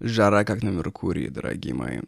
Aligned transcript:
Жара 0.00 0.44
как 0.44 0.62
на 0.62 0.68
Меркурии, 0.68 1.28
дорогие 1.28 1.72
мои. 1.72 2.00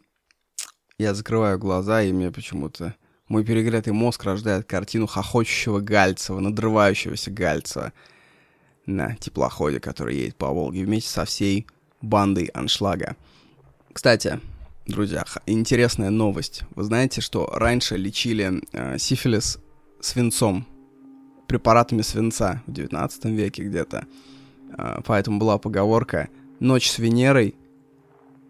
Я 0.99 1.15
закрываю 1.15 1.57
глаза, 1.57 2.03
и 2.03 2.11
мне 2.11 2.31
почему-то 2.31 2.95
мой 3.27 3.43
перегретый 3.43 3.93
мозг 3.93 4.23
рождает 4.25 4.67
картину 4.67 5.07
хохочущего 5.07 5.79
Гальцева, 5.79 6.39
надрывающегося 6.39 7.31
Гальцева 7.31 7.93
на 8.85 9.15
теплоходе, 9.15 9.79
который 9.79 10.17
едет 10.17 10.35
по 10.35 10.49
Волге 10.49 10.85
вместе 10.85 11.09
со 11.09 11.25
всей 11.25 11.65
бандой 12.01 12.45
аншлага. 12.53 13.15
Кстати, 13.91 14.39
друзья, 14.85 15.25
интересная 15.47 16.11
новость. 16.11 16.63
Вы 16.75 16.83
знаете, 16.83 17.21
что 17.21 17.47
раньше 17.47 17.97
лечили 17.97 18.61
э, 18.71 18.99
сифилис 18.99 19.59
свинцом, 19.99 20.67
препаратами 21.47 22.03
свинца 22.03 22.61
в 22.67 22.71
19 22.71 23.25
веке 23.25 23.63
где-то. 23.63 24.05
Э, 24.77 25.01
поэтому 25.03 25.39
была 25.39 25.57
поговорка 25.57 26.29
«Ночь 26.59 26.89
с 26.89 26.99
Венерой 26.99 27.55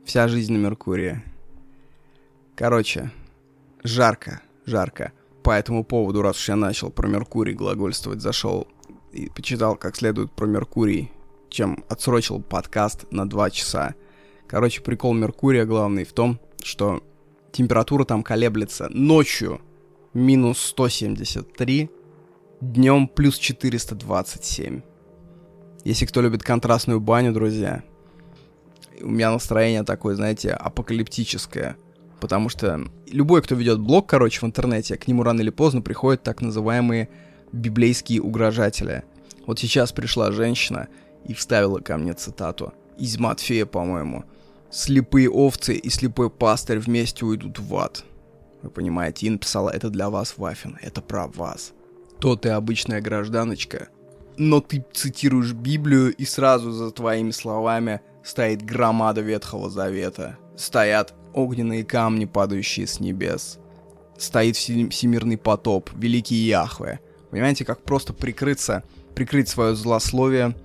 Вся 0.10 0.28
жизнь 0.28 0.54
на 0.54 0.58
Меркурии. 0.58 1.22
Короче, 2.56 3.12
жарко, 3.84 4.42
жарко. 4.66 5.12
По 5.44 5.52
этому 5.52 5.84
поводу, 5.84 6.24
раз 6.24 6.38
уж 6.38 6.50
я 6.50 6.56
начал 6.56 6.90
про 6.90 7.08
Меркурий 7.08 7.54
глагольствовать, 7.54 8.20
зашел 8.20 8.68
и 9.12 9.30
почитал 9.30 9.76
как 9.76 9.96
следует 9.96 10.32
про 10.32 10.48
Меркурий, 10.48 11.12
чем 11.50 11.84
отсрочил 11.90 12.42
подкаст 12.42 13.06
на 13.12 13.30
2 13.30 13.52
часа. 13.52 13.94
Короче, 14.48 14.82
прикол 14.82 15.14
Меркурия 15.14 15.66
главный 15.66 16.06
в 16.06 16.14
том, 16.14 16.40
что 16.64 17.04
температура 17.52 18.04
там 18.04 18.24
колеблется 18.24 18.90
ночью 18.90 19.62
минус 20.16 20.58
173, 20.60 21.88
днем 22.62 23.08
плюс 23.08 23.38
427. 23.38 24.82
Если 25.84 26.06
кто 26.08 26.22
любит 26.24 26.42
контрастную 26.42 27.00
баню, 27.00 27.32
друзья, 27.32 27.84
у 29.02 29.10
меня 29.10 29.32
настроение 29.32 29.84
такое, 29.84 30.16
знаете, 30.16 30.52
апокалиптическое. 30.52 31.78
Потому 32.20 32.50
что 32.50 32.86
любой, 33.08 33.42
кто 33.42 33.56
ведет 33.56 33.80
блог, 33.80 34.08
короче, 34.08 34.40
в 34.42 34.44
интернете, 34.44 34.98
к 34.98 35.08
нему 35.08 35.24
рано 35.24 35.42
или 35.42 35.50
поздно 35.50 35.82
приходят 35.82 36.24
так 36.24 36.42
называемые 36.42 37.10
библейские 37.52 38.22
угрожатели. 38.22 39.04
Вот 39.46 39.60
сейчас 39.60 39.92
пришла 39.92 40.32
женщина 40.32 40.90
и 41.26 41.34
вставила 41.34 41.80
ко 41.80 41.98
мне 41.98 42.14
цитату 42.14 42.74
из 42.98 43.18
Матфея, 43.18 43.66
по-моему. 43.66 44.26
«Слепые 44.72 45.30
овцы 45.30 45.76
и 45.76 45.90
слепой 45.90 46.30
пастырь 46.30 46.80
вместе 46.80 47.26
уйдут 47.26 47.58
в 47.58 47.76
ад». 47.76 48.04
Вы 48.62 48.70
понимаете, 48.70 49.26
и 49.26 49.30
написала 49.30 49.70
«Это 49.70 49.90
для 49.90 50.10
вас, 50.10 50.36
Вафин, 50.38 50.78
это 50.82 51.02
про 51.02 51.28
вас». 51.28 51.74
То 52.20 52.36
ты 52.36 52.50
обычная 52.50 53.02
гражданочка, 53.02 53.88
но 54.38 54.62
ты 54.62 54.86
цитируешь 54.94 55.54
Библию, 55.54 56.14
и 56.14 56.26
сразу 56.26 56.72
за 56.72 56.92
твоими 56.92 57.32
словами 57.32 58.02
стоит 58.24 58.64
громада 58.64 59.22
Ветхого 59.22 59.70
Завета. 59.70 60.38
Стоят 60.56 61.14
огненные 61.34 61.84
камни, 61.84 62.26
падающие 62.26 62.88
с 62.88 63.00
небес. 63.00 63.60
Стоит 64.18 64.58
всемирный 64.58 65.38
потоп, 65.38 65.90
великий 65.96 66.36
Яхве. 66.36 67.00
Понимаете, 67.32 67.64
как 67.64 67.84
просто 67.84 68.14
прикрыться, 68.14 68.84
прикрыть 69.16 69.48
свое 69.48 69.76
злословие 69.76 70.56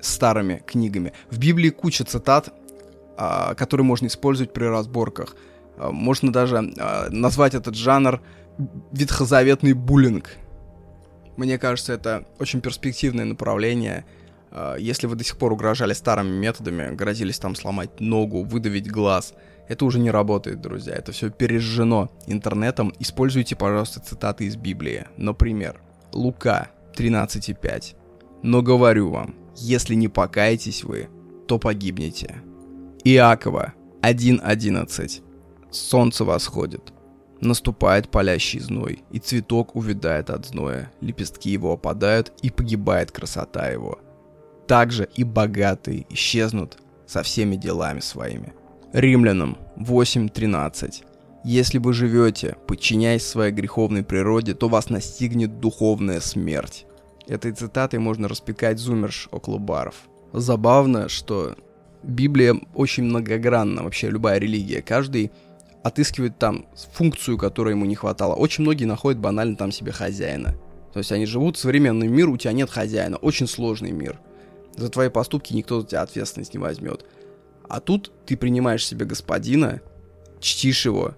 старыми 0.00 0.62
книгами. 0.66 1.12
В 1.30 1.38
Библии 1.38 1.70
куча 1.70 2.04
цитат, 2.04 2.52
а, 3.16 3.54
которые 3.54 3.84
можно 3.84 4.06
использовать 4.06 4.52
при 4.52 4.64
разборках. 4.64 5.36
А, 5.76 5.90
можно 5.90 6.32
даже 6.32 6.72
а, 6.78 7.08
назвать 7.10 7.54
этот 7.54 7.74
жанр 7.74 8.20
ветхозаветный 8.92 9.72
буллинг. 9.72 10.36
Мне 11.36 11.58
кажется, 11.58 11.92
это 11.92 12.26
очень 12.38 12.60
перспективное 12.60 13.24
направление— 13.24 14.04
если 14.78 15.06
вы 15.06 15.16
до 15.16 15.24
сих 15.24 15.36
пор 15.36 15.52
угрожали 15.52 15.92
старыми 15.92 16.30
методами, 16.30 16.94
грозились 16.94 17.38
там 17.38 17.54
сломать 17.54 18.00
ногу, 18.00 18.44
выдавить 18.44 18.90
глаз, 18.90 19.34
это 19.68 19.84
уже 19.84 19.98
не 19.98 20.10
работает, 20.10 20.60
друзья. 20.60 20.94
Это 20.94 21.12
все 21.12 21.30
пережжено 21.30 22.10
интернетом. 22.26 22.92
Используйте, 22.98 23.54
пожалуйста, 23.54 24.00
цитаты 24.00 24.44
из 24.44 24.56
Библии. 24.56 25.06
Например, 25.16 25.80
Лука 26.12 26.70
13.5. 26.96 27.94
«Но 28.42 28.62
говорю 28.62 29.10
вам, 29.10 29.34
если 29.56 29.94
не 29.94 30.08
покаетесь 30.08 30.84
вы, 30.84 31.08
то 31.46 31.58
погибнете». 31.58 32.36
Иакова 33.04 33.74
1.11. 34.02 35.22
«Солнце 35.70 36.24
восходит, 36.24 36.92
наступает 37.40 38.08
палящий 38.08 38.60
зной, 38.60 39.02
и 39.10 39.18
цветок 39.18 39.76
увядает 39.76 40.30
от 40.30 40.46
зноя, 40.46 40.90
лепестки 41.00 41.50
его 41.50 41.72
опадают, 41.72 42.32
и 42.42 42.50
погибает 42.50 43.12
красота 43.12 43.68
его» 43.68 43.98
также 44.68 45.08
и 45.16 45.24
богатые 45.24 46.06
исчезнут 46.10 46.78
со 47.06 47.24
всеми 47.24 47.56
делами 47.56 48.00
своими. 48.00 48.52
Римлянам 48.92 49.58
8.13. 49.76 51.02
Если 51.44 51.78
вы 51.78 51.92
живете, 51.92 52.56
подчиняясь 52.66 53.26
своей 53.26 53.52
греховной 53.52 54.04
природе, 54.04 54.54
то 54.54 54.68
вас 54.68 54.90
настигнет 54.90 55.58
духовная 55.58 56.20
смерть. 56.20 56.86
Этой 57.26 57.52
цитатой 57.52 57.98
можно 57.98 58.28
распекать 58.28 58.78
зумерш 58.78 59.28
около 59.32 59.58
баров. 59.58 59.94
Забавно, 60.32 61.08
что 61.08 61.56
Библия 62.02 62.54
очень 62.74 63.04
многогранна, 63.04 63.82
вообще 63.82 64.10
любая 64.10 64.38
религия. 64.38 64.82
Каждый 64.82 65.32
отыскивает 65.82 66.38
там 66.38 66.66
функцию, 66.92 67.38
которой 67.38 67.70
ему 67.70 67.86
не 67.86 67.94
хватало. 67.94 68.34
Очень 68.34 68.62
многие 68.62 68.84
находят 68.84 69.18
банально 69.20 69.56
там 69.56 69.72
себе 69.72 69.92
хозяина. 69.92 70.54
То 70.92 70.98
есть 70.98 71.12
они 71.12 71.24
живут 71.24 71.56
в 71.56 71.60
современном 71.60 72.12
мире, 72.12 72.28
у 72.28 72.36
тебя 72.36 72.52
нет 72.52 72.68
хозяина. 72.68 73.16
Очень 73.16 73.46
сложный 73.46 73.92
мир. 73.92 74.18
За 74.78 74.88
твои 74.88 75.08
поступки 75.08 75.52
никто 75.52 75.80
за 75.80 75.86
тебя 75.88 76.02
ответственность 76.02 76.54
не 76.54 76.60
возьмет. 76.60 77.04
А 77.68 77.80
тут 77.80 78.12
ты 78.24 78.36
принимаешь 78.36 78.86
себе 78.86 79.04
господина, 79.04 79.80
чтишь 80.40 80.86
его, 80.86 81.14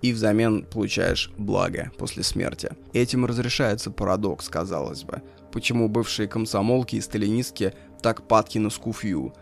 и 0.00 0.12
взамен 0.12 0.64
получаешь 0.64 1.30
благо 1.36 1.92
после 1.98 2.22
смерти. 2.22 2.70
Этим 2.94 3.26
разрешается 3.26 3.90
парадокс, 3.90 4.48
казалось 4.48 5.04
бы. 5.04 5.22
Почему 5.52 5.88
бывшие 5.88 6.26
комсомолки 6.26 6.96
и 6.96 7.00
сталинистки 7.02 7.74
так 8.00 8.26
падки 8.26 8.58
на 8.58 8.70
скуфью? 8.70 9.34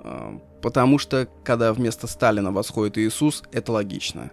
А, 0.00 0.40
потому 0.62 0.98
что, 0.98 1.28
когда 1.44 1.72
вместо 1.74 2.06
Сталина 2.06 2.50
восходит 2.50 2.96
Иисус, 2.96 3.42
это 3.52 3.72
логично. 3.72 4.32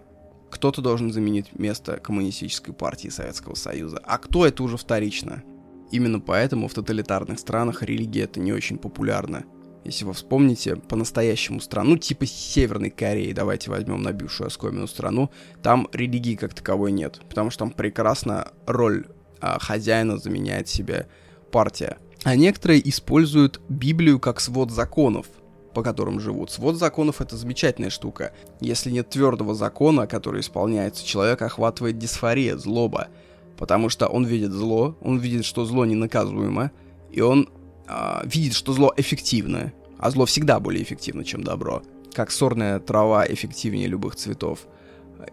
Кто-то 0.50 0.80
должен 0.80 1.12
заменить 1.12 1.56
место 1.58 1.98
коммунистической 1.98 2.72
партии 2.72 3.08
Советского 3.08 3.54
Союза. 3.54 4.00
А 4.04 4.16
кто 4.16 4.46
это 4.46 4.62
уже 4.62 4.78
вторично? 4.78 5.42
Именно 5.90 6.20
поэтому 6.20 6.68
в 6.68 6.74
тоталитарных 6.74 7.38
странах 7.38 7.82
религия 7.82 8.22
это 8.22 8.40
не 8.40 8.52
очень 8.52 8.78
популярна. 8.78 9.44
Если 9.84 10.04
вы 10.04 10.14
вспомните 10.14 10.74
по-настоящему 10.74 11.60
страну, 11.60 11.96
типа 11.96 12.26
Северной 12.26 12.90
Кореи, 12.90 13.32
давайте 13.32 13.70
возьмем 13.70 14.02
на 14.02 14.12
бывшую 14.12 14.48
оскоменную 14.48 14.88
страну, 14.88 15.30
там 15.62 15.88
религии 15.92 16.34
как 16.34 16.54
таковой 16.54 16.90
нет, 16.90 17.20
потому 17.28 17.50
что 17.50 17.60
там 17.60 17.70
прекрасно 17.70 18.48
роль 18.66 19.06
а, 19.40 19.60
хозяина 19.60 20.18
заменяет 20.18 20.68
себе 20.68 21.06
партия. 21.52 21.98
А 22.24 22.34
некоторые 22.34 22.86
используют 22.88 23.60
Библию 23.68 24.18
как 24.18 24.40
свод 24.40 24.72
законов, 24.72 25.26
по 25.72 25.84
которым 25.84 26.18
живут. 26.18 26.50
Свод 26.50 26.76
законов 26.76 27.20
это 27.20 27.36
замечательная 27.36 27.90
штука. 27.90 28.32
Если 28.60 28.90
нет 28.90 29.10
твердого 29.10 29.54
закона, 29.54 30.08
который 30.08 30.40
исполняется, 30.40 31.06
человек 31.06 31.42
охватывает 31.42 31.96
дисфория, 31.96 32.56
злоба 32.56 33.06
потому 33.56 33.88
что 33.88 34.06
он 34.06 34.24
видит 34.24 34.52
зло, 34.52 34.96
он 35.00 35.18
видит, 35.18 35.44
что 35.44 35.64
зло 35.64 35.84
ненаказуемо, 35.84 36.70
и 37.10 37.20
он 37.20 37.48
э, 37.88 38.20
видит, 38.24 38.54
что 38.54 38.72
зло 38.72 38.92
эффективно, 38.96 39.72
а 39.98 40.10
зло 40.10 40.26
всегда 40.26 40.60
более 40.60 40.82
эффективно, 40.82 41.24
чем 41.24 41.42
добро, 41.42 41.82
как 42.12 42.30
сорная 42.30 42.78
трава 42.78 43.26
эффективнее 43.26 43.88
любых 43.88 44.16
цветов. 44.16 44.66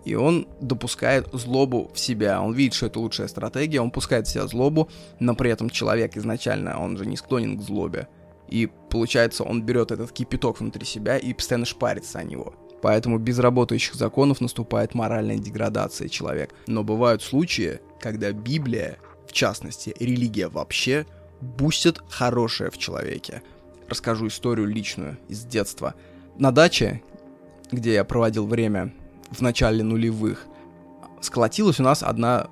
И 0.05 0.15
он 0.15 0.47
допускает 0.61 1.27
злобу 1.33 1.91
в 1.93 1.99
себя. 1.99 2.41
Он 2.41 2.53
видит, 2.53 2.73
что 2.73 2.85
это 2.85 2.99
лучшая 2.99 3.27
стратегия, 3.27 3.81
он 3.81 3.91
пускает 3.91 4.27
в 4.27 4.31
себя 4.31 4.47
злобу, 4.47 4.89
но 5.19 5.35
при 5.35 5.51
этом 5.51 5.69
человек 5.69 6.15
изначально, 6.17 6.81
он 6.81 6.97
же 6.97 7.05
не 7.05 7.17
склонен 7.17 7.57
к 7.57 7.61
злобе. 7.61 8.07
И 8.47 8.69
получается, 8.89 9.43
он 9.43 9.61
берет 9.61 9.91
этот 9.91 10.11
кипяток 10.11 10.59
внутри 10.59 10.85
себя 10.85 11.17
и 11.17 11.33
постоянно 11.33 11.65
шпарится 11.65 12.19
о 12.19 12.23
него. 12.23 12.53
Поэтому 12.83 13.17
без 13.17 13.39
работающих 13.39 13.95
законов 13.95 14.41
наступает 14.41 14.93
моральная 14.93 15.37
деградация 15.37 16.09
человека. 16.09 16.53
Но 16.67 16.83
бывают 16.83 17.23
случаи, 17.23 17.79
когда 18.01 18.33
Библия, 18.33 18.97
в 19.25 19.31
частности, 19.31 19.95
религия 20.01 20.49
вообще, 20.49 21.05
бустит 21.39 22.01
хорошее 22.09 22.71
в 22.71 22.77
человеке. 22.77 23.41
Расскажу 23.87 24.27
историю 24.27 24.67
личную 24.67 25.17
из 25.29 25.45
детства. 25.45 25.93
На 26.37 26.51
даче, 26.51 27.01
где 27.71 27.93
я 27.93 28.03
проводил 28.03 28.47
время 28.47 28.93
в 29.31 29.39
начале 29.39 29.81
нулевых, 29.81 30.45
сколотилась 31.21 31.79
у 31.79 31.83
нас 31.83 32.03
одна, 32.03 32.49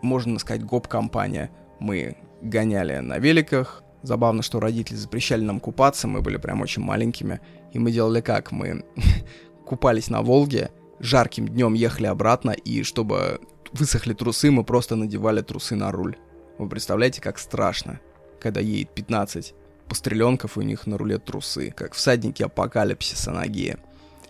можно 0.00 0.38
сказать, 0.38 0.64
гоп-компания. 0.64 1.50
Мы 1.78 2.16
гоняли 2.40 3.00
на 3.00 3.18
великах, 3.18 3.82
Забавно, 4.02 4.42
что 4.42 4.60
родители 4.60 4.96
запрещали 4.96 5.42
нам 5.42 5.60
купаться, 5.60 6.06
мы 6.06 6.20
были 6.20 6.36
прям 6.36 6.60
очень 6.60 6.82
маленькими. 6.82 7.40
И 7.72 7.78
мы 7.78 7.90
делали 7.90 8.20
как? 8.20 8.52
Мы 8.52 8.84
купались 9.66 10.08
на 10.08 10.22
Волге, 10.22 10.70
жарким 11.00 11.48
днем 11.48 11.74
ехали 11.74 12.06
обратно, 12.06 12.50
и 12.50 12.82
чтобы 12.82 13.40
высохли 13.72 14.14
трусы, 14.14 14.50
мы 14.50 14.64
просто 14.64 14.96
надевали 14.96 15.42
трусы 15.42 15.74
на 15.74 15.90
руль. 15.90 16.16
Вы 16.58 16.68
представляете, 16.68 17.20
как 17.20 17.38
страшно, 17.38 18.00
когда 18.40 18.60
едет 18.60 18.90
15 18.94 19.54
постреленков 19.88 20.56
у 20.56 20.62
них 20.62 20.86
на 20.86 20.98
рулет 20.98 21.24
трусы, 21.24 21.70
как 21.70 21.94
всадники 21.94 22.42
апокалипсиса 22.42 23.30
ноги. 23.30 23.76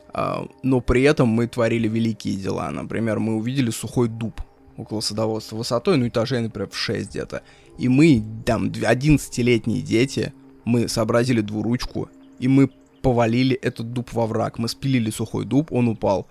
А, 0.08 0.46
но 0.62 0.80
при 0.80 1.02
этом 1.02 1.28
мы 1.28 1.46
творили 1.46 1.88
великие 1.88 2.36
дела. 2.36 2.70
Например, 2.70 3.19
мы 3.19 3.36
увидели 3.36 3.70
сухой 3.70 4.08
дуб 4.08 4.40
около 4.76 5.00
садоводства 5.00 5.56
высотой, 5.56 5.96
ну, 5.96 6.08
этажей, 6.08 6.40
например, 6.40 6.69
в 6.69 6.76
6 6.76 7.10
где-то. 7.10 7.42
И 7.78 7.88
мы, 7.88 8.23
там, 8.44 8.69
11-летние 8.69 9.82
дети, 9.82 10.32
мы 10.64 10.88
сообразили 10.88 11.40
двуручку, 11.40 12.08
и 12.38 12.49
мы 12.49 12.70
повалили 13.02 13.56
этот 13.56 13.93
дуб 13.93 14.12
во 14.12 14.26
враг. 14.26 14.58
Мы 14.58 14.69
спилили 14.69 15.11
сухой 15.11 15.44
дуб, 15.44 15.73
он 15.73 15.88
упал. 15.88 16.26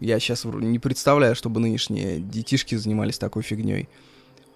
Я 0.00 0.18
сейчас 0.18 0.44
не 0.44 0.78
представляю, 0.78 1.34
чтобы 1.34 1.60
нынешние 1.60 2.20
детишки 2.20 2.74
занимались 2.74 3.18
такой 3.18 3.42
фигней. 3.42 3.88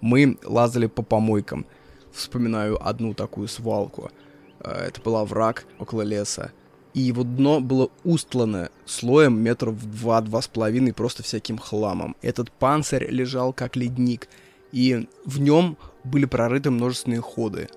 Мы 0.01 0.37
лазали 0.43 0.87
по 0.87 1.03
помойкам. 1.03 1.65
Вспоминаю 2.11 2.85
одну 2.85 3.13
такую 3.13 3.47
свалку. 3.47 4.11
Э, 4.59 4.87
это 4.87 5.01
была 5.01 5.25
враг 5.25 5.65
около 5.79 6.01
леса. 6.01 6.51
И 6.93 7.01
его 7.01 7.23
дно 7.23 7.59
было 7.59 7.89
устлано 8.03 8.69
слоем 8.85 9.39
метров 9.39 9.83
два-два 9.89 10.41
с 10.41 10.47
половиной 10.47 10.93
просто 10.93 11.23
всяким 11.23 11.57
хламом. 11.57 12.15
Этот 12.21 12.51
панцирь 12.51 13.09
лежал 13.09 13.51
как 13.51 13.75
ледник, 13.75 14.29
и 14.71 15.07
в 15.25 15.39
нем 15.39 15.77
были 16.03 16.25
прорыты 16.25 16.71
множественные 16.71 17.21
ходы. 17.21 17.69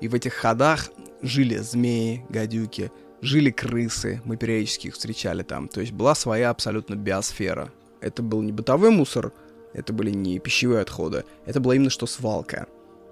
И 0.00 0.08
в 0.08 0.14
этих 0.14 0.34
ходах 0.34 0.90
жили 1.22 1.56
змеи, 1.58 2.24
гадюки, 2.28 2.90
жили 3.20 3.50
крысы, 3.50 4.22
мы 4.24 4.36
периодически 4.36 4.88
их 4.88 4.94
встречали 4.94 5.42
там. 5.42 5.68
То 5.68 5.80
есть 5.80 5.92
была 5.92 6.14
своя 6.14 6.50
абсолютно 6.50 6.94
биосфера. 6.94 7.70
Это 8.00 8.22
был 8.22 8.42
не 8.42 8.52
бытовой 8.52 8.90
мусор, 8.90 9.32
это 9.74 9.92
были 9.92 10.10
не 10.10 10.38
пищевые 10.38 10.80
отходы, 10.80 11.24
это 11.44 11.60
была 11.60 11.74
именно 11.74 11.90
что 11.90 12.06
свалка. 12.06 12.66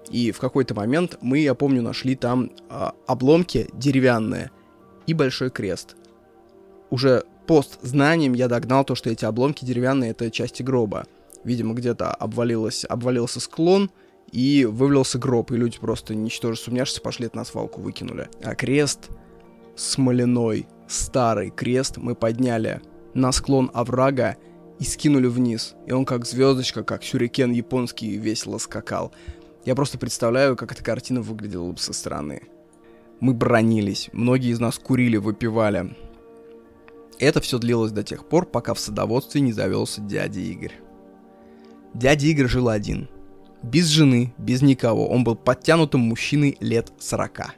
И 0.09 0.31
в 0.31 0.39
какой-то 0.39 0.73
момент 0.73 1.17
мы, 1.21 1.39
я 1.39 1.53
помню, 1.53 1.81
нашли 1.81 2.15
там 2.15 2.51
э, 2.69 2.89
обломки 3.05 3.69
деревянные 3.73 4.49
и 5.05 5.13
большой 5.13 5.51
крест. 5.51 5.95
Уже 6.89 7.23
пост 7.45 7.79
знанием 7.81 8.33
я 8.33 8.47
догнал 8.47 8.83
то, 8.83 8.95
что 8.95 9.11
эти 9.11 9.25
обломки 9.25 9.65
деревянные 9.65 10.11
это 10.11 10.31
части 10.31 10.63
гроба. 10.63 11.05
Видимо, 11.43 11.75
где-то 11.75 12.11
обвалилось, 12.11 12.85
обвалился 12.89 13.39
склон, 13.39 13.91
и 14.31 14.65
вывалился 14.65 15.17
гроб, 15.19 15.51
и 15.51 15.57
люди 15.57 15.77
просто, 15.79 16.15
ничтоже 16.15 16.59
сумняшися, 16.59 17.01
пошли 17.01 17.27
это 17.27 17.37
на 17.37 17.45
свалку, 17.45 17.81
выкинули. 17.81 18.29
А 18.43 18.55
крест 18.55 19.09
смоляной, 19.75 20.67
старый 20.87 21.49
крест 21.49 21.97
мы 21.97 22.15
подняли 22.15 22.81
на 23.13 23.31
склон 23.31 23.71
оврага 23.73 24.37
и 24.79 24.83
скинули 24.83 25.27
вниз. 25.27 25.75
И 25.87 25.91
он 25.91 26.05
как 26.05 26.25
звездочка, 26.25 26.83
как 26.83 27.03
сюрикен 27.03 27.51
японский 27.51 28.17
весело 28.17 28.57
скакал. 28.57 29.11
Я 29.65 29.75
просто 29.75 29.97
представляю, 29.97 30.55
как 30.55 30.71
эта 30.71 30.83
картина 30.83 31.21
выглядела 31.21 31.71
бы 31.71 31.77
со 31.77 31.93
стороны. 31.93 32.43
Мы 33.19 33.33
бронились, 33.33 34.09
многие 34.13 34.51
из 34.51 34.59
нас 34.59 34.79
курили, 34.79 35.17
выпивали. 35.17 35.95
Это 37.19 37.41
все 37.41 37.59
длилось 37.59 37.91
до 37.91 38.03
тех 38.03 38.25
пор, 38.25 38.45
пока 38.45 38.73
в 38.73 38.79
садоводстве 38.79 39.41
не 39.41 39.51
завелся 39.51 39.99
дядя 39.99 40.39
Игорь. 40.39 40.73
Дядя 41.93 42.27
Игорь 42.27 42.47
жил 42.47 42.69
один. 42.69 43.09
Без 43.61 43.87
жены, 43.87 44.33
без 44.37 44.61
никого. 44.61 45.09
Он 45.09 45.23
был 45.23 45.35
подтянутым 45.35 46.01
мужчиной 46.01 46.57
лет 46.59 46.91
40. 46.99 47.55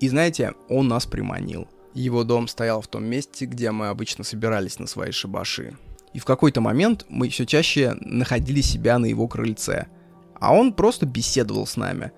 И 0.00 0.08
знаете, 0.08 0.54
он 0.68 0.88
нас 0.88 1.06
приманил. 1.06 1.68
Его 1.94 2.24
дом 2.24 2.48
стоял 2.48 2.80
в 2.80 2.88
том 2.88 3.04
месте, 3.04 3.44
где 3.46 3.70
мы 3.70 3.88
обычно 3.88 4.24
собирались 4.24 4.78
на 4.78 4.86
свои 4.86 5.10
шабаши. 5.10 5.76
И 6.12 6.18
в 6.18 6.24
какой-то 6.24 6.60
момент 6.60 7.06
мы 7.08 7.28
все 7.28 7.44
чаще 7.44 7.96
находили 8.00 8.60
себя 8.60 8.98
на 8.98 9.06
его 9.06 9.28
крыльце. 9.28 9.86
А 10.34 10.54
он 10.54 10.72
просто 10.72 11.06
беседовал 11.06 11.66
с 11.66 11.76
нами. 11.76 12.12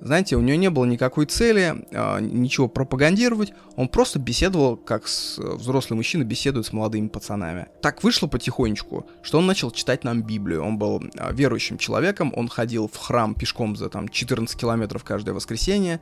Знаете, 0.00 0.36
у 0.36 0.40
него 0.40 0.56
не 0.56 0.70
было 0.70 0.84
никакой 0.84 1.26
цели, 1.26 1.84
э, 1.90 2.20
ничего 2.20 2.68
пропагандировать, 2.68 3.52
он 3.74 3.88
просто 3.88 4.20
беседовал, 4.20 4.76
как 4.76 5.08
с, 5.08 5.38
взрослый 5.38 5.96
мужчина 5.96 6.22
беседует 6.22 6.66
с 6.66 6.72
молодыми 6.72 7.08
пацанами. 7.08 7.66
Так 7.82 8.04
вышло 8.04 8.28
потихонечку, 8.28 9.06
что 9.22 9.38
он 9.38 9.46
начал 9.46 9.72
читать 9.72 10.04
нам 10.04 10.22
Библию. 10.22 10.64
Он 10.64 10.78
был 10.78 11.02
э, 11.02 11.32
верующим 11.32 11.78
человеком, 11.78 12.32
он 12.36 12.48
ходил 12.48 12.88
в 12.88 12.96
храм 12.96 13.34
пешком 13.34 13.74
за 13.74 13.88
там 13.88 14.08
14 14.08 14.56
километров 14.58 15.02
каждое 15.02 15.32
воскресенье, 15.32 16.00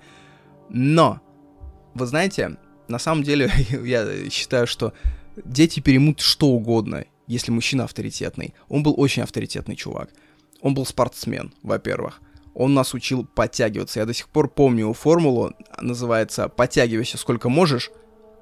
но 0.69 1.21
вы 1.95 2.05
знаете, 2.05 2.59
на 2.89 2.99
самом 2.99 3.23
деле 3.23 3.51
я 3.83 4.29
считаю, 4.31 4.67
что 4.67 4.93
дети 5.43 5.81
перемут 5.81 6.21
что 6.21 6.49
угодно, 6.49 7.07
если 7.27 7.51
мужчина 7.51 7.85
авторитетный. 7.85 8.55
Он 8.69 8.83
был 8.83 8.95
очень 8.97 9.23
авторитетный 9.23 9.77
чувак. 9.77 10.11
Он 10.61 10.75
был 10.75 10.85
спортсмен, 10.85 11.53
во-первых. 11.63 12.21
Он 12.57 12.73
нас 12.73 12.95
учил 12.95 13.27
подтягиваться. 13.27 14.01
Я 14.01 14.07
до 14.07 14.15
сих 14.15 14.29
пор 14.29 14.49
помню 14.49 14.91
формулу. 14.95 15.53
Называется 15.79 16.49
«подтягивайся 16.49 17.19
сколько 17.19 17.51
можешь» 17.51 17.91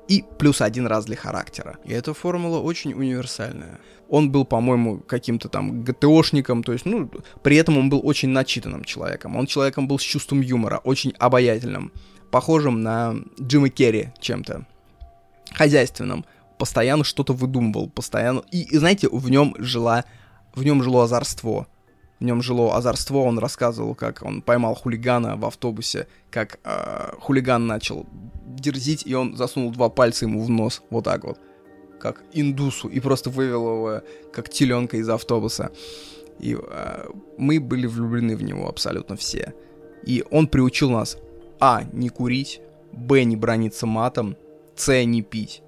и 0.07 0.25
плюс 0.39 0.61
один 0.61 0.87
раз 0.87 1.05
для 1.05 1.17
характера. 1.17 1.79
И 1.85 1.93
эта 1.93 2.15
формула 2.15 2.61
очень 2.61 2.93
универсальная. 2.93 3.81
Он 4.09 4.31
был, 4.31 4.45
по-моему, 4.45 4.99
каким-то 4.99 5.49
там 5.49 5.83
ГТОшником, 5.83 6.63
то 6.63 6.73
есть, 6.73 6.85
ну, 6.85 7.11
при 7.43 7.57
этом 7.57 7.77
он 7.77 7.89
был 7.91 8.01
очень 8.05 8.29
начитанным 8.29 8.85
человеком. 8.85 9.37
Он 9.37 9.47
человеком 9.47 9.89
был 9.89 9.99
с 9.99 10.03
чувством 10.03 10.43
юмора, 10.43 10.79
очень 10.85 11.13
обаятельным 11.19 11.91
похожим 12.31 12.83
на 12.83 13.17
Джима 13.41 13.69
Керри 13.69 14.11
чем-то. 14.21 14.65
Хозяйственным. 15.53 16.25
Постоянно 16.59 17.03
что-то 17.03 17.33
выдумывал, 17.33 17.89
постоянно... 17.91 18.43
И, 18.53 18.63
и 18.63 18.79
знаете, 18.79 19.09
в 19.09 19.29
нем 19.29 19.57
жила... 19.59 20.05
В 20.55 20.63
нем 20.63 20.85
жило 20.85 21.03
озорство. 21.03 21.67
В 22.21 22.25
нем 22.25 22.43
жило 22.43 22.77
озорство, 22.77 23.19
он 23.19 23.39
рассказывал, 23.39 23.95
как 23.95 24.23
он 24.23 24.41
поймал 24.41 24.75
хулигана 24.75 25.37
в 25.37 25.45
автобусе, 25.45 26.07
как 26.31 26.61
э, 26.65 27.13
хулиган 27.21 27.67
начал 27.67 28.07
дерзить, 28.47 29.07
и 29.07 29.15
он 29.15 29.37
засунул 29.37 29.73
два 29.73 29.89
пальца 29.89 30.25
ему 30.25 30.43
в 30.43 30.49
нос, 30.49 30.83
вот 30.91 31.05
так 31.05 31.25
вот, 31.25 31.39
как 32.01 32.23
индусу, 32.33 32.89
и 32.89 33.01
просто 33.01 33.31
вывел 33.31 33.67
его, 33.67 34.03
как 34.33 34.49
теленка 34.49 34.97
из 34.97 35.09
автобуса. 35.09 35.73
И 36.39 36.57
э, 36.57 37.07
мы 37.37 37.61
были 37.61 37.87
влюблены 37.87 38.37
в 38.37 38.43
него 38.43 38.69
абсолютно 38.69 39.17
все. 39.17 39.55
И 40.05 40.25
он 40.31 40.47
приучил 40.47 40.91
нас 40.91 41.19
а. 41.61 41.85
Не 41.93 42.09
курить. 42.09 42.61
Б. 42.93 43.25
Не 43.25 43.37
брониться 43.37 43.87
матом. 43.87 44.37
С. 44.77 45.05
Не 45.05 45.23
пить. 45.23 45.63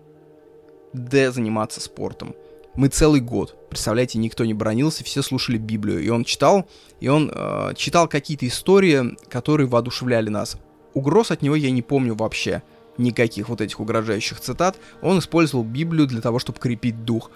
Д. 0.92 1.30
Заниматься 1.30 1.80
спортом. 1.80 2.34
Мы 2.76 2.88
целый 2.88 3.22
год, 3.22 3.56
представляете, 3.70 4.18
никто 4.18 4.44
не 4.44 4.52
бронился, 4.52 5.02
все 5.02 5.22
слушали 5.22 5.56
Библию. 5.56 6.02
И 6.02 6.10
он 6.10 6.24
читал, 6.24 6.68
и 7.00 7.08
он 7.08 7.32
э, 7.34 7.72
читал 7.74 8.06
какие-то 8.06 8.46
истории, 8.46 9.16
которые 9.28 9.66
воодушевляли 9.66 10.28
нас. 10.28 10.58
Угроз 10.92 11.30
от 11.30 11.40
него 11.40 11.56
я 11.56 11.70
не 11.70 11.80
помню 11.80 12.14
вообще. 12.14 12.62
Никаких 12.98 13.48
вот 13.48 13.62
этих 13.62 13.80
угрожающих 13.80 14.40
цитат. 14.40 14.76
Он 15.00 15.18
использовал 15.18 15.64
Библию 15.64 16.06
для 16.06 16.20
того, 16.20 16.38
чтобы 16.38 16.58
крепить 16.58 17.04
дух. 17.04 17.30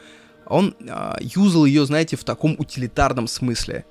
Он 0.46 0.74
э, 0.78 1.12
юзал 1.20 1.64
ее, 1.64 1.86
знаете, 1.86 2.16
в 2.16 2.24
таком 2.24 2.54
утилитарном 2.58 3.26
смысле. 3.26 3.86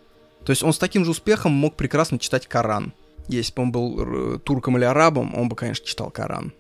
То 0.46 0.52
есть 0.52 0.62
он 0.62 0.72
с 0.72 0.78
таким 0.78 1.04
же 1.04 1.12
успехом 1.12 1.52
мог 1.52 1.76
прекрасно 1.76 2.20
читать 2.20 2.46
Коран. 2.48 2.94
Если 3.28 3.54
бы 3.54 3.64
он 3.64 3.72
был 3.72 4.40
турком 4.40 4.78
или 4.78 4.86
арабом, 4.86 5.36
он 5.36 5.50
бы, 5.50 5.56
конечно, 5.56 5.86
читал 5.86 6.12
Коран. 6.12 6.54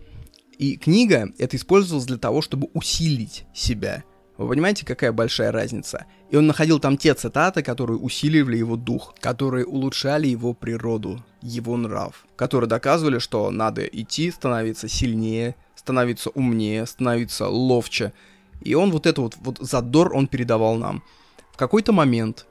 И 0.57 0.77
книга 0.77 1.29
это 1.37 1.57
использовалась 1.57 2.05
для 2.05 2.17
того, 2.17 2.41
чтобы 2.41 2.69
усилить 2.73 3.45
себя. 3.53 4.03
Вы 4.39 4.47
понимаете, 4.47 4.85
какая 4.85 5.11
большая 5.11 5.51
разница? 5.51 6.05
И 6.29 6.37
он 6.37 6.47
находил 6.47 6.79
там 6.79 6.95
те 6.95 7.13
цитаты, 7.13 7.61
которые 7.61 7.97
усиливали 7.97 8.55
его 8.55 8.77
дух, 8.77 9.13
которые 9.19 9.65
улучшали 9.65 10.27
его 10.27 10.53
природу, 10.53 11.21
его 11.41 11.75
нрав, 11.75 12.25
которые 12.37 12.69
доказывали, 12.69 13.19
что 13.19 13.51
надо 13.51 13.85
идти, 13.85 14.31
становиться 14.31 14.87
сильнее, 14.87 15.55
становиться 15.75 16.29
умнее, 16.29 16.85
становиться 16.85 17.49
ловче. 17.49 18.13
И 18.61 18.75
он 18.75 18.91
вот 18.91 19.07
это 19.07 19.19
вот, 19.19 19.35
вот 19.41 19.57
задор 19.59 20.15
он 20.15 20.27
передавал 20.27 20.77
нам. 20.77 21.03
В 21.51 21.57
какой-то 21.57 21.91
момент 21.91 22.45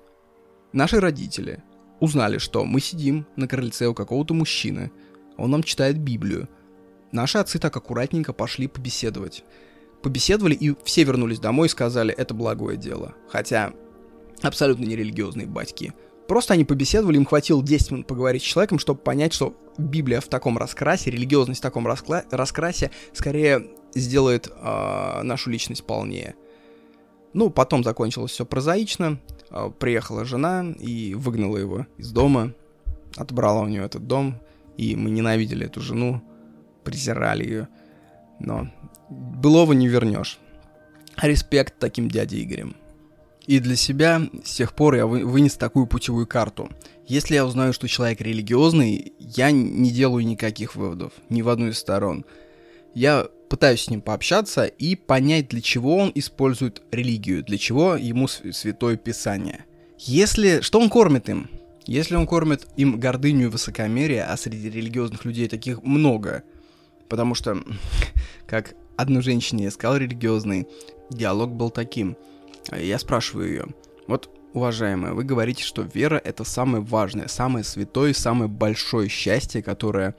наши 0.75 1.01
родители 1.01 1.63
узнали, 2.01 2.37
что 2.37 2.67
мы 2.67 2.81
сидим 2.81 3.27
на 3.37 3.49
крыльце 3.49 3.87
у 3.87 3.95
какого-то 3.95 4.35
мужчины, 4.35 4.93
он 5.39 5.53
нам 5.53 5.63
читает 5.63 5.99
Библию. 5.99 6.51
Наши 7.13 7.39
отцы 7.39 7.59
так 7.59 7.75
аккуратненько 7.75 8.35
пошли 8.35 8.67
побеседовать. 8.67 9.43
Побеседовали, 10.03 10.55
и 10.55 10.75
все 10.85 11.05
вернулись 11.05 11.41
домой 11.41 11.67
и 11.67 11.71
сказали, 11.71 12.15
это 12.15 12.35
благое 12.35 12.77
дело. 12.77 13.15
Хотя 13.29 13.73
абсолютно 14.43 14.85
нерелигиозные 14.85 15.47
батьки. 15.47 15.93
Просто 16.29 16.55
они 16.55 16.65
побеседовали, 16.65 17.17
им 17.17 17.25
хватило 17.25 17.63
10 17.63 17.91
минут 17.91 18.07
поговорить 18.07 18.43
с 18.43 18.47
человеком, 18.47 18.79
чтобы 18.79 19.01
понять, 19.01 19.33
что 19.33 19.57
Библия 19.79 20.21
в 20.21 20.29
таком 20.29 20.59
раскрасе, 20.59 21.11
религиозность 21.11 21.61
в 21.61 21.63
таком 21.63 21.87
раскла- 21.87 22.25
раскрасе 22.31 22.91
скорее 23.15 23.71
сделает 23.95 24.49
э, 24.49 25.23
нашу 25.23 25.51
личность 25.51 25.85
полнее. 25.85 26.35
Ну, 27.33 27.51
потом 27.51 27.83
закончилось 27.83 28.33
все 28.33 28.45
прозаично. 28.45 29.19
А, 29.51 29.71
приехала 29.71 30.25
жена 30.25 30.67
и 30.79 31.15
выгнала 31.15 31.57
его 31.57 31.87
из 31.97 32.11
дома, 32.11 32.53
отбрала 33.17 33.61
у 33.63 33.69
нее 33.69 33.85
этот 33.85 34.07
дом, 34.07 34.41
и 34.77 34.97
мы 34.97 35.11
ненавидели 35.11 35.67
эту 35.67 35.81
жену, 35.81 36.23
презирали 36.85 37.45
ее. 37.45 37.69
Но 38.39 38.69
былого 39.09 39.73
не 39.73 39.89
вернешь. 39.89 40.39
Респект 41.21 41.79
таким 41.79 42.09
дяде 42.09 42.43
Игорем. 42.43 42.77
И 43.47 43.61
для 43.61 43.77
себя 43.77 44.29
с 44.45 44.55
тех 44.57 44.75
пор 44.75 44.95
я 44.95 45.07
вынес 45.07 45.57
такую 45.57 45.87
путевую 45.87 46.27
карту. 46.27 46.69
Если 47.07 47.35
я 47.35 47.47
узнаю, 47.47 47.73
что 47.73 47.89
человек 47.89 48.21
религиозный, 48.21 49.15
я 49.19 49.51
не 49.51 49.91
делаю 49.91 50.27
никаких 50.27 50.77
выводов, 50.77 51.13
ни 51.31 51.41
в 51.41 51.49
одну 51.49 51.69
из 51.69 51.79
сторон. 51.79 52.27
Я 52.95 53.27
пытаюсь 53.49 53.85
с 53.85 53.91
ним 53.91 54.03
пообщаться 54.03 54.67
и 54.67 54.95
понять, 54.95 55.49
для 55.49 55.63
чего 55.63 55.97
он 55.97 56.13
использует 56.15 56.83
религию, 56.91 57.43
для 57.43 57.57
чего 57.57 57.97
ему 57.97 58.29
святое 58.29 58.97
писание. 58.97 59.65
Если... 59.99 60.61
Что 60.61 60.79
он 60.79 60.91
кормит 60.91 61.31
им? 61.31 61.49
Если 61.87 62.17
он 62.17 62.27
кормит 62.27 62.67
им 62.77 63.01
гордыню 63.01 63.47
и 63.47 63.51
высокомерие, 63.51 64.25
а 64.25 64.37
среди 64.37 64.69
религиозных 64.69 65.25
людей 65.25 65.49
таких 65.49 65.83
много, 65.83 66.43
потому 67.09 67.35
что, 67.35 67.63
как 68.47 68.75
одну 68.97 69.23
женщине 69.23 69.65
я 69.65 69.71
сказал 69.71 69.97
религиозный, 69.97 70.67
диалог 71.11 71.53
был 71.53 71.71
таким. 71.71 72.17
Я 72.73 72.99
спрашиваю 72.99 73.49
ее, 73.49 73.67
вот 74.07 74.31
уважаемая, 74.53 75.13
вы 75.13 75.25
говорите, 75.25 75.63
что 75.63 75.83
вера 75.83 76.21
это 76.23 76.45
самое 76.45 76.83
важное, 76.83 77.29
самое 77.29 77.65
святое, 77.65 78.13
самое 78.13 78.49
большое 78.49 79.09
счастье, 79.09 79.63
которое 79.63 80.15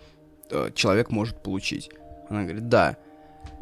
э, 0.50 0.72
человек 0.74 1.12
может 1.12 1.44
получить. 1.44 1.92
Она 2.30 2.44
говорит, 2.44 2.70
да. 2.70 2.98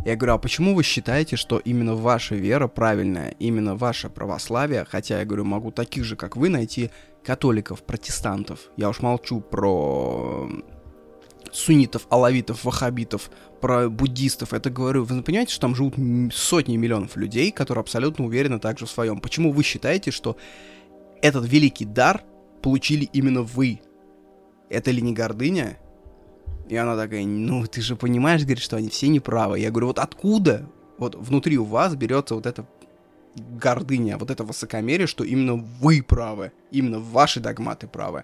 Я 0.05 0.15
говорю, 0.15 0.35
а 0.35 0.37
почему 0.37 0.75
вы 0.75 0.83
считаете, 0.83 1.35
что 1.35 1.57
именно 1.57 1.95
ваша 1.95 2.35
вера 2.35 2.67
правильная, 2.67 3.31
именно 3.39 3.75
ваше 3.75 4.09
православие, 4.09 4.85
хотя 4.87 5.19
я 5.19 5.25
говорю, 5.25 5.43
могу 5.43 5.71
таких 5.71 6.03
же, 6.03 6.15
как 6.15 6.37
вы, 6.37 6.49
найти 6.49 6.91
католиков, 7.23 7.83
протестантов. 7.83 8.59
Я 8.77 8.89
уж 8.89 9.01
молчу 9.01 9.41
про 9.41 10.49
суннитов, 11.53 12.07
алавитов, 12.09 12.63
вахабитов, 12.63 13.29
про 13.61 13.89
буддистов. 13.89 14.53
Это 14.53 14.69
говорю, 14.69 15.03
вы 15.03 15.21
понимаете, 15.23 15.51
что 15.51 15.61
там 15.61 15.75
живут 15.75 15.95
сотни 16.33 16.77
миллионов 16.77 17.15
людей, 17.15 17.51
которые 17.51 17.81
абсолютно 17.81 18.25
уверены 18.25 18.59
также 18.59 18.85
в 18.85 18.89
своем. 18.89 19.19
Почему 19.19 19.51
вы 19.51 19.63
считаете, 19.63 20.11
что 20.11 20.37
этот 21.21 21.47
великий 21.47 21.85
дар 21.85 22.23
получили 22.61 23.09
именно 23.13 23.41
вы? 23.41 23.81
Это 24.69 24.91
ли 24.91 25.01
не 25.01 25.13
гордыня? 25.13 25.77
И 26.69 26.75
она 26.75 26.95
такая, 26.95 27.25
ну 27.25 27.65
ты 27.65 27.81
же 27.81 27.95
понимаешь, 27.95 28.41
говорит, 28.41 28.63
что 28.63 28.75
они 28.75 28.89
все 28.89 29.07
неправы. 29.07 29.59
Я 29.59 29.71
говорю, 29.71 29.87
вот 29.87 29.99
откуда 29.99 30.69
вот 30.97 31.15
внутри 31.15 31.57
у 31.57 31.63
вас 31.63 31.95
берется 31.95 32.35
вот 32.35 32.45
это 32.45 32.65
гордыня, 33.35 34.17
вот 34.17 34.31
это 34.31 34.43
высокомерие, 34.43 35.07
что 35.07 35.23
именно 35.23 35.55
вы 35.55 36.01
правы, 36.01 36.51
именно 36.71 36.99
ваши 36.99 37.39
догматы 37.39 37.87
правы. 37.87 38.23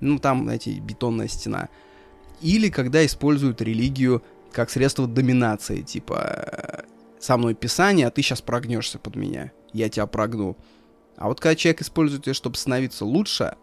Ну, 0.00 0.18
там, 0.18 0.42
знаете, 0.44 0.72
бетонная 0.80 1.28
стена. 1.28 1.68
Или 2.40 2.68
когда 2.68 3.04
используют 3.04 3.60
религию 3.60 4.22
как 4.52 4.70
средство 4.70 5.06
доминации, 5.06 5.82
типа 5.82 6.84
со 7.20 7.36
мной 7.36 7.54
писание, 7.54 8.06
а 8.06 8.10
ты 8.10 8.22
сейчас 8.22 8.40
прогнешься 8.40 8.98
под 8.98 9.16
меня, 9.16 9.52
я 9.72 9.88
тебя 9.88 10.06
прогну. 10.06 10.56
А 11.16 11.28
вот 11.28 11.40
когда 11.40 11.54
человек 11.54 11.82
использует 11.82 12.26
ее, 12.26 12.34
чтобы 12.34 12.56
становиться 12.56 13.04
лучше, 13.04 13.54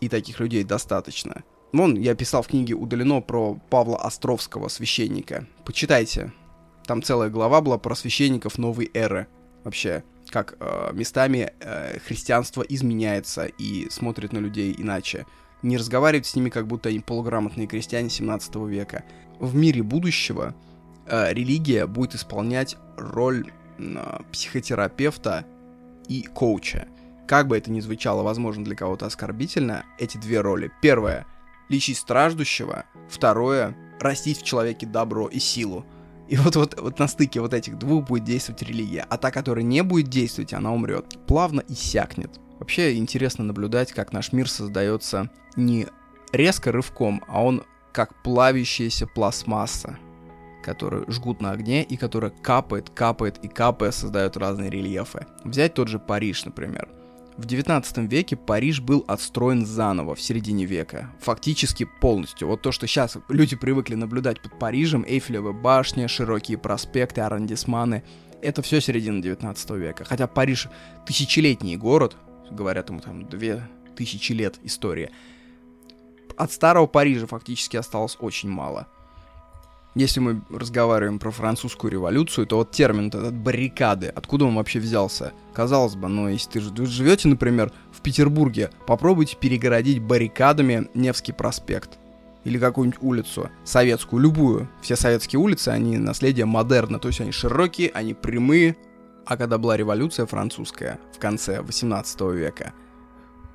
и 0.00 0.08
таких 0.08 0.40
людей 0.40 0.64
достаточно. 0.64 1.42
Вон, 1.72 1.96
я 1.96 2.14
писал 2.14 2.42
в 2.42 2.48
книге 2.48 2.74
«Удалено» 2.74 3.20
про 3.20 3.58
Павла 3.68 3.98
Островского, 3.98 4.68
священника. 4.68 5.46
Почитайте. 5.64 6.32
Там 6.86 7.02
целая 7.02 7.28
глава 7.28 7.60
была 7.60 7.76
про 7.78 7.94
священников 7.94 8.56
новой 8.56 8.90
эры. 8.94 9.26
Вообще, 9.64 10.02
как 10.30 10.56
э, 10.60 10.90
местами 10.94 11.52
э, 11.60 11.98
христианство 11.98 12.62
изменяется 12.62 13.44
и 13.44 13.90
смотрит 13.90 14.32
на 14.32 14.38
людей 14.38 14.74
иначе. 14.78 15.26
Не 15.62 15.76
разговаривает 15.76 16.26
с 16.26 16.36
ними, 16.36 16.50
как 16.50 16.66
будто 16.66 16.88
они 16.88 17.00
полуграмотные 17.00 17.66
крестьяне 17.66 18.10
17 18.10 18.54
века. 18.68 19.04
В 19.38 19.54
мире 19.54 19.82
будущего 19.82 20.54
э, 21.06 21.32
религия 21.32 21.86
будет 21.86 22.14
исполнять 22.14 22.76
роль 22.96 23.50
э, 23.78 24.18
психотерапевта 24.32 25.44
и 26.08 26.22
коуча. 26.22 26.88
Как 27.26 27.46
бы 27.46 27.58
это 27.58 27.70
ни 27.70 27.80
звучало, 27.80 28.22
возможно, 28.22 28.64
для 28.64 28.74
кого-то 28.74 29.06
оскорбительно, 29.06 29.84
эти 29.98 30.16
две 30.16 30.40
роли. 30.40 30.70
Первое— 30.80 31.26
лечить 31.68 31.98
страждущего. 31.98 32.84
Второе— 33.08 33.76
растить 34.00 34.38
в 34.38 34.44
человеке 34.44 34.86
добро 34.86 35.28
и 35.28 35.38
силу. 35.38 35.84
И 36.28 36.36
вот, 36.36 36.56
вот, 36.56 36.78
вот 36.78 36.98
на 36.98 37.08
стыке 37.08 37.40
вот 37.40 37.54
этих 37.54 37.78
двух 37.78 38.06
будет 38.06 38.24
действовать 38.24 38.62
религия. 38.62 39.06
А 39.08 39.16
та, 39.16 39.30
которая 39.30 39.64
не 39.64 39.82
будет 39.82 40.08
действовать, 40.08 40.52
она 40.52 40.72
умрет. 40.72 41.18
Плавно 41.26 41.62
иссякнет. 41.68 42.38
Вообще 42.58 42.96
интересно 42.96 43.44
наблюдать, 43.44 43.92
как 43.92 44.12
наш 44.12 44.32
мир 44.32 44.48
создается 44.48 45.30
не 45.58 45.86
резко 46.32 46.72
рывком, 46.72 47.22
а 47.26 47.42
он 47.42 47.64
как 47.92 48.14
плавящаяся 48.22 49.06
пластмасса, 49.06 49.98
которую 50.62 51.10
жгут 51.10 51.40
на 51.40 51.50
огне 51.50 51.82
и 51.82 51.96
которая 51.96 52.30
капает, 52.30 52.90
капает 52.90 53.38
и 53.42 53.48
капая 53.48 53.90
создает 53.90 54.36
разные 54.36 54.70
рельефы. 54.70 55.26
Взять 55.44 55.74
тот 55.74 55.88
же 55.88 55.98
Париж, 55.98 56.44
например. 56.44 56.88
В 57.36 57.46
19 57.46 57.98
веке 58.10 58.36
Париж 58.36 58.80
был 58.80 59.04
отстроен 59.06 59.64
заново 59.64 60.16
в 60.16 60.20
середине 60.20 60.64
века, 60.64 61.12
фактически 61.20 61.88
полностью. 62.00 62.48
Вот 62.48 62.62
то, 62.62 62.72
что 62.72 62.88
сейчас 62.88 63.16
люди 63.28 63.54
привыкли 63.54 63.94
наблюдать 63.94 64.42
под 64.42 64.58
Парижем, 64.58 65.04
Эйфелева 65.06 65.52
башня, 65.52 66.08
широкие 66.08 66.58
проспекты, 66.58 67.20
арандисманы, 67.20 68.02
это 68.42 68.62
все 68.62 68.80
середина 68.80 69.22
19 69.22 69.70
века. 69.70 70.04
Хотя 70.04 70.26
Париж 70.26 70.68
тысячелетний 71.06 71.76
город, 71.76 72.16
говорят 72.50 72.90
ему 72.90 73.00
там 73.00 73.28
две 73.28 73.62
тысячи 73.96 74.32
лет 74.32 74.58
история. 74.64 75.10
От 76.38 76.52
старого 76.52 76.86
Парижа 76.86 77.26
фактически 77.26 77.76
осталось 77.76 78.16
очень 78.20 78.48
мало– 78.48 78.86
если 79.98 80.20
мы 80.20 80.42
разговариваем 80.50 81.18
про 81.18 81.32
французскую 81.32 81.90
революцию, 81.90 82.46
то 82.46 82.58
вот 82.58 82.70
термин 82.70 83.08
этот 83.08 83.34
баррикады, 83.34 84.06
откуда 84.06 84.44
он 84.44 84.54
вообще 84.54 84.78
взялся? 84.78 85.32
Казалось 85.52 85.96
бы, 85.96 86.06
ну 86.06 86.28
если 86.28 86.50
ты, 86.50 86.60
вы 86.60 86.86
живете, 86.86 87.26
например, 87.26 87.72
в 87.90 88.00
Петербурге, 88.00 88.70
попробуйте 88.86 89.36
перегородить 89.36 90.00
баррикадами 90.00 90.88
Невский 90.94 91.32
проспект 91.32 91.98
или 92.44 92.58
какую-нибудь 92.58 93.02
улицу, 93.02 93.50
советскую, 93.64 94.22
любую. 94.22 94.68
Все 94.82 94.94
советские 94.94 95.40
улицы, 95.40 95.70
они 95.70 95.98
наследие 95.98 96.46
модерна, 96.46 97.00
то 97.00 97.08
есть 97.08 97.20
они 97.20 97.32
широкие, 97.32 97.90
они 97.90 98.14
прямые. 98.14 98.76
А 99.26 99.36
когда 99.36 99.58
была 99.58 99.76
революция 99.76 100.26
французская 100.26 101.00
в 101.12 101.18
конце 101.18 101.60
18 101.60 102.20
века, 102.20 102.72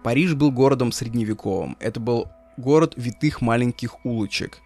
Париж 0.04 0.34
был 0.34 0.52
городом 0.52 0.92
средневековым. 0.92 1.78
Это 1.80 2.02
был 2.02 2.28
город 2.58 2.94
витых 2.96 3.42
маленьких 3.42 4.06
улочек. 4.06 4.60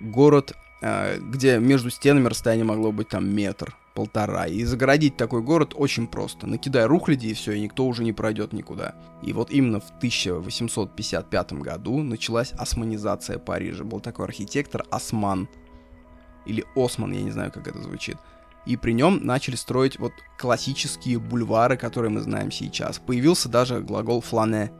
Город 0.00 0.54
Э, 0.82 1.18
где 1.18 1.58
между 1.58 1.90
стенами 1.90 2.28
расстояние 2.28 2.66
могло 2.66 2.92
быть 2.92 3.08
там 3.08 3.28
метр, 3.28 3.74
полтора. 3.94 4.46
И 4.46 4.62
загородить 4.64 5.16
такой 5.16 5.42
город 5.42 5.72
очень 5.74 6.06
просто. 6.06 6.46
Накидай 6.46 6.84
рухляди 6.84 7.28
и 7.28 7.34
все, 7.34 7.52
и 7.52 7.60
никто 7.60 7.86
уже 7.86 8.04
не 8.04 8.12
пройдет 8.12 8.52
никуда. 8.52 8.94
И 9.22 9.32
вот 9.32 9.50
именно 9.50 9.80
в 9.80 9.88
1855 9.98 11.52
году 11.54 12.02
началась 12.02 12.52
османизация 12.52 13.38
Парижа. 13.38 13.84
Был 13.84 14.00
такой 14.00 14.26
архитектор 14.26 14.84
Осман. 14.90 15.48
Или 16.44 16.64
Осман, 16.76 17.12
я 17.12 17.22
не 17.22 17.30
знаю, 17.30 17.50
как 17.50 17.66
это 17.66 17.82
звучит. 17.82 18.18
И 18.66 18.76
при 18.76 18.92
нем 18.92 19.24
начали 19.24 19.56
строить 19.56 19.98
вот 19.98 20.12
классические 20.38 21.18
бульвары, 21.18 21.76
которые 21.76 22.10
мы 22.10 22.20
знаем 22.20 22.50
сейчас. 22.50 22.98
Появился 22.98 23.48
даже 23.48 23.80
глагол 23.80 24.20
флане, 24.20 24.72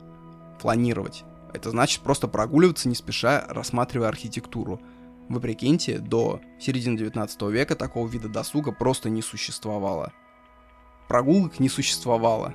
фланировать. 0.58 1.24
Это 1.56 1.70
значит 1.70 2.02
просто 2.02 2.28
прогуливаться 2.28 2.86
не 2.86 2.94
спеша, 2.94 3.46
рассматривая 3.48 4.08
архитектуру. 4.08 4.78
Вы 5.30 5.40
прикиньте, 5.40 5.98
до 5.98 6.40
середины 6.60 6.98
19 6.98 7.42
века 7.44 7.74
такого 7.74 8.06
вида 8.06 8.28
досуга 8.28 8.72
просто 8.72 9.08
не 9.08 9.22
существовало. 9.22 10.12
Прогулок 11.08 11.58
не 11.58 11.70
существовало. 11.70 12.52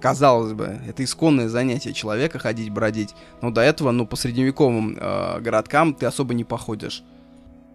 Казалось 0.00 0.54
бы, 0.54 0.80
это 0.86 1.04
исконное 1.04 1.50
занятие 1.50 1.92
человека 1.92 2.38
ходить 2.38 2.70
бродить, 2.70 3.14
но 3.42 3.50
до 3.50 3.60
этого, 3.60 3.90
ну, 3.90 4.06
по 4.06 4.16
средневековым 4.16 4.96
э, 4.98 5.40
городкам 5.40 5.92
ты 5.92 6.06
особо 6.06 6.32
не 6.32 6.44
походишь. 6.44 7.04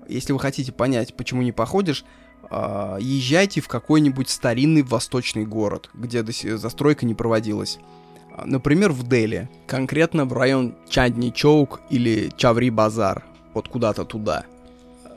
Если 0.07 0.33
вы 0.33 0.39
хотите 0.39 0.71
понять, 0.71 1.15
почему 1.15 1.43
не 1.43 1.51
походишь, 1.51 2.03
э, 2.49 2.97
езжайте 2.99 3.61
в 3.61 3.67
какой-нибудь 3.67 4.27
старинный 4.27 4.81
восточный 4.81 5.45
город, 5.45 5.91
где 5.93 6.23
застройка 6.57 7.05
не 7.05 7.13
проводилась. 7.13 7.77
Например, 8.43 8.91
в 8.91 9.07
Дели, 9.07 9.49
конкретно 9.67 10.25
в 10.25 10.33
район 10.33 10.75
Чандни-Чоук 10.89 11.81
или 11.89 12.31
Чаври-Базар 12.35 13.23
вот 13.53 13.67
куда-то 13.69 14.03
туда. 14.03 14.45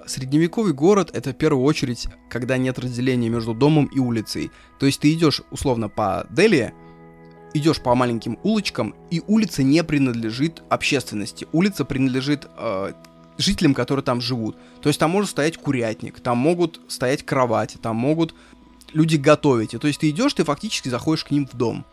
Средневековый 0.06 0.72
город 0.72 1.10
это 1.12 1.30
в 1.30 1.36
первую 1.36 1.64
очередь, 1.64 2.06
когда 2.30 2.56
нет 2.56 2.78
разделения 2.78 3.28
между 3.28 3.54
домом 3.54 3.86
и 3.86 3.98
улицей. 3.98 4.50
То 4.78 4.86
есть 4.86 5.00
ты 5.00 5.12
идешь 5.12 5.42
условно 5.50 5.88
по 5.88 6.26
Дели, 6.30 6.72
идешь 7.52 7.80
по 7.80 7.94
маленьким 7.94 8.38
улочкам, 8.42 8.94
и 9.10 9.22
улица 9.26 9.62
не 9.62 9.82
принадлежит 9.84 10.62
общественности. 10.70 11.46
Улица 11.52 11.84
принадлежит 11.84 12.46
э, 12.56 12.92
жителям, 13.36 13.74
которые 13.74 14.04
там 14.04 14.20
живут. 14.20 14.56
То 14.80 14.88
есть 14.88 14.98
там 14.98 15.10
может 15.10 15.30
стоять 15.30 15.58
курятник, 15.58 16.20
там 16.20 16.38
могут 16.38 16.80
стоять 16.88 17.24
кровати, 17.24 17.76
там 17.76 17.96
могут 17.96 18.34
люди 18.92 19.16
готовить. 19.16 19.74
И 19.74 19.78
то 19.78 19.88
есть 19.88 20.00
ты 20.00 20.10
идешь, 20.10 20.32
ты 20.32 20.44
фактически 20.44 20.88
заходишь 20.88 21.24
к 21.24 21.30
ним 21.30 21.46
в 21.46 21.56
дом. 21.56 21.84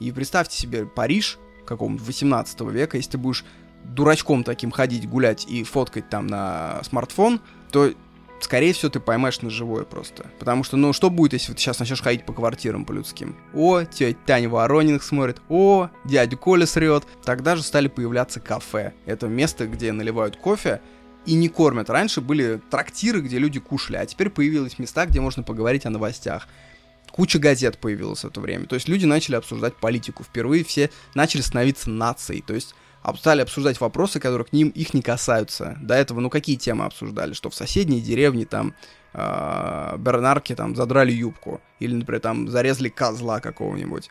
И 0.00 0.12
представьте 0.12 0.56
себе 0.56 0.86
Париж 0.86 1.38
какого-нибудь 1.64 2.06
18 2.06 2.60
века, 2.62 2.96
если 2.96 3.12
ты 3.12 3.18
будешь 3.18 3.44
дурачком 3.84 4.44
таким 4.44 4.70
ходить, 4.70 5.08
гулять 5.08 5.46
и 5.48 5.64
фоткать 5.64 6.08
там 6.08 6.26
на 6.26 6.80
смартфон, 6.82 7.40
то 7.70 7.92
скорее 8.40 8.72
всего, 8.72 8.90
ты 8.90 9.00
поймаешь 9.00 9.40
на 9.40 9.50
живое 9.50 9.84
просто. 9.84 10.26
Потому 10.38 10.64
что, 10.64 10.76
ну, 10.76 10.92
что 10.92 11.10
будет, 11.10 11.32
если 11.32 11.52
ты 11.52 11.58
сейчас 11.58 11.78
начнешь 11.78 12.02
ходить 12.02 12.24
по 12.24 12.32
квартирам 12.32 12.84
по-людским? 12.84 13.36
О, 13.54 13.84
тетя 13.84 14.18
Таня 14.26 14.48
Ворониных 14.48 15.02
смотрит, 15.02 15.40
о, 15.48 15.88
дядя 16.04 16.36
Коля 16.36 16.66
срет. 16.66 17.04
Тогда 17.24 17.56
же 17.56 17.62
стали 17.62 17.88
появляться 17.88 18.40
кафе. 18.40 18.92
Это 19.06 19.28
место, 19.28 19.66
где 19.66 19.92
наливают 19.92 20.36
кофе, 20.36 20.80
и 21.24 21.34
не 21.34 21.48
кормят. 21.48 21.90
Раньше 21.90 22.20
были 22.20 22.60
трактиры, 22.70 23.20
где 23.20 23.38
люди 23.38 23.58
кушали, 23.58 23.96
а 23.96 24.06
теперь 24.06 24.30
появились 24.30 24.78
места, 24.78 25.06
где 25.06 25.20
можно 25.20 25.42
поговорить 25.42 25.84
о 25.84 25.90
новостях. 25.90 26.46
Куча 27.16 27.38
газет 27.38 27.78
появилась 27.78 28.20
в 28.20 28.26
это 28.26 28.42
время. 28.42 28.66
То 28.66 28.74
есть 28.74 28.88
люди 28.88 29.06
начали 29.06 29.36
обсуждать 29.36 29.74
политику. 29.76 30.22
Впервые 30.22 30.64
все 30.64 30.90
начали 31.14 31.40
становиться 31.40 31.88
нацией. 31.88 32.42
То 32.42 32.52
есть 32.52 32.74
стали 33.16 33.40
обсуждать 33.40 33.80
вопросы, 33.80 34.20
которые 34.20 34.44
к 34.44 34.52
ним 34.52 34.68
их 34.68 34.92
не 34.92 35.00
касаются. 35.00 35.78
До 35.80 35.94
этого, 35.94 36.20
ну, 36.20 36.28
какие 36.28 36.56
темы 36.56 36.84
обсуждали? 36.84 37.32
Что 37.32 37.48
в 37.48 37.54
соседней 37.54 38.02
деревне 38.02 38.44
там 38.44 38.74
э, 39.14 39.96
бернарки 39.98 40.54
там 40.54 40.76
задрали 40.76 41.10
юбку. 41.10 41.62
Или, 41.80 41.94
например, 41.94 42.20
там 42.20 42.50
зарезали 42.50 42.90
козла 42.90 43.40
какого-нибудь. 43.40 44.10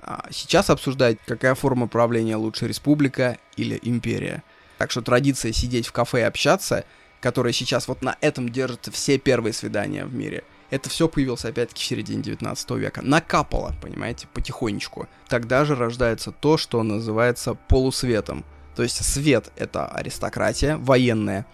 А 0.00 0.28
сейчас 0.30 0.70
обсуждать, 0.70 1.18
какая 1.26 1.56
форма 1.56 1.88
правления 1.88 2.36
лучше, 2.36 2.68
республика 2.68 3.36
или 3.56 3.80
империя. 3.82 4.44
Так 4.78 4.92
что 4.92 5.02
традиция 5.02 5.50
сидеть 5.50 5.88
в 5.88 5.92
кафе 5.92 6.20
и 6.20 6.22
общаться, 6.22 6.84
которая 7.20 7.52
сейчас 7.52 7.88
вот 7.88 8.00
на 8.02 8.16
этом 8.20 8.48
держится 8.48 8.92
все 8.92 9.18
первые 9.18 9.52
свидания 9.52 10.04
в 10.04 10.14
мире– 10.14 10.44
это 10.70 10.90
все 10.90 11.08
появилось 11.08 11.44
опять-таки 11.44 11.82
в 11.82 11.86
середине 11.86 12.22
19 12.22 12.70
века. 12.72 13.00
Накапало, 13.02 13.74
понимаете, 13.80 14.26
потихонечку. 14.32 15.08
Тогда 15.28 15.64
же 15.64 15.74
рождается 15.74 16.30
то, 16.32 16.56
что 16.56 16.82
называется 16.82 17.54
полусветом. 17.54 18.44
То 18.76 18.82
есть 18.82 19.02
свет— 19.04 19.50
это 19.56 19.86
аристократия, 19.86 20.76
военная. 20.76 21.46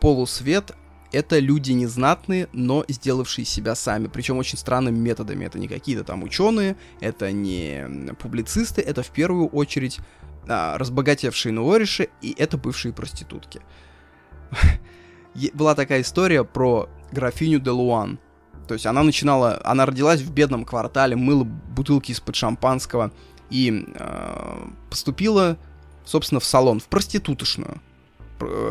Полусвет— 0.00 0.72
это 1.12 1.38
люди 1.38 1.72
незнатные, 1.72 2.48
но 2.52 2.84
сделавшие 2.88 3.44
себя 3.44 3.74
сами. 3.74 4.06
Причем 4.06 4.38
очень 4.38 4.58
странными 4.58 4.98
методами. 4.98 5.44
Это 5.44 5.58
не 5.58 5.68
какие-то 5.68 6.04
там 6.04 6.22
ученые, 6.22 6.76
это 7.00 7.32
не 7.32 8.14
публицисты, 8.18 8.82
это 8.82 9.02
в 9.02 9.10
первую 9.10 9.48
очередь 9.48 9.98
а, 10.48 10.76
разбогатевшие 10.76 11.52
нуориши, 11.52 12.08
и 12.20 12.34
это 12.36 12.58
бывшие 12.58 12.92
проститутки. 12.92 13.60
Была 15.54 15.74
такая 15.74 16.02
история 16.02 16.44
про 16.44 16.88
графиню 17.12 17.60
де 17.60 17.70
Луан. 17.70 18.18
То 18.68 18.74
есть 18.74 18.86
она 18.86 19.02
начинала, 19.02 19.60
она 19.64 19.86
родилась 19.86 20.20
в 20.20 20.32
бедном 20.32 20.64
квартале, 20.64 21.16
мыла 21.16 21.44
бутылки 21.44 22.12
из-под 22.12 22.34
шампанского 22.36 23.12
и 23.50 23.84
э, 23.94 24.68
поступила, 24.88 25.58
собственно, 26.04 26.40
в 26.40 26.44
салон, 26.44 26.80
в 26.80 26.84
проститутошную. 26.84 27.80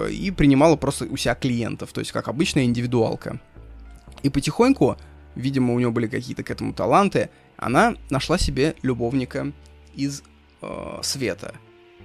И 0.10 0.32
принимала 0.32 0.76
просто 0.76 1.06
у 1.06 1.16
себя 1.16 1.34
клиентов, 1.34 1.94
то 1.94 2.00
есть 2.00 2.12
как 2.12 2.28
обычная 2.28 2.64
индивидуалка. 2.64 3.40
И 4.22 4.30
потихоньку, 4.30 4.98
видимо, 5.36 5.74
у 5.74 5.80
нее 5.80 5.92
были 5.92 6.08
какие-то 6.08 6.44
к 6.44 6.52
этому 6.52 6.74
таланты, 6.74 7.30
она 7.58 7.96
нашла 8.10 8.38
себе 8.38 8.76
любовника 8.82 9.52
из 9.94 10.24
э, 10.62 11.00
света, 11.04 11.56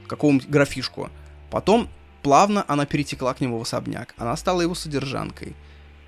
какого-нибудь 0.07 0.49
графишку. 0.49 1.11
Потом 1.51 1.89
плавно 2.23 2.65
она 2.69 2.87
перетекла 2.87 3.35
к 3.35 3.41
нему 3.41 3.59
в 3.59 3.63
особняк. 3.63 4.15
Она 4.17 4.37
стала 4.37 4.61
его 4.61 4.75
содержанкой. 4.75 5.57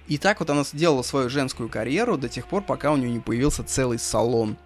И 0.08 0.16
так 0.16 0.40
вот 0.40 0.48
она 0.50 0.64
сделала 0.64 1.02
свою 1.02 1.28
женскую 1.28 1.68
карьеру 1.68 2.16
до 2.16 2.28
тех 2.28 2.46
пор, 2.46 2.62
пока 2.62 2.92
у 2.92 2.96
нее 2.96 3.10
не 3.10 3.20
появился 3.20 3.62
целый 3.62 3.98
салон. 3.98 4.56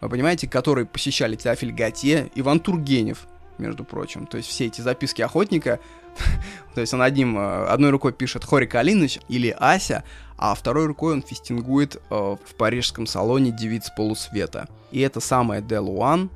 Вы 0.00 0.08
понимаете, 0.08 0.48
который 0.48 0.84
посещали 0.84 1.36
Теофиль 1.36 1.72
Готье, 1.72 2.30
Иван 2.34 2.58
Тургенев, 2.58 3.28
между 3.58 3.84
прочим. 3.84 4.26
То 4.26 4.38
есть 4.38 4.48
все 4.48 4.66
эти 4.66 4.80
записки 4.80 5.22
охотника, 5.22 5.78
то 6.74 6.80
есть 6.80 6.92
он 6.92 7.00
одним, 7.00 7.38
э, 7.38 7.66
одной 7.66 7.90
рукой 7.90 8.12
пишет 8.12 8.44
Хори 8.44 8.66
Калиныч 8.66 9.20
или 9.28 9.54
Ася, 9.56 10.02
а 10.36 10.54
второй 10.54 10.86
рукой 10.86 11.12
он 11.12 11.22
фистингует 11.22 11.96
э, 11.96 12.00
в 12.10 12.54
парижском 12.56 13.06
салоне 13.06 13.52
девиц 13.52 13.90
полусвета. 13.96 14.68
И 14.90 15.00
эта 15.00 15.20
самая 15.20 15.60
Де 15.60 15.78
Луан 15.78 16.28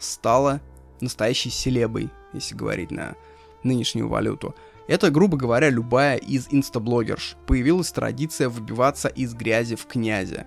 стала 0.00 0.60
настоящей 1.00 1.50
селебой, 1.50 2.10
если 2.32 2.56
говорить 2.56 2.90
на 2.90 3.14
нынешнюю 3.62 4.08
валюту. 4.08 4.56
Это, 4.88 5.10
грубо 5.10 5.36
говоря, 5.36 5.70
любая 5.70 6.16
из 6.16 6.48
инстаблогерш. 6.50 7.36
Появилась 7.46 7.92
традиция 7.92 8.48
выбиваться 8.48 9.08
из 9.08 9.34
грязи 9.34 9.76
в 9.76 9.86
князя. 9.86 10.46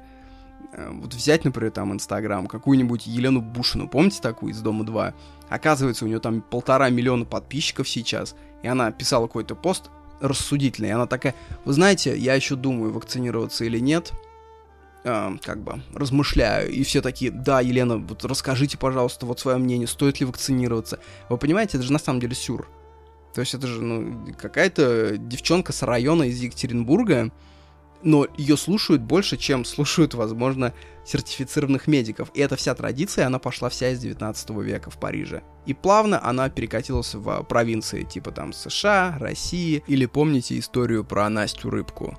Э, 0.73 0.89
вот 0.91 1.13
взять, 1.13 1.45
например, 1.45 1.71
там 1.71 1.93
Инстаграм, 1.93 2.47
какую-нибудь 2.47 3.07
Елену 3.07 3.41
Бушину, 3.41 3.87
помните 3.87 4.21
такую 4.21 4.51
из 4.51 4.61
Дома 4.61 4.85
2? 4.85 5.13
Оказывается, 5.49 6.05
у 6.05 6.07
нее 6.07 6.19
там 6.19 6.41
полтора 6.41 6.89
миллиона 6.89 7.25
подписчиков 7.25 7.87
сейчас, 7.87 8.35
и 8.61 8.67
она 8.67 8.91
писала 8.91 9.27
какой-то 9.27 9.55
пост 9.55 9.89
рассудительный, 10.19 10.89
и 10.89 10.93
она 10.93 11.07
такая, 11.07 11.35
вы 11.65 11.73
знаете, 11.73 12.17
я 12.17 12.35
еще 12.35 12.55
думаю, 12.55 12.91
вакцинироваться 12.91 13.63
или 13.63 13.79
нет, 13.79 14.11
э, 15.03 15.37
как 15.43 15.61
бы 15.63 15.81
размышляю, 15.93 16.71
и 16.71 16.83
все 16.83 17.01
такие, 17.01 17.31
да, 17.31 17.61
Елена, 17.61 17.97
вот 17.97 18.25
расскажите, 18.25 18.77
пожалуйста, 18.77 19.25
вот 19.25 19.39
свое 19.39 19.57
мнение, 19.57 19.87
стоит 19.87 20.19
ли 20.19 20.25
вакцинироваться. 20.25 20.99
Вы 21.29 21.37
понимаете, 21.37 21.77
это 21.77 21.85
же 21.85 21.93
на 21.93 21.99
самом 21.99 22.19
деле 22.19 22.35
сюр. 22.35 22.67
То 23.35 23.41
есть 23.41 23.53
это 23.53 23.67
же 23.67 23.81
ну, 23.81 24.33
какая-то 24.37 25.17
девчонка 25.17 25.73
с 25.73 25.83
района 25.83 26.23
из 26.23 26.39
Екатеринбурга, 26.39 27.31
но 28.01 28.27
ее 28.37 28.55
слушают 28.55 29.01
больше, 29.01 29.35
чем 29.35 29.65
слушают, 29.65 30.13
возможно, 30.13 30.73
сертифицированных 31.05 31.87
медиков. 31.87 32.31
И 32.33 32.39
эта 32.39 32.55
вся 32.55 32.73
традиция, 32.75 33.27
она 33.27 33.37
пошла 33.37 33.67
вся 33.67 33.89
из 33.89 33.99
19 33.99 34.51
века 34.61 34.89
в 34.89 34.97
Париже. 34.97 35.43
И 35.65 35.73
плавно 35.73 36.25
она 36.25 36.49
перекатилась 36.49 37.13
в 37.13 37.43
провинции, 37.43 38.03
типа 38.03 38.31
там 38.31 38.53
США, 38.53 39.17
России. 39.19 39.83
Или 39.87 40.05
помните 40.05 40.57
историю 40.57 41.03
про 41.03 41.27
Настю 41.27 41.71
Рыбку, 41.71 42.17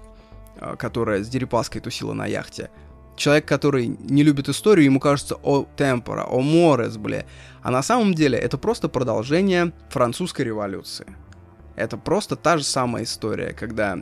а, 0.59 0.77
которая 0.77 1.25
с 1.25 1.29
Дерипаской 1.29 1.81
тусила 1.81 2.13
на 2.13 2.27
яхте? 2.27 2.69
Человек, 3.17 3.47
который 3.47 3.87
не 3.87 4.23
любит 4.23 4.49
историю, 4.49 4.85
ему 4.85 5.01
кажется, 5.01 5.37
о 5.43 5.67
темпора, 5.77 6.25
о 6.25 6.41
морес, 6.41 6.99
бля. 6.99 7.25
А 7.63 7.71
на 7.71 7.83
самом 7.83 8.15
деле 8.15 8.39
это 8.39 8.59
просто 8.59 8.89
продолжение 8.89 9.73
французской 9.89 10.43
революции. 10.43 11.07
Это 11.77 11.97
просто 11.97 12.37
та 12.37 12.59
же 12.59 12.65
самая 12.65 13.05
история, 13.05 13.53
когда 13.53 13.99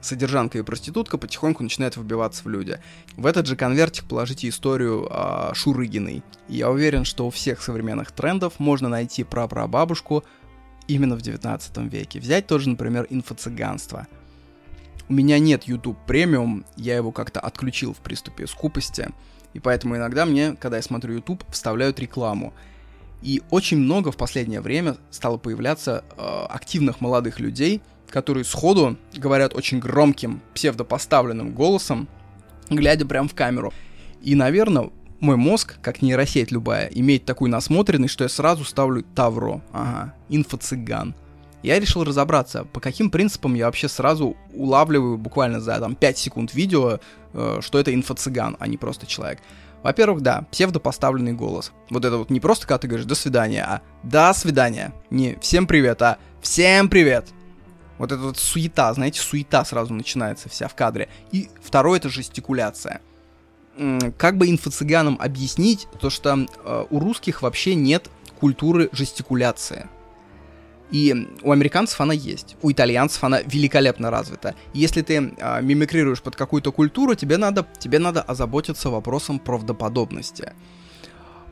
содержанка 0.00 0.58
и 0.58 0.62
проститутка 0.62 1.18
потихоньку 1.18 1.62
начинают 1.62 1.96
выбиваться 1.96 2.44
в 2.44 2.48
люди. 2.48 2.78
В 3.16 3.26
этот 3.26 3.46
же 3.46 3.56
конвертик 3.56 4.04
положите 4.04 4.48
историю 4.48 5.08
э, 5.10 5.54
Шурыгиной. 5.54 6.22
Я 6.48 6.70
уверен, 6.70 7.04
что 7.04 7.26
у 7.26 7.30
всех 7.30 7.62
современных 7.62 8.12
трендов 8.12 8.54
можно 8.58 8.88
найти 8.88 9.24
прапрабабушку 9.24 10.24
именно 10.86 11.16
в 11.16 11.22
19 11.22 11.76
веке. 11.92 12.20
Взять 12.20 12.46
тоже, 12.46 12.68
например, 12.68 13.06
инфо-цыганство– 13.10 14.06
у 15.08 15.12
меня 15.12 15.38
нет 15.38 15.64
YouTube 15.64 15.98
премиум, 16.06 16.64
я 16.76 16.96
его 16.96 17.12
как-то 17.12 17.40
отключил 17.40 17.92
в 17.94 17.98
приступе 17.98 18.46
скупости, 18.46 19.08
и 19.52 19.60
поэтому 19.60 19.96
иногда 19.96 20.24
мне, 20.26 20.56
когда 20.56 20.78
я 20.78 20.82
смотрю 20.82 21.14
YouTube, 21.14 21.44
вставляют 21.50 21.98
рекламу. 22.00 22.52
И 23.22 23.42
очень 23.50 23.78
много 23.78 24.12
в 24.12 24.16
последнее 24.16 24.60
время 24.60 24.96
стало 25.10 25.38
появляться 25.38 26.04
э, 26.16 26.46
активных 26.48 27.00
молодых 27.00 27.40
людей, 27.40 27.80
которые 28.10 28.44
сходу 28.44 28.98
говорят 29.14 29.54
очень 29.54 29.78
громким, 29.78 30.42
псевдопоставленным 30.54 31.52
голосом, 31.52 32.08
глядя 32.68 33.06
прямо 33.06 33.28
в 33.28 33.34
камеру. 33.34 33.72
И, 34.22 34.34
наверное, 34.34 34.90
мой 35.20 35.36
мозг, 35.36 35.76
как 35.80 36.02
нейросеть 36.02 36.50
любая, 36.50 36.88
имеет 36.88 37.24
такую 37.24 37.50
насмотренность, 37.50 38.12
что 38.12 38.24
я 38.24 38.28
сразу 38.28 38.64
ставлю 38.64 39.02
Тавро. 39.14 39.62
Ага, 39.72 40.14
инфо-цыган 40.28 41.14
я 41.64 41.80
решил 41.80 42.04
разобраться, 42.04 42.64
по 42.64 42.80
каким 42.80 43.10
принципам 43.10 43.54
я 43.54 43.66
вообще 43.66 43.88
сразу 43.88 44.36
улавливаю 44.52 45.16
буквально 45.16 45.60
за 45.60 45.78
там 45.78 45.94
5 45.94 46.18
секунд 46.18 46.54
видео, 46.54 47.00
э, 47.32 47.58
что 47.62 47.78
это 47.78 47.92
инфо-цыган, 47.94 48.56
а 48.58 48.66
не 48.66 48.76
просто 48.76 49.06
человек. 49.06 49.40
Во-первых, 49.82 50.20
да, 50.22 50.46
псевдопоставленный 50.50 51.32
голос. 51.32 51.72
Вот 51.90 52.04
это 52.04 52.18
вот 52.18 52.30
не 52.30 52.40
просто, 52.40 52.66
когда 52.66 52.78
ты 52.78 52.88
говоришь 52.88 53.06
«до 53.06 53.14
свидания», 53.14 53.64
а 53.64 53.82
«до 54.02 54.32
свидания». 54.34 54.92
Не 55.10 55.36
«всем 55.40 55.66
привет», 55.66 56.00
а 56.02 56.18
«всем 56.42 56.88
привет». 56.88 57.28
Вот 57.96 58.12
эта 58.12 58.20
вот 58.20 58.38
суета, 58.38 58.92
знаете, 58.92 59.20
суета 59.20 59.64
сразу 59.64 59.94
начинается 59.94 60.48
вся 60.48 60.68
в 60.68 60.74
кадре. 60.74 61.08
И 61.32 61.48
второе— 61.62 61.98
это 62.00 62.08
жестикуляция. 62.08 63.00
Как 64.18 64.36
бы 64.36 64.50
инфо-цыганам 64.50 65.16
объяснить 65.18 65.88
то, 66.00 66.10
что 66.10 66.46
э, 66.46 66.84
у 66.90 66.98
русских 67.00 67.42
вообще 67.42 67.74
нет 67.74 68.10
культуры 68.38 68.88
жестикуляции. 68.92 69.88
И 70.94 71.28
у 71.42 71.50
американцев 71.50 72.00
она 72.00 72.14
есть, 72.14 72.54
у 72.62 72.70
итальянцев 72.70 73.24
она 73.24 73.40
великолепно 73.40 74.12
развита. 74.12 74.54
Если 74.74 75.02
ты 75.02 75.14
э, 75.36 75.60
мимикрируешь 75.60 76.22
под 76.22 76.36
какую-то 76.36 76.70
культуру, 76.70 77.16
тебе 77.16 77.36
надо, 77.36 77.66
тебе 77.80 77.98
надо 77.98 78.22
озаботиться 78.22 78.90
вопросом 78.90 79.40
правдоподобности. 79.40 80.52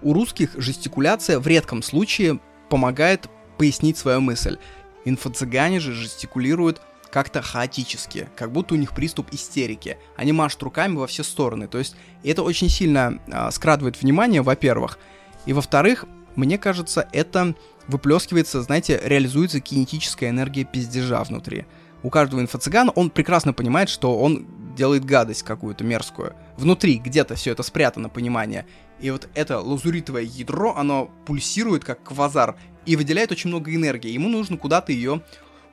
У 0.01 0.13
русских 0.13 0.53
жестикуляция 0.57 1.41
в 1.41 1.47
редком 1.49 1.83
случае 1.83 2.39
помогает 2.69 3.29
пояснить 3.59 3.99
свою 3.99 4.21
мысль. 4.21 4.59
Инфо-цыгане 5.05 5.81
же 5.81 5.93
жестикулируют 5.93 6.81
как-то 7.11 7.43
хаотически, 7.43 8.29
как 8.37 8.53
будто 8.53 8.75
у 8.75 8.77
них 8.77 8.95
приступ 8.95 9.33
истерики. 9.33 9.99
Они 10.15 10.31
машут 10.31 10.63
руками 10.63 10.95
во 10.95 11.09
все 11.09 11.25
стороны. 11.25 11.67
То 11.67 11.79
есть 11.79 11.97
это 12.23 12.45
очень 12.45 12.69
сильно 12.69 13.19
э, 13.27 13.51
скрадывает 13.51 14.01
внимание, 14.01 14.41
во-первых. 14.41 15.01
И 15.47 15.53
во-вторых, 15.53 16.05
мне 16.37 16.59
кажется, 16.59 17.09
это 17.13 17.57
выплескивается, 17.89 18.63
знаете, 18.63 19.01
реализуется 19.03 19.61
кинетическая 19.61 20.31
энергия 20.31 20.65
пиздежа 20.65 21.23
внутри. 21.25 21.67
у 22.03 22.11
каждого 22.11 22.41
инфо-цыгана 22.41 22.91
он 22.91 23.11
прекрасно 23.11 23.53
понимает, 23.53 23.89
что 23.89 24.19
он 24.19 24.47
делает 24.75 25.05
гадость 25.05 25.43
какую-то 25.43 25.85
мерзкую. 25.85 26.35
Внутри 26.57 26.99
где-то 26.99 27.35
все 27.35 27.53
это 27.53 27.63
спрятано, 27.63 28.09
понимание. 28.09 28.67
И 29.01 29.11
вот 29.11 29.29
это 29.35 29.61
лазуритовое 29.61 30.23
ядро, 30.23 30.75
оно 30.77 31.11
пульсирует 31.27 31.85
как 31.85 32.03
квазар 32.03 32.57
и 32.87 32.97
выделяет 32.97 33.33
очень 33.33 33.51
много 33.51 33.75
энергии. 33.75 34.11
Ему 34.11 34.29
нужно 34.29 34.57
куда-то 34.57 34.93
ее 34.93 35.23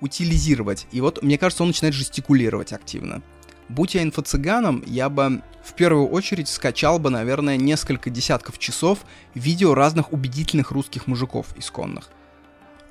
утилизировать. 0.02 0.88
И 0.92 1.02
вот, 1.02 1.24
мне 1.24 1.38
кажется, 1.38 1.64
он 1.64 1.70
начинает 1.70 1.96
жестикулировать 1.96 2.74
активно. 2.74 3.22
Будь 3.70 3.96
я 3.96 4.04
инфо-цыганом, 4.04 4.84
я 4.86 5.10
бы 5.10 5.42
в 5.64 5.74
первую 5.74 6.08
очередь 6.08 6.48
скачал 6.48 7.00
бы, 7.00 7.10
наверное, 7.10 7.58
несколько 7.58 8.10
десятков 8.10 8.58
часов 8.58 9.00
видео 9.36 9.76
разных 9.76 10.12
убедительных 10.12 10.72
русских 10.72 11.08
мужиков 11.08 11.48
исконных. 11.56 12.10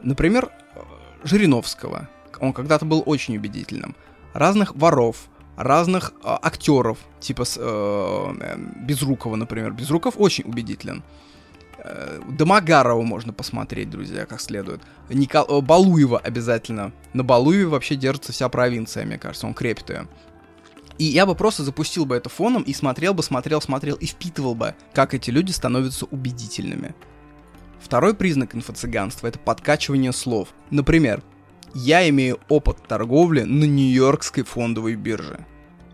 Например, 0.02 0.50
Жириновского. 1.24 2.08
Он 2.40 2.52
когда-то 2.52 2.84
был 2.84 3.02
очень 3.04 3.36
убедительным. 3.36 3.96
Разных 4.32 4.76
воров, 4.76 5.28
разных 5.56 6.12
э, 6.22 6.36
актеров, 6.42 6.98
типа 7.18 7.44
э, 7.56 8.56
Безрукова, 8.84 9.34
например. 9.34 9.72
Безруков 9.72 10.14
очень 10.16 10.44
убедителен. 10.44 11.02
Э, 11.78 12.20
Домогарова 12.28 13.02
можно 13.02 13.32
посмотреть, 13.32 13.90
друзья, 13.90 14.26
как 14.26 14.40
следует. 14.40 14.80
Никол... 15.08 15.46
Э, 15.48 15.60
Балуева 15.60 16.18
обязательно. 16.18 16.92
На 17.12 17.24
Балуеве 17.24 17.66
вообще 17.66 17.96
держится 17.96 18.32
вся 18.32 18.48
провинция, 18.48 19.04
мне 19.04 19.18
кажется, 19.18 19.46
он 19.46 19.54
крепит 19.54 19.90
ее. 19.90 20.06
И 20.98 21.04
я 21.04 21.26
бы 21.26 21.34
просто 21.34 21.62
запустил 21.62 22.04
бы 22.06 22.16
это 22.16 22.28
фоном 22.28 22.62
и 22.62 22.74
смотрел 22.74 23.14
бы, 23.14 23.22
смотрел, 23.22 23.60
смотрел 23.60 23.94
и 23.96 24.06
впитывал 24.06 24.54
бы, 24.54 24.74
как 24.92 25.14
эти 25.14 25.30
люди 25.30 25.52
становятся 25.52 26.06
убедительными. 26.06 26.94
Второй 27.80 28.14
признак 28.14 28.54
инфо-цыганства— 28.54 29.26
это 29.28 29.38
подкачивание 29.38 30.12
слов. 30.12 30.48
Например, 30.70 31.22
я 31.74 32.08
имею 32.08 32.40
опыт 32.48 32.78
торговли 32.88 33.42
на 33.42 33.64
Нью-Йоркской 33.64 34.42
фондовой 34.42 34.96
бирже. 34.96 35.46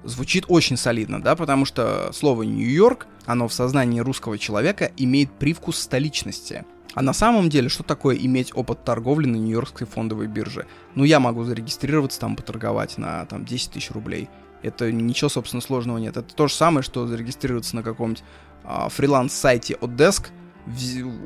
Звучит 0.05 0.47
очень 0.49 0.77
солидно, 0.77 1.23
да, 1.23 1.37
потому 1.37 1.67
что 1.67 2.11
слово 2.13 2.43
Нью-Йорк, 2.43 3.07
оно 3.27 3.49
в 3.49 3.53
сознании 3.53 4.01
русского 4.01 4.39
человека 4.39 4.91
имеет 4.97 5.31
привкус 5.33 5.79
столичности. 5.79 6.65
А 6.95 7.03
на 7.03 7.13
самом 7.13 7.51
деле, 7.51 7.69
что 7.69 7.83
такое 7.83 8.17
иметь 8.17 8.53
опыт 8.55 8.85
торговли 8.85 9.27
на 9.27 9.37
Нью-Йоркской 9.37 9.87
фондовой 9.87 10.29
бирже? 10.29 10.67
Ну, 10.95 11.05
я 11.05 11.21
могу 11.21 11.45
зарегистрироваться 11.45 12.21
там, 12.21 12.37
поторговать 12.37 12.99
на 12.99 13.27
там 13.27 13.45
10 13.45 13.73
тысяч 13.73 13.91
рублей. 13.91 14.29
Это 14.65 14.91
ничего, 14.91 15.29
собственно, 15.29 15.61
сложного 15.61 15.99
нет. 15.99 16.17
Это 16.17 16.35
то 16.35 16.49
же 16.49 16.55
самое, 16.55 16.83
что 16.83 17.07
зарегистрироваться 17.07 17.77
на 17.77 17.83
каком-нибудь 17.83 18.25
а, 18.65 18.89
фриланс-сайте 18.89 19.75
от 19.75 19.91
Desk— 19.91 20.29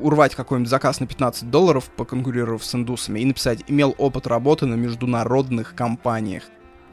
урвать 0.01 0.35
какой-нибудь 0.35 0.69
заказ 0.69 0.99
на 0.99 1.07
15 1.07 1.49
долларов, 1.49 1.89
поконкурировав 1.95 2.63
с 2.63 2.75
индусами, 2.75 3.19
и 3.19 3.25
написать 3.25 3.63
«имел 3.67 3.95
опыт 3.97 4.27
работы 4.27 4.65
на 4.65 4.75
международных 4.75 5.75
компаниях». 5.75 6.43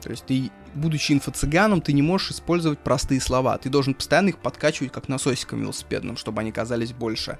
То 0.01 0.11
есть 0.11 0.25
ты, 0.27 0.51
будучи 0.75 1.13
инфо-цыганом, 1.13 1.81
ты 1.81 1.93
не 1.93 2.03
можешь 2.03 2.31
использовать 2.31 2.79
простые 2.79 3.21
слова. 3.21 3.59
Ты 3.59 3.69
должен 3.69 3.95
постоянно 3.95 4.29
их 4.29 4.39
подкачивать, 4.39 4.93
как 4.93 5.09
насосиком 5.09 5.63
велосипедным, 5.63 6.17
чтобы 6.17 6.41
они 6.43 6.53
казались 6.53 6.93
больше. 6.93 7.39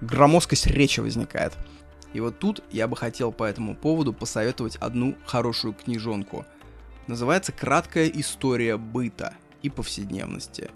Громоздкость 0.00 0.66
речи 0.66 1.00
возникает. 1.00 1.52
И 2.14 2.20
вот 2.20 2.38
тут 2.38 2.62
я 2.70 2.88
бы 2.88 2.96
хотел 2.96 3.32
по 3.32 3.44
этому 3.44 3.76
поводу 3.76 4.14
посоветовать 4.14 4.76
одну 4.76 5.14
хорошую 5.26 5.74
книжонку. 5.74 6.46
Называется 7.10 7.50
«Краткая 7.50 8.06
история 8.06 8.76
быта 8.76 9.34
и 9.62 9.68
повседневности». 9.68 10.70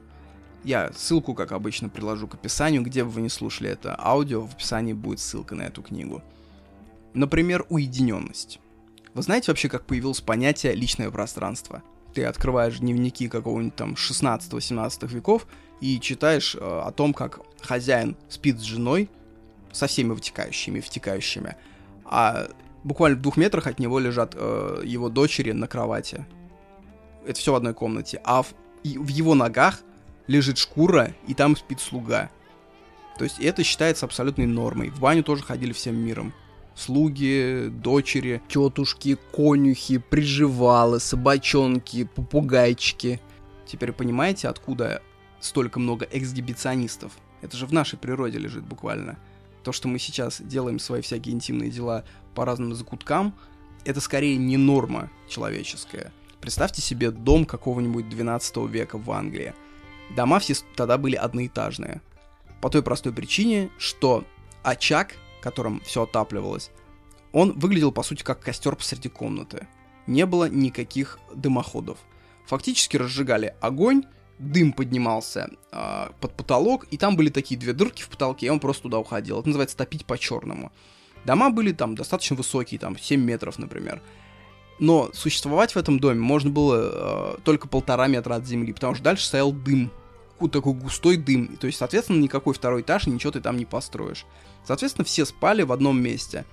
Я 0.64 0.90
ссылку, 0.92 1.33
как 1.33 1.53
обычно, 1.53 1.88
приложу 1.88 2.27
к 2.27 2.35
описанию, 2.35 2.83
где 2.83 3.05
бы 3.05 3.11
вы 3.11 3.20
не 3.20 3.29
слушали 3.29 3.70
это 3.70 3.94
аудио, 3.97 4.40
в 4.40 4.55
описании 4.55 4.94
будет 4.94 5.20
ссылка 5.20 5.55
на 5.55 5.62
эту 5.62 5.81
книгу. 5.81 6.25
Например, 7.12 7.64
уединенность. 7.68 8.59
Вы 9.14 9.23
знаете 9.23 9.53
вообще, 9.53 9.68
как 9.68 9.87
появилось 9.87 10.23
понятие 10.23 10.75
личное 10.75 11.09
пространство? 11.09 11.85
Ты 12.14 12.25
открываешь 12.25 12.81
дневники 12.81 13.29
какого-нибудь 13.29 13.77
там 13.77 13.92
16-17 13.92 15.07
веков 15.14 15.47
и 15.81 16.01
читаешь 16.01 16.57
э, 16.57 16.59
о 16.59 16.90
том, 16.90 17.14
как 17.14 17.42
хозяин 17.61 18.16
спит 18.29 18.59
с 18.59 18.64
женой, 18.64 19.09
со 19.70 19.87
всеми 19.87 20.11
вытекающими 20.11 20.79
и 20.79 20.83
втекающими, 20.83 21.55
а 22.05 22.49
буквально 22.85 23.18
в 23.18 23.23
двух 23.23 23.37
метрах 23.37 23.66
от 23.66 23.79
него 23.79 23.99
лежат 23.99 24.35
э, 24.37 24.83
его 24.85 25.09
дочери 25.09 25.53
на 25.53 25.66
кровати. 25.66 26.25
Это 27.27 27.38
все 27.38 27.53
в 27.53 27.57
одной 27.57 27.75
комнате. 27.75 28.20
А 28.25 28.42
в, 28.42 28.55
и 28.83 28.99
в 28.99 29.09
его 29.09 29.35
ногах 29.35 29.81
лежит 30.27 30.59
шкура, 30.59 31.14
и 31.27 31.35
там 31.35 31.57
спит 31.57 31.81
слуга. 31.81 32.31
То 33.18 33.25
есть 33.25 33.40
это 33.40 33.64
считается 33.64 34.07
абсолютной 34.07 34.47
нормой. 34.47 34.90
В 34.90 35.01
баню 35.01 35.23
тоже 35.23 35.42
ходили 35.42 35.73
всем 35.73 35.97
миром. 35.97 36.33
Слуги, 36.75 37.68
дочери, 37.70 38.42
тетушки, 38.49 39.16
конюхи, 39.33 39.99
приживалы, 39.99 40.99
собачонки, 40.99 42.05
попугайчики. 42.05 43.20
Теперь 43.64 43.92
понимаете, 43.92 44.49
откуда 44.49 45.01
столько 45.40 45.79
много 45.79 46.07
эксгибиционистов? 46.11 47.12
Это 47.42 47.57
же 47.57 47.66
в 47.66 47.73
нашей 47.73 47.99
природе 47.99 48.38
лежит 48.38 48.64
буквально. 48.64 49.18
То, 49.64 49.72
что 49.72 49.88
мы 49.88 49.98
сейчас 49.98 50.40
делаем 50.40 50.79
свои 50.79 51.00
всякие 51.00 51.35
интимные 51.35 51.70
дела 51.70 52.05
по 52.35 52.44
разным 52.44 52.74
закуткам, 52.74 53.35
это 53.85 54.00
скорее 54.00 54.37
не 54.37 54.57
норма 54.57 55.11
человеческая. 55.29 56.12
Представьте 56.40 56.83
себе 56.83 57.11
дом 57.11 57.46
какого-нибудь 57.46 58.09
12 58.09 58.57
века 58.68 58.98
в 58.98 59.11
Англии– 59.11 59.55
Дома 60.11 60.38
все 60.38 60.55
тогда 60.77 60.98
были 60.98 61.16
одноэтажные. 61.16 62.00
По 62.61 62.70
той 62.70 62.83
простой 62.83 63.12
причине, 63.12 63.70
что 63.79 64.24
очаг, 64.62 65.14
которым 65.40 65.81
все 65.81 66.03
отапливалось, 66.03 66.70
он 67.33 67.59
выглядел 67.59 67.92
по 67.92 68.03
сути 68.03 68.22
как 68.22 68.40
костер 68.40 68.77
посреди 68.77 69.09
комнаты. 69.09 69.66
Не 70.07 70.27
было 70.27 70.48
никаких 70.48 71.18
дымоходов. 71.35 71.98
Фактически 72.46 72.96
разжигали 72.96 73.57
огонь, 73.61 74.05
дым 74.38 74.73
поднимался 74.73 75.51
э, 75.73 76.09
под 76.20 76.35
потолок, 76.35 76.87
и 76.90 76.97
там 76.97 77.16
были 77.16 77.31
такие 77.31 77.59
две 77.59 77.73
дырки 77.73 78.03
в 78.03 78.09
потолке, 78.09 78.47
и 78.47 78.51
он 78.51 78.61
просто 78.61 78.85
туда 78.85 78.99
уходил. 78.99 79.38
Это 79.38 79.49
называется 79.49 79.77
топить 79.77 80.05
по-черному. 80.05 80.73
Дома 81.25 81.51
были 81.51 81.73
там 81.73 81.94
достаточно 81.94 82.37
высокие, 82.37 82.79
там 82.79 82.99
7 82.99 83.20
метров, 83.20 83.59
например. 83.59 84.03
Но 84.79 85.11
существовать 85.12 85.75
в 85.75 85.79
этом 85.79 86.01
доме 86.01 86.20
можно 86.20 86.51
было 86.51 87.37
э, 87.37 87.40
только 87.44 87.68
полтора 87.68 88.07
метра 88.09 88.35
от 88.35 88.47
земли, 88.47 88.73
потому 88.73 88.94
что 88.94 89.05
дальше 89.05 89.27
стоял 89.27 89.53
дым. 89.53 89.90
Такой 90.53 90.75
густой 90.75 91.16
дым. 91.16 91.57
То 91.57 91.66
есть, 91.66 91.79
соответственно, 91.79 92.20
никакой 92.20 92.53
второй 92.53 92.83
этаж, 92.83 93.07
ничего 93.07 93.33
ты 93.33 93.40
там 93.40 93.57
не 93.57 93.64
построишь. 93.64 94.27
Соответственно, 94.66 95.07
все 95.07 95.25
спали 95.25 95.62
в 95.62 95.73
одном 95.73 96.03
месте, 96.03 96.44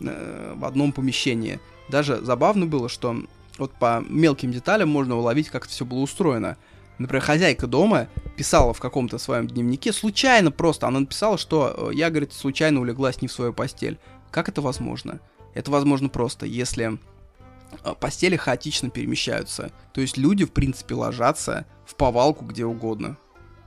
э, 0.00 0.54
в 0.54 0.64
одном 0.64 0.92
помещении. 0.92 1.58
Даже 1.88 2.20
забавно 2.20 2.66
было, 2.66 2.88
что 2.88 3.16
вот 3.58 3.72
по 3.72 4.04
мелким 4.08 4.52
деталям 4.52 4.88
можно 4.88 5.16
уловить, 5.16 5.48
как 5.48 5.64
это 5.64 5.72
все 5.72 5.84
было 5.84 5.98
устроено. 6.00 6.56
Например, 6.98 7.22
хозяйка 7.22 7.66
дома 7.66 8.08
писала 8.36 8.72
в 8.72 8.80
каком-то 8.80 9.18
своем 9.18 9.46
дневнике, 9.46 9.92
случайно 9.92 10.50
просто, 10.50 10.86
она 10.86 11.00
написала, 11.00 11.38
что 11.38 11.90
э, 11.90 11.94
я, 11.94 12.10
говорит, 12.10 12.32
случайно 12.32 12.80
улеглась 12.80 13.20
не 13.20 13.28
в 13.28 13.32
свою 13.32 13.52
постель. 13.52 13.98
Как 14.30 14.48
это 14.48 14.60
возможно? 14.60 15.20
Это 15.54 15.70
возможно 15.70 16.08
просто, 16.08 16.46
если 16.46 16.98
а, 17.82 17.94
постели 17.94 18.36
хаотично 18.36 18.90
перемещаются. 18.90 19.72
То 19.92 20.00
есть 20.00 20.16
люди, 20.16 20.44
в 20.44 20.52
принципе, 20.52 20.94
ложатся 20.94 21.66
в 21.86 21.94
повалку 21.94 22.44
где 22.44 22.64
угодно. 22.64 23.16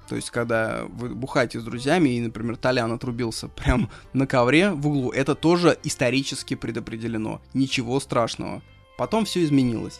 То 0.07 0.15
есть, 0.15 0.29
когда 0.29 0.85
вы 0.87 1.09
бухаете 1.09 1.59
с 1.59 1.63
друзьями, 1.63 2.09
и, 2.09 2.21
например, 2.21 2.55
Толян 2.55 2.91
отрубился 2.91 3.47
прям 3.49 3.89
на 4.13 4.25
ковре 4.25 4.71
в 4.71 4.87
углу, 4.87 5.11
это 5.11 5.35
тоже 5.35 5.77
исторически 5.83 6.55
предопределено. 6.55 7.41
Ничего 7.53 7.99
страшного. 7.99 8.61
Потом 8.97 9.25
все 9.25 9.43
изменилось. 9.43 9.99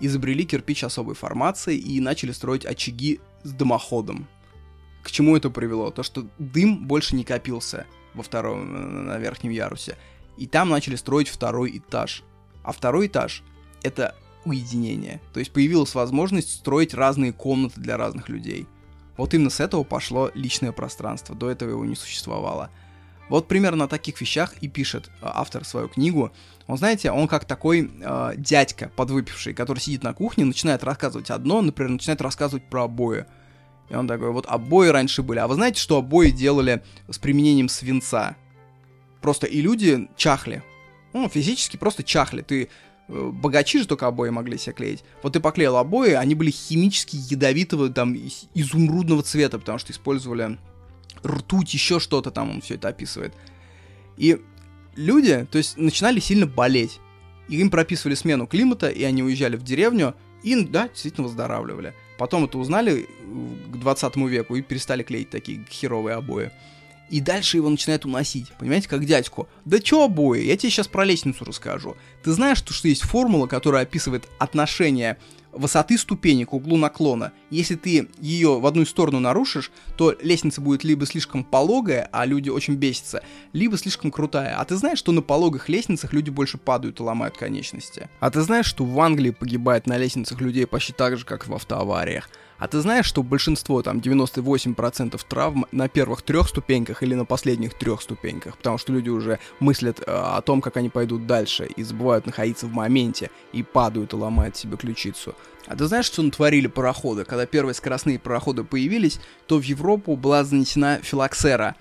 Изобрели 0.00 0.44
кирпич 0.44 0.84
особой 0.84 1.14
формации 1.14 1.76
и 1.76 2.00
начали 2.00 2.32
строить 2.32 2.66
очаги 2.66 3.20
с 3.42 3.52
дымоходом. 3.52 4.26
К 5.02 5.10
чему 5.10 5.36
это 5.36 5.50
привело? 5.50 5.90
То, 5.90 6.02
что 6.02 6.26
дым 6.38 6.86
больше 6.86 7.14
не 7.14 7.24
копился 7.24 7.86
во 8.14 8.22
втором, 8.22 9.06
на 9.06 9.18
верхнем 9.18 9.52
ярусе. 9.52 9.96
И 10.36 10.46
там 10.46 10.68
начали 10.68 10.96
строить 10.96 11.28
второй 11.28 11.78
этаж– 11.78 12.22
а 12.66 12.72
второй 12.72 13.06
этаж— 13.06 13.44
это 13.84 14.16
уединение. 14.44 15.20
То 15.32 15.38
есть 15.38 15.52
появилась 15.52 15.94
возможность 15.94 16.52
строить 16.52 16.94
разные 16.94 17.32
комнаты 17.32 17.80
для 17.80 17.96
разных 17.96 18.28
людей. 18.28 18.66
Вот 19.16 19.32
именно 19.34 19.50
с 19.50 19.60
этого 19.60 19.84
пошло 19.84 20.32
личное 20.34 20.72
пространство, 20.72 21.36
до 21.36 21.48
этого 21.48 21.70
его 21.70 21.84
не 21.84 21.94
существовало. 21.94 22.70
Вот 23.28 23.48
примерно 23.48 23.84
на 23.84 23.88
таких 23.88 24.20
вещах 24.20 24.54
и 24.60 24.68
пишет 24.68 25.08
э, 25.08 25.10
автор 25.22 25.64
свою 25.64 25.88
книгу. 25.88 26.32
Он, 26.66 26.76
знаете, 26.76 27.10
он 27.10 27.28
как 27.28 27.44
такой 27.44 27.90
э, 28.00 28.32
дядька 28.36 28.90
подвыпивший, 28.94 29.54
который 29.54 29.78
сидит 29.78 30.02
на 30.02 30.14
кухне, 30.14 30.44
начинает 30.44 30.84
рассказывать 30.84 31.30
одно, 31.30 31.60
например, 31.62 31.92
начинает 31.92 32.20
рассказывать 32.20 32.64
про 32.68 32.84
обои. 32.84 33.26
И 33.88 33.94
он 33.94 34.08
такой, 34.08 34.30
вот 34.32 34.46
обои 34.46 34.88
раньше 34.88 35.22
были. 35.22 35.38
А 35.38 35.46
вы 35.46 35.54
знаете, 35.54 35.80
что 35.80 35.98
обои 35.98 36.30
делали 36.30 36.82
с 37.08 37.18
применением 37.18 37.68
свинца? 37.68 38.36
Просто 39.20 39.46
и 39.46 39.60
люди 39.60 40.08
чахли 40.16 40.62
ну, 41.16 41.28
физически 41.28 41.76
просто 41.76 42.02
чахли. 42.02 42.42
Ты 42.42 42.68
э, 43.08 43.30
богачи 43.32 43.78
же 43.78 43.86
только 43.86 44.06
обои 44.06 44.30
могли 44.30 44.58
себе 44.58 44.74
клеить. 44.74 45.04
Вот 45.22 45.32
ты 45.32 45.40
поклеил 45.40 45.76
обои, 45.76 46.12
они 46.12 46.34
были 46.34 46.50
химически 46.50 47.16
ядовитого, 47.16 47.88
там, 47.88 48.14
изумрудного 48.54 49.22
цвета, 49.22 49.58
потому 49.58 49.78
что 49.78 49.92
использовали 49.92 50.58
ртуть, 51.26 51.74
еще 51.74 52.00
что-то 52.00 52.30
там, 52.30 52.50
он 52.50 52.60
все 52.60 52.74
это 52.74 52.88
описывает. 52.88 53.34
И 54.16 54.40
люди, 54.94 55.46
то 55.50 55.58
есть, 55.58 55.76
начинали 55.76 56.20
сильно 56.20 56.46
болеть. 56.46 57.00
И 57.48 57.60
им 57.60 57.70
прописывали 57.70 58.14
смену 58.14 58.46
климата, 58.46 58.88
и 58.88 59.04
они 59.04 59.22
уезжали 59.22 59.56
в 59.56 59.62
деревню, 59.62 60.14
и, 60.42 60.54
да, 60.64 60.88
действительно 60.88 61.26
выздоравливали. 61.26 61.94
Потом 62.18 62.44
это 62.44 62.58
узнали 62.58 63.08
к 63.72 63.76
20 63.76 64.16
веку 64.16 64.56
и 64.56 64.62
перестали 64.62 65.02
клеить 65.02 65.30
такие 65.30 65.64
херовые 65.70 66.16
обои. 66.16 66.50
И 67.08 67.20
дальше 67.20 67.56
его 67.56 67.68
начинает 67.68 68.04
уносить, 68.04 68.50
понимаете, 68.58 68.88
как 68.88 69.04
дядьку. 69.04 69.48
Да 69.64 69.78
чё 69.78 70.04
обои, 70.04 70.42
я 70.42 70.56
тебе 70.56 70.70
сейчас 70.70 70.88
про 70.88 71.04
лестницу 71.04 71.44
расскажу. 71.44 71.96
Ты 72.24 72.32
знаешь, 72.32 72.58
что, 72.58 72.72
что 72.72 72.88
есть 72.88 73.02
формула, 73.02 73.46
которая 73.46 73.82
описывает 73.82 74.28
отношение 74.38 75.16
высоты 75.56 75.98
ступени 75.98 76.44
к 76.44 76.52
углу 76.52 76.76
наклона. 76.76 77.32
Если 77.50 77.74
ты 77.74 78.08
ее 78.20 78.60
в 78.60 78.66
одну 78.66 78.84
сторону 78.84 79.20
нарушишь, 79.20 79.70
то 79.96 80.14
лестница 80.22 80.60
будет 80.60 80.84
либо 80.84 81.06
слишком 81.06 81.44
пологая, 81.44 82.08
а 82.12 82.24
люди 82.24 82.48
очень 82.50 82.74
бесятся, 82.74 83.22
либо 83.52 83.76
слишком 83.78 84.10
крутая. 84.10 84.56
А 84.56 84.64
ты 84.64 84.76
знаешь, 84.76 84.98
что 84.98 85.12
на 85.12 85.22
пологих 85.22 85.68
лестницах 85.68 86.12
люди 86.12 86.30
больше 86.30 86.58
падают 86.58 87.00
и 87.00 87.02
ломают 87.02 87.36
конечности? 87.36 88.08
А 88.20 88.30
ты 88.30 88.42
знаешь, 88.42 88.66
что 88.66 88.84
в 88.84 89.00
Англии 89.00 89.30
погибает 89.30 89.86
на 89.86 89.96
лестницах 89.96 90.40
людей 90.40 90.66
почти 90.66 90.92
так 90.92 91.16
же, 91.16 91.24
как 91.24 91.46
в 91.46 91.54
автоавариях? 91.54 92.28
А 92.58 92.68
ты 92.68 92.80
знаешь, 92.80 93.06
что 93.06 93.22
большинство, 93.22 93.82
там, 93.82 93.98
98% 93.98 95.20
травм 95.28 95.66
на 95.72 95.88
первых 95.88 96.22
трех 96.22 96.48
ступеньках 96.48 97.02
или 97.02 97.14
на 97.14 97.24
последних 97.24 97.74
трех 97.74 98.00
ступеньках, 98.00 98.56
потому 98.56 98.78
что 98.78 98.92
люди 98.92 99.10
уже 99.10 99.38
мыслят 99.60 100.00
э, 100.00 100.04
о 100.06 100.40
том, 100.40 100.62
как 100.62 100.76
они 100.76 100.88
пойдут 100.88 101.26
дальше, 101.26 101.66
и 101.66 101.82
забывают 101.82 102.26
находиться 102.26 102.66
в 102.66 102.72
моменте, 102.72 103.30
и 103.52 103.62
падают 103.62 104.12
и 104.12 104.16
ломают 104.16 104.56
себе 104.56 104.76
ключицу. 104.76 105.34
А 105.66 105.76
ты 105.76 105.86
знаешь, 105.86 106.06
что 106.06 106.22
натворили 106.22 106.68
пароходы? 106.68 107.24
Когда 107.24 107.46
первые 107.46 107.74
скоростные 107.74 108.18
пароходы 108.18 108.64
появились, 108.64 109.20
то 109.46 109.58
в 109.58 109.62
Европу 109.62 110.16
была 110.16 110.44
занесена 110.44 111.00
филоксера. 111.02 111.76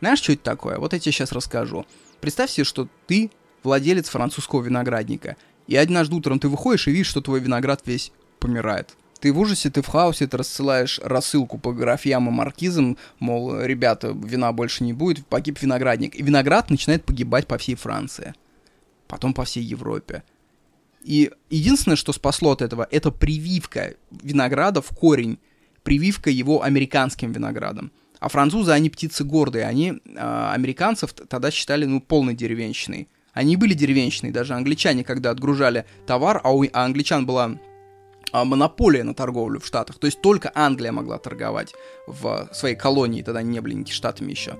Знаешь, 0.00 0.20
что 0.20 0.32
это 0.32 0.42
такое? 0.42 0.78
Вот 0.78 0.92
я 0.92 0.98
тебе 0.98 1.12
сейчас 1.12 1.32
расскажу. 1.32 1.86
Представь 2.20 2.50
себе, 2.50 2.64
что 2.64 2.88
ты 3.06 3.30
владелец 3.62 4.08
французского 4.08 4.62
виноградника, 4.62 5.36
и 5.66 5.76
однажды 5.76 6.16
утром 6.16 6.38
ты 6.40 6.48
выходишь 6.48 6.88
и 6.88 6.90
видишь, 6.90 7.08
что 7.08 7.20
твой 7.20 7.40
виноград 7.40 7.82
весь 7.84 8.12
помирает. 8.40 8.96
Ты 9.20 9.32
в 9.32 9.38
ужасе, 9.38 9.68
ты 9.70 9.82
в 9.82 9.86
хаосе, 9.86 10.26
ты 10.28 10.36
рассылаешь 10.36 11.00
рассылку 11.02 11.58
по 11.58 11.72
графьям 11.72 12.28
и 12.28 12.30
маркизам, 12.30 12.96
мол, 13.18 13.60
ребята, 13.60 14.08
вина 14.08 14.52
больше 14.52 14.84
не 14.84 14.92
будет, 14.92 15.26
погиб 15.26 15.60
виноградник. 15.60 16.14
И 16.14 16.22
виноград 16.22 16.70
начинает 16.70 17.04
погибать 17.04 17.46
по 17.46 17.58
всей 17.58 17.74
Франции. 17.74 18.34
Потом 19.08 19.34
по 19.34 19.44
всей 19.44 19.64
Европе. 19.64 20.22
И 21.02 21.30
единственное, 21.50 21.96
что 21.96 22.12
спасло 22.12 22.52
от 22.52 22.62
этого, 22.62 22.86
это 22.90 23.10
прививка 23.10 23.94
винограда 24.10 24.82
в 24.82 24.88
корень, 24.90 25.38
прививка 25.82 26.30
его 26.30 26.62
американским 26.62 27.32
виноградом. 27.32 27.92
А 28.20 28.28
французы, 28.28 28.72
они 28.72 28.90
птицы 28.90 29.24
гордые, 29.24 29.64
они 29.64 29.92
э, 30.04 30.50
американцев 30.52 31.12
тогда 31.12 31.50
считали, 31.50 31.84
ну, 31.84 32.00
полной 32.00 32.34
деревенщиной. 32.34 33.08
Они 33.32 33.56
были 33.56 33.74
деревенщиной, 33.74 34.32
даже 34.32 34.54
англичане, 34.54 35.04
когда 35.04 35.30
отгружали 35.30 35.84
товар, 36.06 36.40
а 36.42 36.52
у 36.52 36.64
а 36.64 36.84
англичан 36.84 37.24
была 37.24 37.56
а, 38.32 38.44
монополия 38.44 39.04
на 39.04 39.14
торговлю 39.14 39.60
в 39.60 39.66
Штатах. 39.66 39.98
То 39.98 40.06
есть 40.06 40.20
только 40.20 40.50
Англия 40.54 40.92
могла 40.92 41.18
торговать 41.18 41.74
в 42.06 42.48
своей 42.52 42.74
колонии, 42.74 43.22
тогда 43.22 43.42
не 43.42 43.60
были 43.60 43.74
никакими 43.74 43.94
штатами 43.94 44.30
еще. 44.32 44.56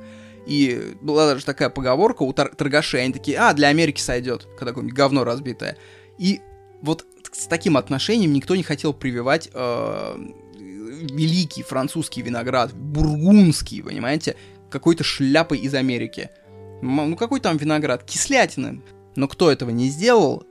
И 0.47 0.97
была 1.03 1.27
даже 1.27 1.45
такая 1.45 1.69
поговорка 1.69 2.23
у 2.23 2.33
тор- 2.33 2.55
торгашей, 2.55 3.03
они 3.03 3.13
такие, 3.13 3.39
а, 3.39 3.53
для 3.53 3.69
Америки 3.69 4.01
сойдет, 4.01 4.47
когда 4.57 4.71
какое-нибудь 4.71 4.97
говно 4.97 5.25
разбитое. 5.25 5.77
И 6.19 6.41
вот 6.83 7.07
с 7.33 7.47
таким 7.47 7.77
отношением 7.77 8.33
никто 8.33 8.57
не 8.57 8.63
хотел 8.63 8.93
прививать 8.93 9.51
э, 9.53 10.17
великий 11.11 11.63
французский 11.63 12.23
виноград, 12.23 12.73
бургундский, 12.75 13.83
понимаете, 13.83 14.37
какой-то 14.71 15.05
шляпой 15.05 15.59
из 15.59 15.75
Америки. 15.75 16.31
Ну 16.83 17.17
какой 17.17 17.41
там 17.41 17.57
виноград? 17.57 18.05
Кислятины. 18.05 18.83
Но 19.17 19.27
кто 19.29 19.51
этого 19.51 19.71
не 19.71 19.89
сделал, 19.89 20.45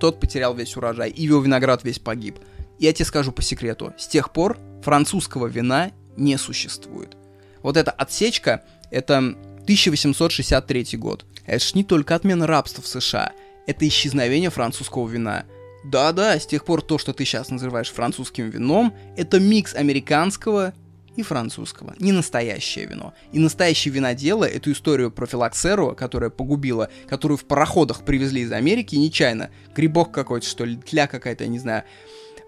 тот 0.00 0.20
потерял 0.20 0.54
весь 0.54 0.76
урожай, 0.76 1.10
и 1.10 1.22
его 1.24 1.40
виноград 1.40 1.84
весь 1.84 1.98
погиб. 1.98 2.38
Я 2.78 2.92
тебе 2.92 3.04
скажу 3.04 3.32
по 3.32 3.42
секрету, 3.42 3.92
с 3.98 4.06
тех 4.06 4.32
пор 4.32 4.56
французского 4.82 5.46
вина 5.46 5.90
не 6.16 6.36
существует. 6.36 7.16
Вот 7.62 7.76
эта 7.76 7.90
отсечка, 7.90 8.64
это 8.90 9.18
1863 9.18 10.96
год. 10.96 11.26
Это 11.44 11.64
ж 11.64 11.74
не 11.74 11.84
только 11.84 12.14
отмена 12.14 12.46
рабства 12.46 12.82
в 12.82 12.86
США, 12.86 13.32
это 13.68 13.86
исчезновение 13.86 14.48
французского 14.48 15.06
вина. 15.06 15.44
Да-да, 15.84 16.40
с 16.40 16.46
тех 16.46 16.64
пор 16.64 16.82
то, 16.82 16.96
что 16.96 17.12
ты 17.12 17.24
сейчас 17.24 17.50
называешь 17.50 17.92
французским 17.92 18.48
вином, 18.48 18.96
это 19.16 19.38
микс 19.38 19.74
американского 19.74 20.72
и 21.16 21.22
французского. 21.22 21.94
Не 21.98 22.12
настоящее 22.12 22.86
вино. 22.86 23.12
И 23.30 23.38
настоящие 23.38 23.92
виноделы 23.92 24.46
эту 24.46 24.72
историю 24.72 25.10
про 25.10 25.26
филоксеру, 25.26 25.94
которая 25.94 26.30
погубила, 26.30 26.88
которую 27.08 27.36
в 27.36 27.44
пароходах 27.44 28.04
привезли 28.04 28.40
из 28.40 28.52
Америки 28.52 28.96
нечаянно, 28.96 29.50
грибок 29.76 30.12
какой-то, 30.12 30.46
что 30.46 30.64
ли, 30.64 30.76
тля 30.76 31.06
какая-то, 31.06 31.44
я 31.44 31.50
не 31.50 31.58
знаю, 31.58 31.84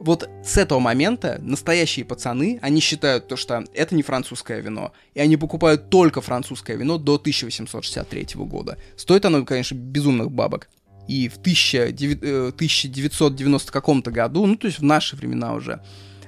вот 0.00 0.30
с 0.42 0.56
этого 0.56 0.78
момента 0.78 1.38
настоящие 1.42 2.06
пацаны, 2.06 2.59
они 2.62 2.80
считают 2.80 3.28
то, 3.28 3.37
что 3.37 3.64
это 3.74 3.94
не 3.94 4.02
французское 4.02 4.61
вино, 4.61 4.92
и 5.12 5.20
они 5.20 5.37
покупают 5.37 5.90
только 5.90 6.22
французское 6.22 6.78
вино 6.78 6.96
до 6.96 7.16
1863 7.16 8.28
года. 8.37 8.78
Стоит 8.96 9.26
оно, 9.26 9.44
конечно, 9.44 9.74
безумных 9.74 10.30
бабок. 10.30 10.70
И 11.11 11.29
в 11.29 11.37
1990 11.38 13.68
э, 13.68 13.73
каком-то 13.73 14.12
году, 14.12 14.46
ну 14.46 14.55
то 14.55 14.68
есть 14.68 14.79
в 14.79 14.85
наши 14.85 15.16
времена 15.16 15.55
уже, 15.55 15.83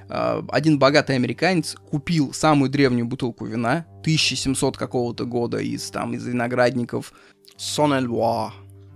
а, 0.09 0.45
один 0.49 0.77
богатый 0.77 1.15
американец 1.15 1.77
купил 1.89 2.33
самую 2.33 2.69
древнюю 2.69 3.05
бутылку 3.05 3.45
вина 3.45 3.85
1700 4.01 4.75
какого-то 4.75 5.23
года 5.23 5.59
из 5.59 5.89
там 5.89 6.13
из 6.13 6.27
виноградников 6.27 7.13
Сон-Эльвуа 7.55 8.51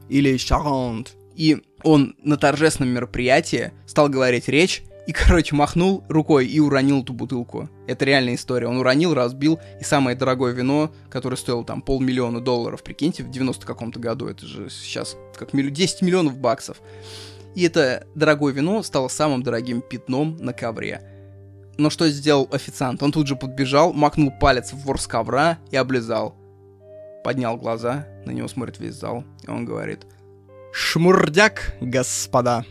или 0.09 0.35
Шарант. 0.35 1.15
И 1.35 1.63
он 1.83 2.17
на 2.21 2.35
торжественном 2.35 2.93
мероприятии 2.93 3.71
стал 3.85 4.09
говорить 4.09 4.49
речь 4.49 4.83
и, 5.07 5.13
короче, 5.13 5.55
махнул 5.55 6.03
рукой 6.09 6.45
и 6.45 6.59
уронил 6.59 7.01
эту 7.01 7.13
бутылку. 7.13 7.69
Это 7.87 8.03
реальная 8.03 8.35
история. 8.35 8.67
Он 8.67 8.77
уронил, 8.77 9.13
разбил, 9.13 9.57
и 9.79 9.83
самое 9.85 10.17
дорогое 10.17 10.51
вино, 10.51 10.91
которое 11.09 11.37
стоило 11.37 11.63
там 11.63 11.81
полмиллиона 11.81 12.41
долларов, 12.41 12.83
прикиньте, 12.83 13.23
в 13.23 13.31
90 13.31 13.65
каком-то 13.65 14.01
году, 14.01 14.27
это 14.27 14.45
же 14.45 14.69
сейчас 14.69 15.15
как 15.35 15.51
10 15.53 16.01
миллионов 16.01 16.37
баксов. 16.37 16.81
И 17.55 17.63
это 17.63 18.05
дорогое 18.15 18.53
вино 18.53 18.83
стало 18.83 19.07
самым 19.07 19.43
дорогим 19.43 19.81
пятном 19.81 20.35
на 20.37 20.51
ковре. 20.51 21.01
Но 21.77 21.89
что 21.89 22.09
сделал 22.09 22.49
официант? 22.51 23.01
Он 23.01 23.13
тут 23.13 23.27
же 23.27 23.37
подбежал, 23.37 23.93
макнул 23.93 24.31
палец 24.31 24.73
в 24.73 24.77
ворс 24.79 25.07
ковра 25.07 25.57
и 25.71 25.77
облизал. 25.77 26.35
Поднял 27.23 27.55
глаза, 27.55 28.05
на 28.25 28.31
него 28.31 28.49
смотрит 28.49 28.79
весь 28.79 28.95
зал, 28.95 29.23
и 29.43 29.49
он 29.49 29.63
говорит 29.63 30.05
«Шмурдяк, 30.73 31.75
господа!» 31.79 32.65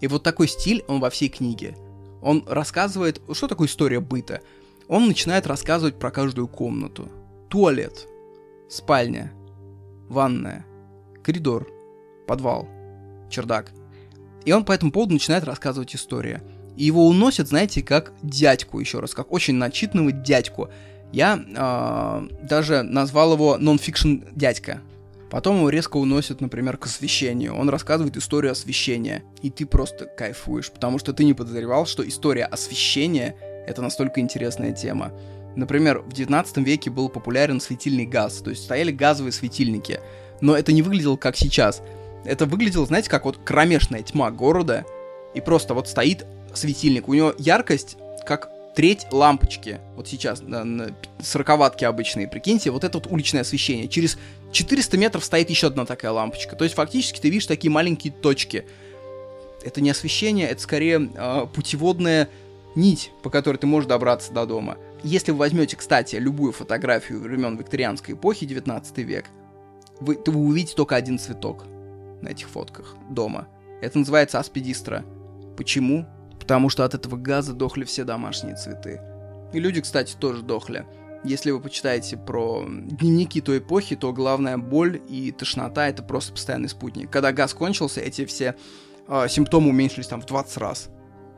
И 0.00 0.06
вот 0.06 0.22
такой 0.22 0.48
стиль 0.48 0.84
он 0.88 1.00
во 1.00 1.10
всей 1.10 1.28
книге. 1.28 1.76
Он 2.22 2.44
рассказывает, 2.46 3.20
что 3.32 3.48
такое 3.48 3.68
история 3.68 4.00
быта. 4.00 4.40
Он 4.88 5.06
начинает 5.06 5.46
рассказывать 5.46 5.98
про 5.98 6.10
каждую 6.10 6.48
комнату. 6.48 7.08
Туалет, 7.48 8.06
спальня, 8.68 9.32
ванная, 10.08 10.64
коридор, 11.22 11.68
подвал, 12.26 12.68
чердак. 13.30 13.72
И 14.44 14.52
он 14.52 14.64
по 14.64 14.72
этому 14.72 14.92
поводу 14.92 15.14
начинает 15.14 15.44
рассказывать 15.44 15.94
историю. 15.94 16.40
И 16.76 16.84
его 16.84 17.06
уносят, 17.06 17.48
знаете, 17.48 17.82
как 17.82 18.12
дядьку 18.22 18.80
еще 18.80 19.00
раз, 19.00 19.14
как 19.14 19.32
очень 19.32 19.54
начитанного 19.54 20.12
дядьку. 20.12 20.70
Я 21.12 21.36
э, 21.38 22.28
даже 22.46 22.82
назвал 22.82 23.34
его 23.34 23.58
нон-фикшн 23.58 24.24
дядька. 24.32 24.80
Потом 25.30 25.58
его 25.58 25.68
резко 25.68 25.96
уносят, 25.96 26.40
например, 26.40 26.76
к 26.76 26.86
освещению. 26.86 27.54
Он 27.54 27.68
рассказывает 27.68 28.16
историю 28.16 28.52
освещения. 28.52 29.22
И 29.42 29.50
ты 29.50 29.64
просто 29.64 30.06
кайфуешь, 30.06 30.70
потому 30.70 30.98
что 30.98 31.12
ты 31.12 31.24
не 31.24 31.34
подозревал, 31.34 31.86
что 31.86 32.06
история 32.06 32.44
освещения— 32.44 33.36
это 33.66 33.80
настолько 33.80 34.20
интересная 34.20 34.72
тема. 34.72 35.12
Например, 35.56 36.00
в 36.00 36.12
19 36.12 36.58
веке 36.58 36.90
был 36.90 37.08
популярен 37.08 37.60
светильный 37.60 38.06
газ, 38.06 38.38
то 38.38 38.50
есть 38.50 38.64
стояли 38.64 38.90
газовые 38.90 39.32
светильники. 39.32 40.00
Но 40.40 40.56
это 40.56 40.72
не 40.72 40.82
выглядело 40.82 41.16
как 41.16 41.36
сейчас— 41.36 41.82
это 42.24 42.46
выглядело, 42.46 42.86
знаете, 42.86 43.10
как 43.10 43.24
вот 43.24 43.38
кромешная 43.38 44.02
тьма 44.02 44.30
города, 44.30 44.84
и 45.34 45.40
просто 45.40 45.74
вот 45.74 45.88
стоит 45.88 46.26
светильник. 46.54 47.08
У 47.08 47.14
него 47.14 47.34
яркость, 47.38 47.96
как 48.26 48.50
треть 48.74 49.06
лампочки. 49.10 49.80
Вот 49.96 50.08
сейчас 50.08 50.42
на, 50.42 50.64
на 50.64 50.94
сороковатки 51.20 51.84
обычные, 51.84 52.28
прикиньте, 52.28 52.70
вот 52.70 52.84
это 52.84 52.98
вот 52.98 53.06
уличное 53.10 53.42
освещение. 53.42 53.88
Через 53.88 54.18
400 54.52 54.96
метров 54.96 55.24
стоит 55.24 55.50
еще 55.50 55.68
одна 55.68 55.84
такая 55.86 56.12
лампочка. 56.12 56.56
То 56.56 56.64
есть 56.64 56.74
фактически 56.74 57.20
ты 57.20 57.30
видишь 57.30 57.46
такие 57.46 57.70
маленькие 57.70 58.12
точки. 58.12 58.66
Это 59.62 59.80
не 59.80 59.90
освещение, 59.90 60.48
это 60.48 60.62
скорее 60.62 61.10
э, 61.14 61.46
путеводная 61.52 62.28
нить, 62.74 63.12
по 63.22 63.30
которой 63.30 63.58
ты 63.58 63.66
можешь 63.66 63.88
добраться 63.88 64.32
до 64.32 64.46
дома. 64.46 64.78
Если 65.02 65.32
вы 65.32 65.38
возьмете, 65.38 65.76
кстати, 65.76 66.16
любую 66.16 66.52
фотографию 66.52 67.20
времен 67.20 67.56
викторианской 67.56 68.14
эпохи, 68.14 68.46
19 68.46 68.98
век, 68.98 69.26
вы, 70.00 70.14
то 70.14 70.30
вы 70.30 70.40
увидите 70.40 70.74
только 70.74 70.96
один 70.96 71.18
цветок 71.18 71.64
на 72.22 72.28
этих 72.28 72.48
фотках 72.48 72.96
дома. 73.10 73.48
Это 73.80 73.98
называется 73.98 74.38
аспидистра. 74.38 75.04
Почему? 75.56 76.06
Потому 76.38 76.68
что 76.68 76.84
от 76.84 76.94
этого 76.94 77.16
газа 77.16 77.52
дохли 77.52 77.84
все 77.84 78.04
домашние 78.04 78.56
цветы. 78.56 79.00
И 79.52 79.58
люди, 79.58 79.80
кстати, 79.80 80.14
тоже 80.18 80.42
дохли. 80.42 80.86
Если 81.22 81.50
вы 81.50 81.60
почитаете 81.60 82.16
про 82.16 82.64
дневники 82.66 83.42
той 83.42 83.58
эпохи, 83.58 83.94
то 83.94 84.12
главная 84.12 84.56
боль 84.56 85.02
и 85.08 85.32
тошнота 85.32 85.88
это 85.88 86.02
просто 86.02 86.32
постоянный 86.32 86.70
спутник. 86.70 87.10
Когда 87.10 87.32
газ 87.32 87.52
кончился, 87.52 88.00
эти 88.00 88.24
все 88.24 88.56
э, 89.06 89.26
симптомы 89.28 89.68
уменьшились 89.68 90.06
там 90.06 90.22
в 90.22 90.26
20 90.26 90.56
раз. 90.56 90.88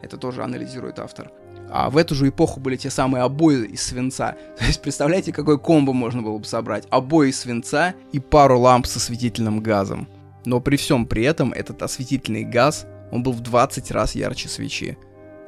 Это 0.01 0.17
тоже 0.19 0.45
анализирует 0.45 1.01
автор. 1.01 1.33
А 1.69 1.91
в 1.91 1.97
эту 1.97 2.15
же 2.15 2.29
эпоху 2.29 2.61
были 2.61 2.77
те 2.77 2.91
самые 2.91 3.25
обои 3.25 3.67
из 3.67 3.83
свинца. 3.83 4.37
То 4.59 4.65
есть 4.65 4.83
представляете, 4.83 5.33
какой 5.33 5.59
комбо 5.59 5.93
можно 5.93 6.23
было 6.23 6.39
бы 6.39 6.45
собрать? 6.45 6.87
Обои 6.91 7.31
из 7.31 7.41
свинца 7.41 7.95
и 8.13 8.21
пару 8.21 8.61
ламп 8.61 8.87
со 8.87 8.99
осветительным 8.99 9.61
газом. 9.61 10.09
Но 10.45 10.61
при 10.61 10.77
всем 10.77 11.07
при 11.07 11.25
этом 11.25 11.53
этот 11.53 11.83
осветительный 11.83 12.45
газ, 12.45 12.87
он 13.11 13.25
был 13.25 13.33
в 13.33 13.41
20 13.41 13.91
раз 13.91 14.15
ярче 14.15 14.49
свечи. 14.49 14.97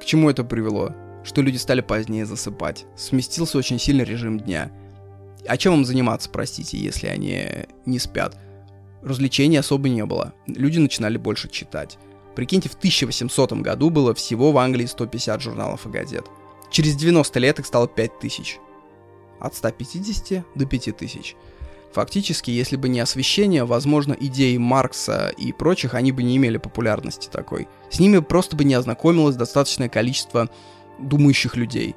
К 0.00 0.04
чему 0.04 0.28
это 0.28 0.42
привело? 0.42 0.92
Что 1.24 1.40
люди 1.40 1.56
стали 1.56 1.80
позднее 1.80 2.26
засыпать. 2.26 2.84
Сместился 2.96 3.58
очень 3.58 3.80
сильно 3.80 4.02
режим 4.02 4.38
дня. 4.38 4.70
А 5.46 5.56
чем 5.56 5.74
им 5.74 5.84
заниматься, 5.84 6.30
простите, 6.30 6.78
если 6.78 7.06
они 7.06 7.66
не 7.86 7.98
спят? 7.98 8.38
Развлечений 9.02 9.56
особо 9.56 9.88
не 9.88 10.04
было. 10.04 10.34
Люди 10.46 10.78
начинали 10.78 11.16
больше 11.16 11.48
читать. 11.48 11.98
Прикиньте, 12.34 12.68
в 12.68 12.74
1800 12.74 13.52
году 13.54 13.90
было 13.90 14.14
всего 14.14 14.52
в 14.52 14.58
Англии 14.58 14.86
150 14.86 15.40
журналов 15.40 15.86
и 15.86 15.90
газет. 15.90 16.26
Через 16.70 16.96
90 16.96 17.38
лет 17.40 17.58
их 17.58 17.66
стало 17.66 17.88
5000. 17.88 18.58
От 19.40 19.54
150 19.54 20.44
до 20.54 20.66
5000. 20.66 21.36
Фактически, 21.92 22.50
если 22.50 22.76
бы 22.76 22.88
не 22.88 22.98
освещение, 22.98 23.64
возможно, 23.64 24.16
идеи 24.18 24.56
Маркса 24.56 25.32
и 25.36 25.52
прочих, 25.52 25.94
они 25.94 26.10
бы 26.10 26.24
не 26.24 26.36
имели 26.36 26.56
популярности 26.56 27.28
такой. 27.30 27.68
С 27.88 28.00
ними 28.00 28.18
просто 28.18 28.56
бы 28.56 28.64
не 28.64 28.74
ознакомилось 28.74 29.36
достаточное 29.36 29.88
количество 29.88 30.50
думающих 30.98 31.56
людей. 31.56 31.94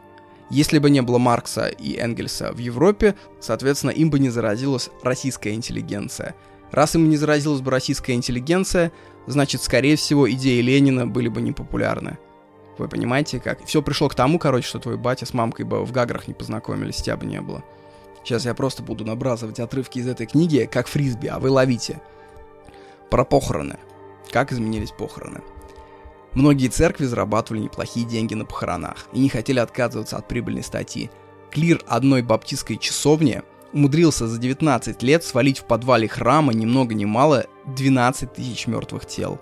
Если 0.49 0.79
бы 0.79 0.89
не 0.89 1.01
было 1.01 1.17
Маркса 1.17 1.67
и 1.67 1.97
Энгельса 1.97 2.53
в 2.53 2.57
Европе, 2.57 3.15
соответственно, 3.39 3.91
им 3.91 4.09
бы 4.09 4.19
не 4.19 4.29
заразилась 4.29 4.89
российская 5.03 5.53
интеллигенция. 5.53 6.35
Раз 6.71 6.95
им 6.95 7.09
не 7.09 7.17
заразилась 7.17 7.61
бы 7.61 7.71
российская 7.71 8.13
интеллигенция, 8.13 8.91
значит, 9.25 9.61
скорее 9.61 9.95
всего, 9.97 10.29
идеи 10.31 10.61
Ленина 10.61 11.05
были 11.05 11.27
бы 11.27 11.41
непопулярны. 11.41 12.17
Вы 12.77 12.87
понимаете, 12.87 13.39
как? 13.39 13.65
Все 13.65 13.81
пришло 13.81 14.07
к 14.07 14.15
тому, 14.15 14.39
короче, 14.39 14.67
что 14.67 14.79
твой 14.79 14.97
батя 14.97 15.25
с 15.25 15.33
мамкой 15.33 15.65
бы 15.65 15.83
в 15.83 15.91
Гаграх 15.91 16.27
не 16.27 16.33
познакомились, 16.33 16.97
тебя 16.97 17.17
бы 17.17 17.25
не 17.25 17.41
было. 17.41 17.63
Сейчас 18.23 18.45
я 18.45 18.53
просто 18.53 18.83
буду 18.83 19.05
набрасывать 19.05 19.59
отрывки 19.59 19.99
из 19.99 20.07
этой 20.07 20.27
книги, 20.27 20.69
как 20.71 20.87
фрисби, 20.87 21.27
а 21.27 21.39
вы 21.39 21.49
ловите. 21.49 22.01
Про 23.09 23.23
похороны. 23.23 23.77
Как 24.31 24.51
изменились 24.51 24.91
похороны. 24.91 25.41
Многие 26.37 26.67
церкви 26.67 27.05
зарабатывали 27.05 27.63
неплохие 27.63 28.05
деньги 28.05 28.35
на 28.35 28.45
похоронах 28.45 29.07
и 29.11 29.17
не 29.17 29.27
хотели 29.27 29.57
отказываться 29.57 30.17
от 30.17 30.27
прибыльной 30.27 30.61
статьи. 30.61 31.09
Клир 31.49 31.81
одной 31.87 32.21
баптистской 32.21 32.77
часовни 32.77 33.41
умудрился 33.73 34.27
за 34.27 34.37
19 34.37 35.01
лет 35.01 35.23
свалить 35.23 35.57
в 35.57 35.63
подвале 35.63 36.07
храма 36.07 36.53
ни 36.53 36.67
много 36.67 36.93
ни 36.93 37.05
мало 37.05 37.47
12 37.75 38.33
тысяч 38.33 38.67
мертвых 38.67 39.07
тел. 39.07 39.41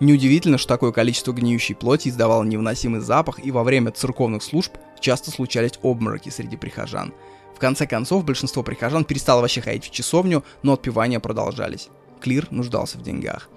Неудивительно, 0.00 0.58
что 0.58 0.68
такое 0.68 0.92
количество 0.92 1.32
гниющей 1.32 1.74
плоти 1.74 2.10
издавало 2.10 2.44
невыносимый 2.44 3.00
запах, 3.00 3.42
и 3.42 3.50
во 3.50 3.64
время 3.64 3.90
церковных 3.90 4.42
служб 4.42 4.74
часто 5.00 5.30
случались 5.30 5.78
обмороки 5.82 6.28
среди 6.28 6.58
прихожан– 6.58 7.14
в 7.54 7.60
конце 7.60 7.86
концов, 7.86 8.24
большинство 8.24 8.62
прихожан 8.62 9.04
перестало 9.04 9.40
вообще 9.40 9.60
ходить 9.60 9.84
в 9.84 9.90
часовню, 9.90 10.42
но 10.62 10.72
отпевания 10.72 11.20
продолжались. 11.20 11.88
Клир 12.20 12.48
нуждался 12.50 12.98
в 12.98 13.02
деньгах. 13.02 13.48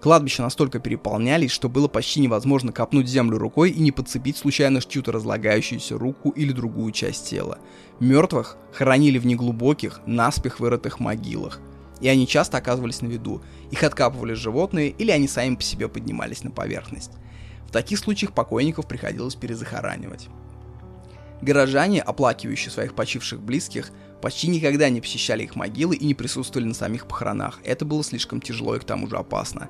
Кладбища 0.00 0.42
настолько 0.42 0.78
переполнялись, 0.78 1.50
что 1.50 1.68
было 1.68 1.88
почти 1.88 2.20
невозможно 2.20 2.72
копнуть 2.72 3.08
землю 3.08 3.36
рукой 3.36 3.70
и 3.70 3.80
не 3.80 3.90
подцепить 3.90 4.36
случайно 4.36 4.80
чью-то 4.80 5.10
разлагающуюся 5.10 5.98
руку 5.98 6.30
или 6.30 6.52
другую 6.52 6.92
часть 6.92 7.28
тела. 7.28 7.58
Мертвых 7.98 8.56
хоронили 8.72 9.18
в 9.18 9.26
неглубоких, 9.26 10.00
наспех 10.06 10.60
вырытых 10.60 11.00
могилах. 11.00 11.60
И 12.00 12.06
они 12.06 12.28
часто 12.28 12.58
оказывались 12.58 13.02
на 13.02 13.08
виду. 13.08 13.42
Их 13.72 13.82
откапывали 13.82 14.34
животные 14.34 14.90
или 14.90 15.10
они 15.10 15.26
сами 15.26 15.56
по 15.56 15.62
себе 15.62 15.88
поднимались 15.88 16.44
на 16.44 16.52
поверхность. 16.52 17.10
В 17.66 17.72
таких 17.72 17.98
случаях 17.98 18.32
покойников 18.32 18.86
приходилось 18.86 19.34
перезахоранивать. 19.34 20.28
Горожане, 21.42 22.02
оплакивающие 22.02 22.70
своих 22.70 22.94
почивших 22.94 23.40
близких, 23.40 23.90
почти 24.20 24.48
никогда 24.48 24.88
не 24.88 25.00
посещали 25.00 25.44
их 25.44 25.56
могилы 25.56 25.96
и 25.96 26.04
не 26.04 26.14
присутствовали 26.14 26.68
на 26.68 26.74
самих 26.74 27.06
похоронах. 27.06 27.60
Это 27.64 27.84
было 27.84 28.02
слишком 28.02 28.40
тяжело 28.40 28.76
и 28.76 28.80
к 28.80 28.84
тому 28.84 29.08
же 29.08 29.16
опасно. 29.16 29.68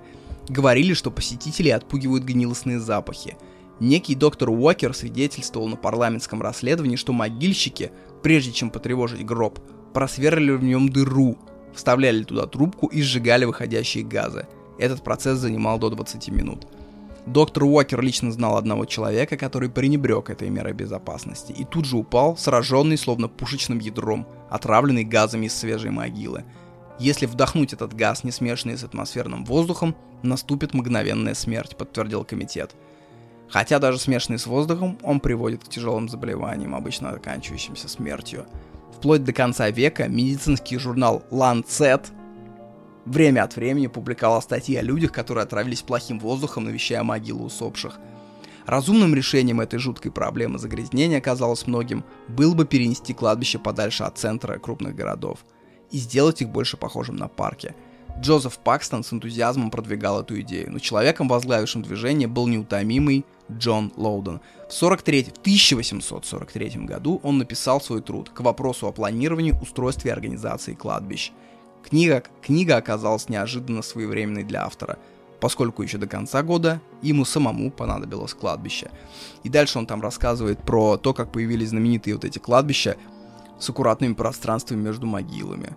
Говорили, 0.48 0.94
что 0.94 1.10
посетителей 1.10 1.70
отпугивают 1.70 2.24
гнилостные 2.24 2.80
запахи. 2.80 3.36
Некий 3.80 4.14
доктор 4.14 4.50
Уокер 4.50 4.94
свидетельствовал 4.94 5.68
на 5.68 5.76
парламентском 5.76 6.42
расследовании, 6.42 6.96
что 6.96 7.12
могильщики, 7.12 7.92
прежде 8.22 8.52
чем 8.52 8.70
потревожить 8.70 9.24
гроб, 9.24 9.60
просверлили 9.92 10.52
в 10.52 10.64
нем 10.64 10.88
дыру, 10.88 11.38
вставляли 11.74 12.24
туда 12.24 12.46
трубку 12.46 12.86
и 12.86 13.02
сжигали 13.02 13.44
выходящие 13.44 14.04
газы. 14.04 14.46
Этот 14.78 15.02
процесс 15.02 15.38
занимал 15.38 15.78
до 15.78 15.90
20 15.90 16.28
минут. 16.28 16.66
Доктор 17.28 17.64
Уокер 17.64 18.00
лично 18.00 18.32
знал 18.32 18.56
одного 18.56 18.86
человека, 18.86 19.36
который 19.36 19.68
пренебрег 19.68 20.30
этой 20.30 20.48
мерой 20.48 20.72
безопасности 20.72 21.52
и 21.52 21.62
тут 21.62 21.84
же 21.84 21.98
упал, 21.98 22.38
сраженный 22.38 22.96
словно 22.96 23.28
пушечным 23.28 23.80
ядром, 23.80 24.26
отравленный 24.48 25.04
газами 25.04 25.44
из 25.44 25.54
свежей 25.54 25.90
могилы. 25.90 26.44
Если 26.98 27.26
вдохнуть 27.26 27.74
этот 27.74 27.92
газ, 27.92 28.24
не 28.24 28.30
смешанный 28.30 28.78
с 28.78 28.84
атмосферным 28.84 29.44
воздухом, 29.44 29.94
наступит 30.22 30.72
мгновенная 30.72 31.34
смерть, 31.34 31.76
подтвердил 31.76 32.24
комитет. 32.24 32.74
Хотя 33.50 33.78
даже 33.78 33.98
смешанный 33.98 34.38
с 34.38 34.46
воздухом, 34.46 34.98
он 35.02 35.20
приводит 35.20 35.62
к 35.64 35.68
тяжелым 35.68 36.08
заболеваниям, 36.08 36.74
обычно 36.74 37.10
оканчивающимся 37.10 37.90
смертью. 37.90 38.46
Вплоть 38.96 39.24
до 39.24 39.34
конца 39.34 39.68
века 39.68 40.08
медицинский 40.08 40.78
журнал 40.78 41.22
Lancet 41.30 42.06
время 43.08 43.42
от 43.42 43.56
времени 43.56 43.86
публиковал 43.86 44.42
статьи 44.42 44.76
о 44.76 44.82
людях, 44.82 45.12
которые 45.12 45.42
отравились 45.42 45.82
плохим 45.82 46.18
воздухом, 46.18 46.64
навещая 46.64 47.02
могилы 47.02 47.44
усопших. 47.44 47.98
Разумным 48.66 49.14
решением 49.14 49.60
этой 49.60 49.78
жуткой 49.78 50.12
проблемы 50.12 50.58
загрязнения, 50.58 51.20
казалось 51.20 51.66
многим, 51.66 52.04
было 52.28 52.54
бы 52.54 52.66
перенести 52.66 53.14
кладбище 53.14 53.58
подальше 53.58 54.04
от 54.04 54.18
центра 54.18 54.58
крупных 54.58 54.94
городов 54.94 55.38
и 55.90 55.96
сделать 55.96 56.42
их 56.42 56.50
больше 56.50 56.76
похожим 56.76 57.16
на 57.16 57.28
парки. 57.28 57.74
Джозеф 58.20 58.58
Пакстон 58.58 59.04
с 59.04 59.12
энтузиазмом 59.12 59.70
продвигал 59.70 60.20
эту 60.20 60.38
идею, 60.40 60.70
но 60.72 60.80
человеком, 60.80 61.28
возглавившим 61.28 61.82
движение, 61.82 62.28
был 62.28 62.46
неутомимый 62.46 63.24
Джон 63.50 63.92
Лоуден. 63.96 64.40
В, 64.68 64.72
43, 64.74 65.24
в 65.24 65.38
1843 65.38 66.84
году 66.84 67.20
он 67.22 67.38
написал 67.38 67.80
свой 67.80 68.02
труд 68.02 68.28
к 68.28 68.40
вопросу 68.40 68.86
о 68.86 68.92
планировании, 68.92 69.56
устройстве 69.62 70.10
и 70.10 70.12
организации 70.12 70.74
кладбищ– 70.74 71.32
Книга, 71.82 72.22
книга 72.42 72.76
оказалась 72.76 73.28
неожиданно 73.28 73.82
своевременной 73.82 74.44
для 74.44 74.64
автора, 74.64 74.98
поскольку 75.40 75.82
еще 75.82 75.98
до 75.98 76.06
конца 76.06 76.42
года 76.42 76.80
ему 77.02 77.24
самому 77.24 77.70
понадобилось 77.70 78.34
кладбище. 78.34 78.90
И 79.42 79.48
дальше 79.48 79.78
он 79.78 79.86
там 79.86 80.02
рассказывает 80.02 80.62
про 80.62 80.96
то, 80.96 81.14
как 81.14 81.32
появились 81.32 81.70
знаменитые 81.70 82.14
вот 82.14 82.24
эти 82.24 82.38
кладбища 82.38 82.96
с 83.58 83.70
аккуратными 83.70 84.14
пространствами 84.14 84.82
между 84.82 85.06
могилами, 85.06 85.76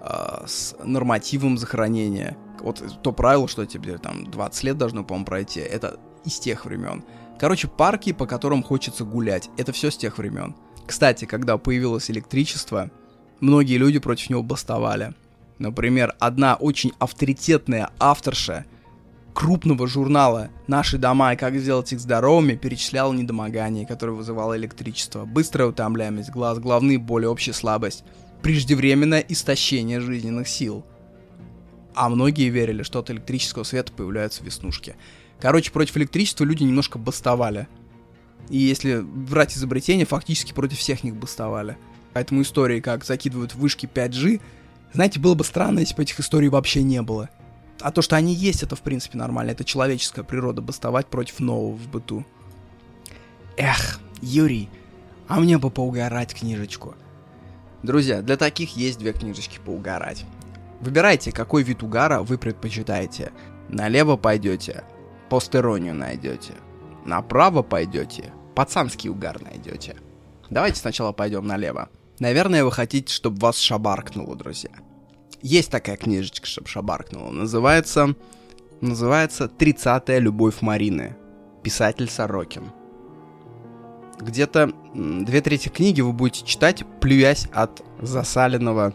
э, 0.00 0.44
с 0.46 0.74
нормативом 0.82 1.58
захоронения. 1.58 2.36
Вот 2.60 2.82
то 3.02 3.12
правило, 3.12 3.48
что 3.48 3.66
тебе 3.66 3.98
там 3.98 4.30
20 4.30 4.64
лет 4.64 4.78
должно, 4.78 5.04
по-моему, 5.04 5.26
пройти, 5.26 5.60
это 5.60 5.98
из 6.24 6.38
тех 6.38 6.64
времен. 6.64 7.04
Короче, 7.38 7.68
парки, 7.68 8.12
по 8.12 8.26
которым 8.26 8.62
хочется 8.62 9.04
гулять, 9.04 9.50
это 9.56 9.72
все 9.72 9.90
с 9.90 9.96
тех 9.96 10.18
времен. 10.18 10.54
Кстати, 10.86 11.24
когда 11.24 11.58
появилось 11.58 12.10
электричество, 12.10 12.90
многие 13.40 13.78
люди 13.78 13.98
против 13.98 14.30
него 14.30 14.42
бастовали. 14.42 15.14
Например, 15.62 16.16
одна 16.18 16.56
очень 16.56 16.92
авторитетная 16.98 17.90
авторша 18.00 18.66
крупного 19.32 19.86
журнала 19.86 20.50
«Наши 20.66 20.98
дома 20.98 21.34
и 21.34 21.36
как 21.36 21.54
сделать 21.54 21.92
их 21.92 22.00
здоровыми» 22.00 22.56
перечисляла 22.56 23.12
недомогание, 23.12 23.86
которое 23.86 24.14
вызывало 24.14 24.56
электричество, 24.56 25.24
быстрая 25.24 25.68
утомляемость 25.68 26.30
глаз, 26.30 26.58
головные 26.58 26.98
боли, 26.98 27.26
общая 27.26 27.52
слабость, 27.52 28.02
преждевременное 28.42 29.20
истощение 29.20 30.00
жизненных 30.00 30.48
сил. 30.48 30.84
А 31.94 32.08
многие 32.08 32.48
верили, 32.48 32.82
что 32.82 32.98
от 32.98 33.10
электрического 33.10 33.62
света 33.62 33.92
появляются 33.92 34.42
веснушки. 34.42 34.96
Короче, 35.38 35.70
против 35.70 35.96
электричества 35.96 36.42
люди 36.42 36.64
немножко 36.64 36.98
бастовали. 36.98 37.68
И 38.48 38.58
если 38.58 39.00
брать 39.00 39.56
изобретения, 39.56 40.06
фактически 40.06 40.52
против 40.52 40.78
всех 40.78 41.04
них 41.04 41.14
бастовали. 41.14 41.76
Поэтому 42.14 42.42
истории, 42.42 42.80
как 42.80 43.04
закидывают 43.04 43.54
вышки 43.54 43.86
5G, 43.86 44.40
знаете, 44.92 45.20
было 45.20 45.34
бы 45.34 45.44
странно, 45.44 45.80
если 45.80 45.94
бы 45.94 46.02
этих 46.02 46.20
историй 46.20 46.48
вообще 46.48 46.82
не 46.82 47.02
было. 47.02 47.30
А 47.80 47.90
то, 47.90 48.02
что 48.02 48.16
они 48.16 48.34
есть, 48.34 48.62
это 48.62 48.76
в 48.76 48.82
принципе 48.82 49.18
нормально. 49.18 49.50
Это 49.50 49.64
человеческая 49.64 50.22
природа 50.22 50.62
бастовать 50.62 51.06
против 51.06 51.40
нового 51.40 51.74
в 51.74 51.88
быту. 51.88 52.24
Эх, 53.56 54.00
Юрий, 54.20 54.68
а 55.28 55.40
мне 55.40 55.58
бы 55.58 55.70
поугарать 55.70 56.34
книжечку. 56.34 56.94
Друзья, 57.82 58.22
для 58.22 58.36
таких 58.36 58.76
есть 58.76 58.98
две 58.98 59.12
книжечки 59.12 59.58
поугарать. 59.64 60.24
Выбирайте, 60.80 61.32
какой 61.32 61.62
вид 61.62 61.82
угара 61.82 62.20
вы 62.20 62.38
предпочитаете. 62.38 63.32
Налево 63.68 64.16
пойдете, 64.16 64.84
постеронию 65.28 65.94
найдете. 65.94 66.54
Направо 67.04 67.62
пойдете, 67.62 68.32
пацанский 68.54 69.10
угар 69.10 69.40
найдете. 69.42 69.96
Давайте 70.50 70.78
сначала 70.78 71.12
пойдем 71.12 71.46
налево. 71.46 71.88
Наверное, 72.18 72.64
вы 72.64 72.70
хотите, 72.70 73.12
чтобы 73.12 73.38
вас 73.40 73.56
шабаркнуло, 73.56 74.36
друзья. 74.36 74.70
Есть 75.42 75.70
такая 75.70 75.96
книжечка, 75.96 76.46
чтобы 76.46 76.68
шабаркнуло. 76.68 77.30
Называется, 77.30 78.14
называется 78.80 79.48
«Тридцатая 79.48 80.18
любовь 80.18 80.60
Марины». 80.60 81.16
Писатель 81.62 82.08
Сорокин. 82.08 82.72
Где-то 84.20 84.72
две 84.94 85.40
трети 85.40 85.68
книги 85.68 86.00
вы 86.00 86.12
будете 86.12 86.46
читать, 86.46 86.84
плюясь 87.00 87.48
от 87.52 87.82
засаленного 88.00 88.94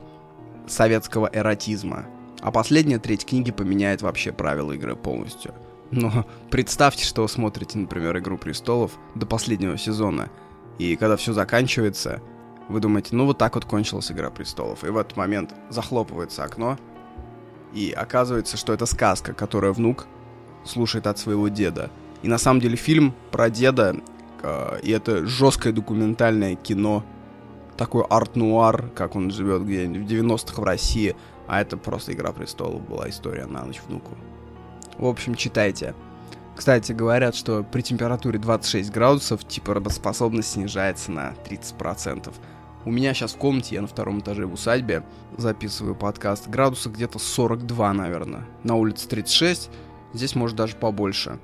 советского 0.67 1.29
эротизма. 1.31 2.05
А 2.39 2.51
последняя 2.51 2.99
треть 2.99 3.25
книги 3.25 3.51
поменяет 3.51 4.01
вообще 4.01 4.31
правила 4.31 4.71
игры 4.71 4.95
полностью. 4.95 5.53
Но 5.91 6.25
представьте, 6.49 7.03
что 7.05 7.23
вы 7.23 7.29
смотрите, 7.29 7.77
например, 7.77 8.17
«Игру 8.19 8.37
престолов» 8.37 8.91
до 9.15 9.25
последнего 9.25 9.77
сезона, 9.77 10.29
и 10.77 10.95
когда 10.95 11.17
все 11.17 11.33
заканчивается, 11.33 12.21
вы 12.70 12.80
думаете, 12.80 13.15
ну 13.15 13.26
вот 13.26 13.38
так 13.38 13.55
вот 13.55 13.65
кончилась 13.65 14.11
«Игра 14.11 14.30
престолов», 14.30 14.84
и 14.84 14.89
в 14.89 14.97
этот 14.97 15.15
момент 15.18 15.53
захлопывается 15.70 16.43
окно, 16.43 16.78
и 17.74 17.91
оказывается, 17.91 18.57
что 18.57 18.74
это 18.74 18.86
сказка, 18.86 19.34
которую 19.34 19.74
внук 19.74 20.07
слушает 20.65 21.07
от 21.07 21.18
своего 21.18 21.47
деда. 21.47 21.89
И 22.24 22.28
на 22.28 22.38
самом 22.38 22.59
деле 22.59 22.76
фильм 22.76 23.13
про 23.32 23.49
деда, 23.49 23.95
э, 24.41 24.80
и 24.82 24.91
это 24.91 25.26
жесткое 25.26 25.74
документальное 25.74 26.55
кино, 26.55 27.03
такой 27.78 28.03
арт-нуар, 28.03 28.89
как 28.95 29.15
он 29.15 29.32
живет 29.32 29.63
где-нибудь 29.63 30.09
в 30.09 30.11
90-х 30.11 30.61
в 30.61 30.65
России, 30.65 31.15
а 31.47 31.61
это 31.61 31.78
просто 31.78 32.13
«Игра 32.13 32.32
престолов» 32.32 32.82
была 32.88 33.09
история 33.09 33.45
на 33.45 33.63
ночь 33.63 33.82
внуку. 33.88 34.18
В 34.97 35.05
общем, 35.05 35.36
читайте. 35.36 35.93
Кстати, 36.55 36.91
говорят, 36.91 37.36
что 37.36 37.63
при 37.63 37.82
температуре 37.82 38.39
26 38.39 38.91
градусов 38.91 39.47
типа 39.47 39.76
работоспособность 39.76 40.53
снижается 40.53 41.11
на 41.11 41.36
30%. 41.47 42.34
У 42.88 42.89
меня 42.89 43.13
сейчас 43.13 43.33
в 43.33 43.38
комнате, 43.38 43.75
я 43.75 43.81
на 43.81 43.88
втором 43.88 44.21
этаже 44.21 44.45
в 44.45 44.53
усадьбе, 44.53 45.03
записываю 45.38 45.93
подкаст, 45.93 46.47
градусов 46.47 46.93
где-то 46.93 47.19
42, 47.19 47.91
наверное. 47.91 48.47
На 48.63 48.75
улице 48.75 49.09
36, 49.09 49.69
здесь 50.13 50.35
может 50.35 50.55
даже 50.55 50.77
побольше. 50.77 51.38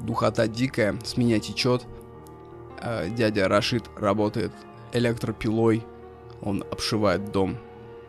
Духота 0.00 0.46
дикая, 0.46 0.98
с 1.02 1.16
меня 1.16 1.40
течет. 1.40 1.86
Э, 2.82 3.08
дядя 3.08 3.48
Рашид 3.48 3.84
работает 3.96 4.52
электропилой, 4.92 5.86
он 6.42 6.62
обшивает 6.70 7.32
дом. 7.32 7.56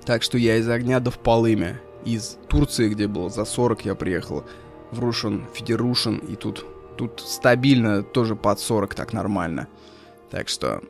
Так 0.03 0.21
что 0.21 0.37
я 0.37 0.57
из 0.57 0.67
огня 0.67 0.99
до 0.99 1.11
в 1.11 1.19
полыми. 1.19 1.79
Из 2.03 2.37
Турции, 2.49 2.89
где 2.89 3.07
было 3.07 3.29
за 3.29 3.45
40, 3.45 3.85
я 3.85 3.95
приехал 3.95 4.43
в 4.91 4.99
Рушен, 4.99 5.45
Федерушен, 5.53 6.17
и 6.17 6.35
тут, 6.35 6.65
тут 6.97 7.21
стабильно 7.21 8.03
тоже 8.03 8.35
под 8.35 8.59
40 8.59 8.95
так 8.95 9.13
нормально. 9.13 9.69
Так 10.29 10.49
что, 10.49 10.81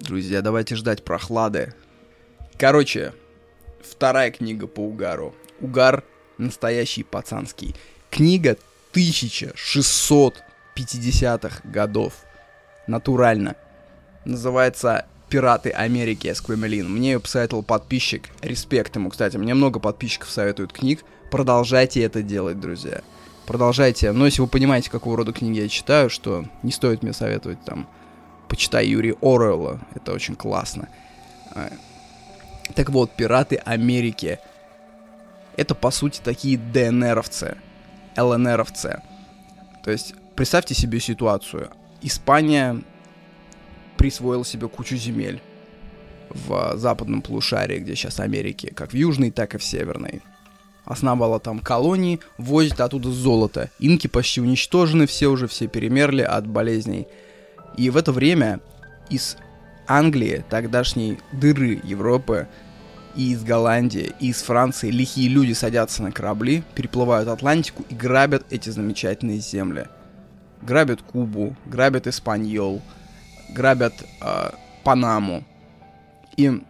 друзья, 0.00 0.42
давайте 0.42 0.76
ждать 0.76 1.02
прохлады. 1.04 1.74
Короче, 2.58 3.14
вторая 3.82 4.30
книга 4.30 4.66
по 4.66 4.80
угару. 4.80 5.34
Угар 5.60 6.04
настоящий 6.38 7.02
пацанский. 7.02 7.74
Книга 8.10 8.56
1650-х 8.92 11.60
годов. 11.64 12.14
Натурально. 12.86 13.56
Называется 14.24 15.04
«Пираты 15.28 15.68
Америки» 15.70 16.28
Эсквемелин. 16.28 16.90
Мне 16.90 17.12
ее 17.12 17.20
посоветовал 17.20 17.62
подписчик. 17.62 18.30
Респект 18.40 18.96
ему, 18.96 19.10
кстати. 19.10 19.36
Мне 19.36 19.52
много 19.54 19.78
подписчиков 19.80 20.30
советуют 20.30 20.72
книг. 20.72 21.04
Продолжайте 21.30 22.02
это 22.02 22.22
делать, 22.22 22.58
друзья 22.60 23.02
продолжайте. 23.48 24.12
Но 24.12 24.26
если 24.26 24.42
вы 24.42 24.46
понимаете, 24.46 24.90
какого 24.90 25.16
рода 25.16 25.32
книги 25.32 25.60
я 25.60 25.68
читаю, 25.68 26.10
что 26.10 26.44
не 26.62 26.70
стоит 26.70 27.02
мне 27.02 27.14
советовать 27.14 27.64
там, 27.64 27.88
почитай 28.48 28.86
Юрия 28.86 29.16
Оруэлла, 29.20 29.80
это 29.94 30.12
очень 30.12 30.34
классно. 30.34 30.88
А, 31.52 31.70
так 32.74 32.90
вот, 32.90 33.10
«Пираты 33.12 33.56
Америки»— 33.56 34.38
это, 35.56 35.74
по 35.74 35.90
сути, 35.90 36.20
такие 36.22 36.58
ДНРовцы, 36.58 37.56
ЛНРовцы. 38.16 39.02
То 39.84 39.90
есть, 39.90 40.14
представьте 40.34 40.74
себе 40.74 41.00
ситуацию. 41.00 41.70
Испания 42.02 42.82
присвоила 43.96 44.44
себе 44.44 44.68
кучу 44.68 44.96
земель 44.96 45.40
в 46.30 46.76
западном 46.76 47.22
полушарии, 47.22 47.78
где 47.78 47.94
сейчас 47.94 48.20
Америки, 48.20 48.72
как 48.74 48.92
в 48.92 48.94
южной, 48.96 49.30
так 49.30 49.54
и 49.54 49.58
в 49.58 49.64
северной 49.64 50.22
основала 50.88 51.38
там 51.38 51.60
колонии, 51.60 52.20
возит 52.38 52.80
оттуда 52.80 53.10
золото. 53.10 53.70
Инки 53.78 54.06
почти 54.06 54.40
уничтожены, 54.40 55.06
все 55.06 55.28
уже 55.28 55.46
все 55.46 55.66
перемерли 55.66 56.22
от 56.22 56.46
болезней. 56.46 57.06
И 57.78 57.90
в 57.90 57.96
это 57.96 58.10
время 58.10 58.58
из 59.08 59.36
Англии, 59.86 60.44
тогдашней 60.50 61.20
дыры 61.30 61.80
Европы, 61.84 62.48
и 63.14 63.32
из 63.32 63.44
Голландии, 63.44 64.12
и 64.18 64.30
из 64.30 64.42
Франции 64.42 64.90
лихие 64.90 65.28
люди 65.28 65.52
садятся 65.52 66.02
на 66.02 66.10
корабли, 66.10 66.64
переплывают 66.74 67.28
Атлантику 67.28 67.84
и 67.88 67.94
грабят 67.94 68.44
эти 68.50 68.68
замечательные 68.68 69.38
земли. 69.38 69.86
Грабят 70.60 71.02
Кубу, 71.02 71.56
грабят 71.66 72.08
Испаньол, 72.08 72.82
грабят 73.50 73.94
э, 74.20 74.50
Панаму. 74.82 75.44
И 76.36 76.60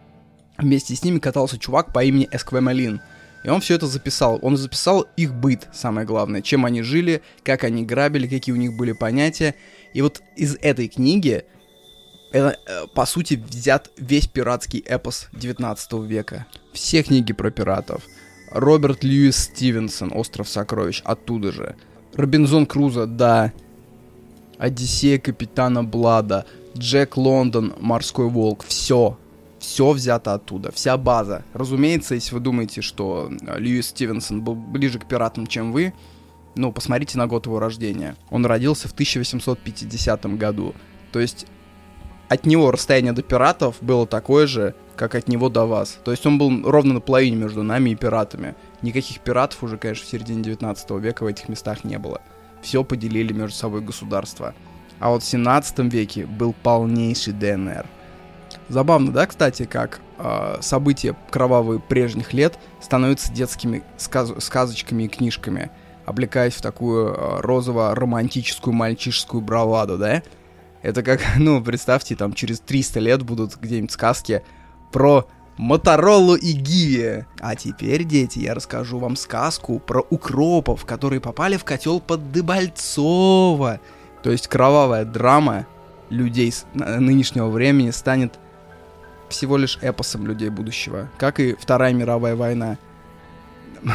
вместе 0.59 0.95
с 0.95 1.03
ними 1.03 1.17
катался 1.17 1.57
чувак 1.57 1.91
по 1.91 2.03
имени 2.03 2.29
Эсквемалин– 2.31 3.01
и 3.43 3.49
он 3.49 3.61
все 3.61 3.75
это 3.75 3.87
записал. 3.87 4.39
Он 4.41 4.57
записал 4.57 5.07
их 5.15 5.33
быт, 5.33 5.67
самое 5.73 6.05
главное, 6.05 6.41
чем 6.41 6.65
они 6.65 6.81
жили, 6.81 7.21
как 7.43 7.63
они 7.63 7.85
грабили, 7.85 8.27
какие 8.27 8.53
у 8.53 8.57
них 8.57 8.75
были 8.75 8.91
понятия. 8.91 9.55
И 9.93 10.01
вот 10.01 10.21
из 10.35 10.55
этой 10.61 10.87
книги, 10.87 11.45
это, 12.31 12.57
э, 12.67 12.87
по 12.93 13.05
сути, 13.05 13.35
взят 13.35 13.89
весь 13.97 14.27
пиратский 14.27 14.79
эпос 14.79 15.29
19 15.33 16.05
века. 16.05 16.45
Все 16.73 17.01
книги 17.01 17.33
про 17.33 17.49
пиратов. 17.49 18.03
Роберт 18.51 19.03
Льюис 19.03 19.37
Стивенсон, 19.37 20.11
«Остров 20.13 20.49
сокровищ», 20.49 21.01
оттуда 21.05 21.51
же. 21.51 21.75
Робинзон 22.15 22.65
Крузо, 22.65 23.05
да. 23.05 23.53
Одиссея 24.57 25.19
капитана 25.19 25.83
Блада, 25.83 26.45
Джек 26.77 27.15
Лондон, 27.15 27.73
Морской 27.79 28.27
волк, 28.27 28.65
все 28.67 29.17
все 29.59 29.91
взято 29.91 30.33
оттуда, 30.33 30.71
вся 30.71 30.97
база. 30.97 31.43
Разумеется, 31.53 32.15
если 32.15 32.33
вы 32.33 32.39
думаете, 32.39 32.81
что 32.81 33.29
э, 33.29 33.59
Льюис 33.59 33.87
Стивенсон 33.87 34.41
был 34.41 34.55
ближе 34.55 34.99
к 34.99 35.05
пиратам, 35.05 35.47
чем 35.47 35.71
вы, 35.71 35.93
ну, 36.55 36.71
посмотрите 36.71 37.17
на 37.17 37.27
год 37.27 37.45
его 37.45 37.59
рождения. 37.59 38.15
Он 38.29 38.45
родился 38.45 38.87
в 38.87 38.93
1850 38.93 40.25
году. 40.37 40.73
То 41.11 41.19
есть 41.19 41.45
от 42.27 42.45
него 42.45 42.71
расстояние 42.71 43.13
до 43.13 43.21
пиратов 43.21 43.77
было 43.81 44.07
такое 44.07 44.47
же, 44.47 44.75
как 44.95 45.15
от 45.15 45.27
него 45.27 45.49
до 45.49 45.65
вас. 45.65 45.99
То 46.03 46.11
есть 46.11 46.25
он 46.25 46.37
был 46.37 46.69
ровно 46.69 46.95
на 46.95 46.99
половине 46.99 47.35
между 47.35 47.63
нами 47.63 47.91
и 47.91 47.95
пиратами. 47.95 48.55
Никаких 48.81 49.19
пиратов 49.19 49.63
уже, 49.63 49.77
конечно, 49.77 50.05
в 50.05 50.09
середине 50.09 50.43
19 50.43 50.89
века 50.91 51.23
в 51.23 51.27
этих 51.27 51.49
местах 51.49 51.83
не 51.83 51.97
было. 51.97 52.21
Все 52.61 52.83
поделили 52.83 53.33
между 53.33 53.55
собой 53.55 53.81
государства. 53.81 54.53
А 54.99 55.09
вот 55.09 55.23
в 55.23 55.25
17 55.25 55.79
веке 55.91 56.25
был 56.25 56.53
полнейший 56.61 57.33
ДНР– 57.33 57.85
Забавно, 58.69 59.11
да, 59.11 59.25
кстати, 59.25 59.65
как 59.65 59.99
э, 60.19 60.57
события 60.61 61.15
кровавые 61.31 61.79
прежних 61.79 62.33
лет 62.33 62.59
становятся 62.81 63.33
детскими 63.33 63.83
сказ 63.97 64.31
сказочками 64.37 65.03
и 65.03 65.07
книжками, 65.07 65.71
облекаясь 66.05 66.53
в 66.53 66.61
такую 66.61 67.07
э, 67.07 67.41
розово-романтическую 67.41 68.71
мальчишескую 68.71 69.41
браваду, 69.41 69.97
да? 69.97 70.21
Это 70.83 71.01
как, 71.01 71.21
ну, 71.37 71.63
представьте, 71.63 72.15
там 72.15 72.33
через 72.33 72.59
300 72.59 72.99
лет 72.99 73.23
будут 73.23 73.57
где-нибудь 73.57 73.91
сказки 73.91 74.43
про 74.91 75.27
Моторолу 75.57 76.35
и 76.35 76.53
Гиви. 76.53 77.25
А 77.39 77.55
теперь, 77.55 78.03
дети, 78.03 78.39
я 78.39 78.53
расскажу 78.53 78.99
вам 78.99 79.15
сказку 79.15 79.79
про 79.79 80.01
укропов, 80.09 80.85
которые 80.85 81.19
попали 81.19 81.57
в 81.57 81.65
котел 81.65 81.99
под 81.99 82.31
Дебальцово. 82.31 83.79
То 84.21 84.31
есть 84.31 84.47
кровавая 84.47 85.05
драма 85.05 85.65
людей 86.09 86.51
с 86.51 86.65
нынешнего 86.73 87.49
времени 87.49 87.89
станет 87.89 88.39
всего 89.29 89.57
лишь 89.57 89.77
эпосом 89.81 90.27
людей 90.27 90.49
будущего, 90.49 91.09
как 91.17 91.39
и 91.39 91.55
Вторая 91.55 91.93
мировая 91.93 92.35
война. 92.35 92.77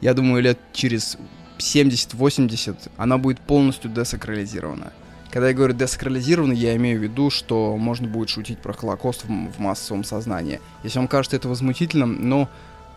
Я 0.00 0.14
думаю, 0.14 0.42
лет 0.42 0.58
через 0.72 1.18
70-80 1.58 2.90
она 2.96 3.18
будет 3.18 3.40
полностью 3.40 3.90
десакрализирована. 3.90 4.92
Когда 5.30 5.48
я 5.48 5.54
говорю 5.54 5.74
десакрализирована, 5.74 6.52
я 6.52 6.74
имею 6.74 6.98
в 6.98 7.02
виду, 7.04 7.30
что 7.30 7.76
можно 7.76 8.08
будет 8.08 8.30
шутить 8.30 8.58
про 8.58 8.72
Холокост 8.72 9.24
в, 9.24 9.28
в 9.28 9.58
массовом 9.60 10.02
сознании. 10.02 10.60
Если 10.82 10.98
вам 10.98 11.06
кажется 11.06 11.36
это 11.36 11.48
возмутительным, 11.48 12.28
но 12.28 12.48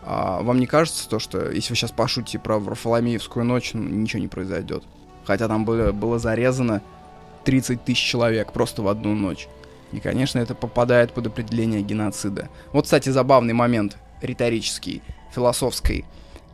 а, 0.02 0.42
вам 0.42 0.58
не 0.58 0.66
кажется 0.66 1.08
то, 1.08 1.20
что 1.20 1.50
если 1.50 1.70
вы 1.70 1.76
сейчас 1.76 1.92
пошутите 1.92 2.40
про 2.40 2.58
Варфоломеевскую 2.58 3.44
ночь, 3.44 3.72
ну, 3.74 3.82
ничего 3.82 4.20
не 4.20 4.26
произойдет. 4.26 4.82
Хотя 5.24 5.46
там 5.46 5.64
было, 5.64 5.92
было 5.92 6.18
зарезано 6.18 6.82
30 7.44 7.84
тысяч 7.84 8.02
человек 8.02 8.52
просто 8.52 8.82
в 8.82 8.88
одну 8.88 9.14
ночь. 9.14 9.48
И, 9.94 10.00
конечно, 10.00 10.38
это 10.40 10.54
попадает 10.54 11.12
под 11.12 11.28
определение 11.28 11.80
геноцида. 11.80 12.48
Вот, 12.72 12.84
кстати, 12.84 13.08
забавный 13.08 13.54
момент, 13.54 13.96
риторический, 14.20 15.02
философский. 15.32 16.04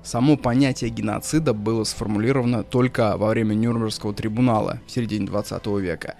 Само 0.03 0.37
понятие 0.37 0.91
геноцида 0.91 1.53
было 1.53 1.85
сформулировано 1.85 2.63
только 2.63 3.17
во 3.17 3.29
время 3.29 3.55
Нюрнбергского 3.55 4.15
трибунала 4.15 4.81
в 4.87 4.91
середине 4.91 5.27
20 5.27 5.67
века. 5.79 6.15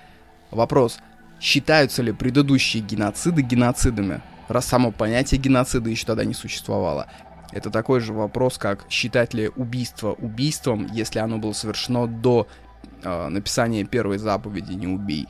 Вопрос, 0.51 0.99
считаются 1.41 2.03
ли 2.03 2.13
предыдущие 2.13 2.83
геноциды 2.83 3.43
геноцидами? 3.43 4.23
раз 4.51 4.67
само 4.67 4.91
понятие 4.91 5.41
геноцида 5.41 5.91
еще 5.91 6.07
тогда 6.07 6.25
не 6.25 6.35
существовало. 6.35 7.07
Это 7.53 7.71
такой 7.71 8.01
же 8.01 8.13
вопрос, 8.13 8.59
как 8.59 8.85
считать 8.89 9.35
ли 9.35 9.51
убийство 9.57 10.13
убийством, 10.13 10.89
если 10.93 11.19
оно 11.19 11.39
было 11.39 11.53
совершено 11.53 12.07
до 12.07 12.47
э, 13.03 13.29
написания 13.29 13.85
первой 13.85 14.19
заповеди 14.19 14.73
«Не 14.73 14.87
убей». 14.87 15.27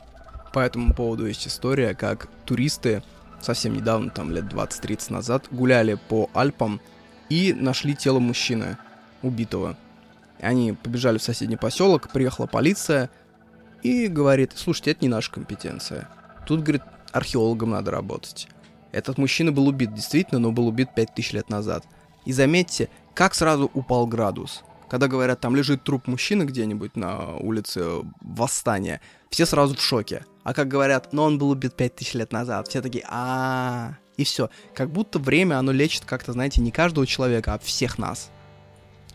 По 0.53 0.61
этому 0.61 0.95
поводу 0.95 1.27
есть 1.27 1.47
история, 1.47 1.95
как 1.95 2.29
туристы 2.45 3.03
совсем 3.41 3.75
недавно, 3.75 4.11
там 4.11 4.31
лет 4.33 4.45
20-30 4.45 5.13
назад, 5.13 5.47
гуляли 5.51 5.99
по 6.09 6.31
Альпам 6.35 6.81
и 7.29 7.53
нашли 7.53 7.95
тело 7.95 8.19
мужчины, 8.19 8.77
убитого. 9.23 9.77
Они 10.41 10.73
побежали 10.73 11.19
в 11.19 11.23
соседний 11.23 11.57
поселок, 11.57 12.11
приехала 12.11 12.47
полиция 12.47 13.11
и 13.83 14.09
говорит, 14.09 14.53
слушайте, 14.57 14.93
это 14.93 15.05
не 15.05 15.09
наша 15.09 15.31
компетенция. 15.31 16.09
Тут, 16.47 16.63
говорит, 16.63 16.83
археологам 17.13 17.71
надо 17.71 17.91
работать. 17.91 18.49
Этот 18.93 19.19
мужчина 19.19 19.53
был 19.53 19.69
убит, 19.69 19.95
действительно, 19.95 20.41
но 20.41 20.53
был 20.53 20.67
убит 20.67 20.95
5000 20.95 21.33
лет 21.33 21.49
назад. 21.49 21.85
И 22.25 22.33
заметьте, 22.33 22.89
как 23.15 23.35
сразу 23.35 23.71
упал 23.73 24.07
градус. 24.07 24.63
Когда 24.89 25.07
говорят, 25.07 25.41
там 25.41 25.55
лежит 25.55 25.85
труп 25.85 26.09
мужчины 26.09 26.43
где-нибудь 26.43 26.97
на 26.97 27.37
улице 27.37 28.03
Восстания, 28.21 29.01
все 29.31 29.47
сразу 29.47 29.75
в 29.77 29.81
шоке. 29.81 30.25
А 30.43 30.53
как 30.53 30.69
говорят, 30.69 31.13
но 31.13 31.25
он 31.25 31.39
был 31.39 31.51
убит 31.51 31.75
5000 31.75 32.15
лет 32.15 32.33
назад, 32.33 32.69
все 32.69 32.83
такие, 32.83 33.05
а 33.09 33.95
И 34.17 34.25
все. 34.25 34.51
Как 34.75 34.91
будто 34.91 35.19
время, 35.19 35.59
оно 35.59 35.73
лечит 35.73 36.05
как-то, 36.05 36.33
знаете, 36.33 36.61
не 36.61 36.71
каждого 36.71 37.07
человека, 37.07 37.55
а 37.55 37.59
всех 37.59 37.99
нас. 37.99 38.31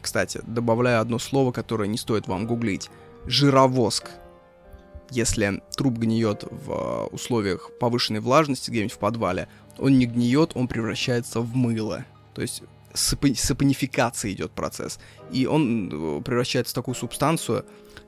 Кстати, 0.01 0.41
добавляю 0.45 1.01
одно 1.01 1.19
слово, 1.19 1.51
которое 1.51 1.87
не 1.87 1.97
стоит 1.97 2.27
вам 2.27 2.47
гуглить. 2.47 2.89
Жировоск. 3.25 4.09
Если 5.11 5.61
труп 5.75 5.97
гниет 5.97 6.43
в 6.49 6.71
э, 6.71 7.05
условиях 7.11 7.69
повышенной 7.79 8.19
влажности 8.19 8.71
где-нибудь 8.71 8.93
в 8.93 8.97
подвале, 8.97 9.47
он 9.77 9.99
не 9.99 10.05
гниет, 10.07 10.51
он 10.55 10.67
превращается 10.67 11.41
в 11.41 11.55
мыло. 11.55 12.05
То 12.33 12.41
есть 12.41 12.63
сапонификация 12.93 14.31
идет 14.31 14.51
процесс. 14.51 14.99
И 15.31 15.45
он 15.45 16.19
э, 16.19 16.21
превращается 16.23 16.71
в 16.71 16.75
такую 16.75 16.95
субстанцию, 16.95 17.65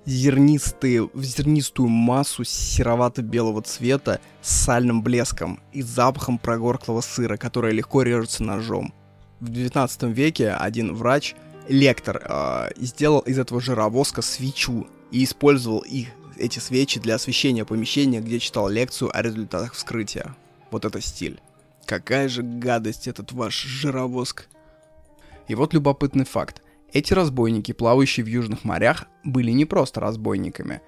зернистые, 0.08 1.10
в 1.14 1.24
зернистую 1.24 1.90
массу 1.90 2.46
серовато-белого 2.46 3.62
цвета 3.62 4.22
с 4.42 4.64
сальным 4.64 5.04
блеском 5.04 5.60
и 5.74 5.82
запахом 5.82 6.38
прогорклого 6.40 7.02
сыра, 7.02 7.36
которое 7.36 7.74
легко 7.74 8.02
режется 8.04 8.42
ножом. 8.42 8.94
В 9.42 9.50
19 9.50 10.04
веке 10.04 10.52
один 10.52 10.96
врач, 10.96 11.36
лектор, 11.68 12.22
э, 12.24 12.70
сделал 12.78 13.20
из 13.20 13.38
этого 13.38 13.60
жировоска 13.60 14.22
свечу 14.22 14.88
и 15.12 15.26
использовал 15.26 15.80
их, 15.80 16.08
эти 16.38 16.60
свечи 16.60 17.00
для 17.00 17.16
освещения 17.16 17.66
помещения, 17.66 18.22
где 18.22 18.40
читал 18.40 18.70
лекцию 18.70 19.16
о 19.16 19.22
результатах 19.22 19.74
вскрытия. 19.74 20.36
Вот 20.72 20.86
это 20.86 21.02
стиль. 21.02 21.42
Какая 21.86 22.30
же 22.30 22.44
гадость 22.44 23.08
этот 23.08 23.34
ваш 23.34 23.56
жировоск. 23.56 24.48
И 25.48 25.56
вот 25.56 25.74
любопытный 25.74 26.26
факт. 26.26 26.62
Эти 26.98 27.14
разбойники, 27.14 27.74
плавающие 27.74 28.24
в 28.24 28.28
южных 28.28 28.64
морях, 28.64 29.06
были 29.24 29.52
не 29.52 29.66
просто 29.66 30.00
разбойниками. 30.00 30.82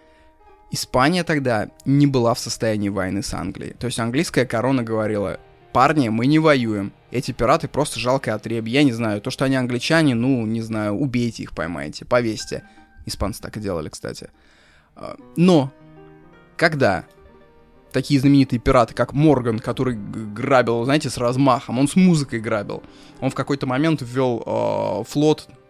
Испания 0.72 1.24
тогда 1.24 1.70
не 1.86 2.08
была 2.08 2.34
в 2.34 2.40
состоянии 2.40 2.90
войны 2.90 3.22
с 3.22 3.32
Англией. 3.32 3.76
То 3.76 3.86
есть 3.86 4.00
английская 4.00 4.48
корона 4.48 4.82
говорила, 4.82 5.40
парни, 5.72 6.10
мы 6.10 6.26
не 6.26 6.40
воюем. 6.40 6.94
Эти 7.12 7.32
пираты 7.32 7.68
просто 7.68 8.00
жалкое 8.00 8.34
отребье. 8.34 8.74
Я 8.74 8.82
не 8.82 8.92
знаю, 8.92 9.22
то, 9.22 9.30
что 9.30 9.46
они 9.46 9.56
англичане, 9.56 10.16
ну, 10.16 10.48
не 10.48 10.64
знаю, 10.64 10.96
убейте 10.96 11.44
их, 11.44 11.54
поймайте, 11.54 12.06
повесьте. 12.06 12.64
Испанцы 13.06 13.40
так 13.40 13.58
и 13.58 13.60
делали, 13.60 13.90
кстати. 13.90 14.32
А, 14.96 15.16
но, 15.36 15.72
когда 16.58 17.06
такие 17.92 18.20
знаменитые 18.20 18.60
пираты, 18.60 18.96
как 18.96 19.14
Морган, 19.14 19.60
который 19.60 19.96
грабил, 19.96 20.86
знаете, 20.86 21.12
с 21.12 21.20
размахом. 21.20 21.78
Он 21.78 21.88
с 21.88 21.96
музыкой 21.96 22.40
грабил. 22.40 22.82
Он 23.20 23.30
в 23.30 23.36
какой-то 23.36 23.68
момент 23.68 24.02
ввел 24.02 24.42
э, 24.44 25.04
флот, 25.08 25.48
в, 25.48 25.69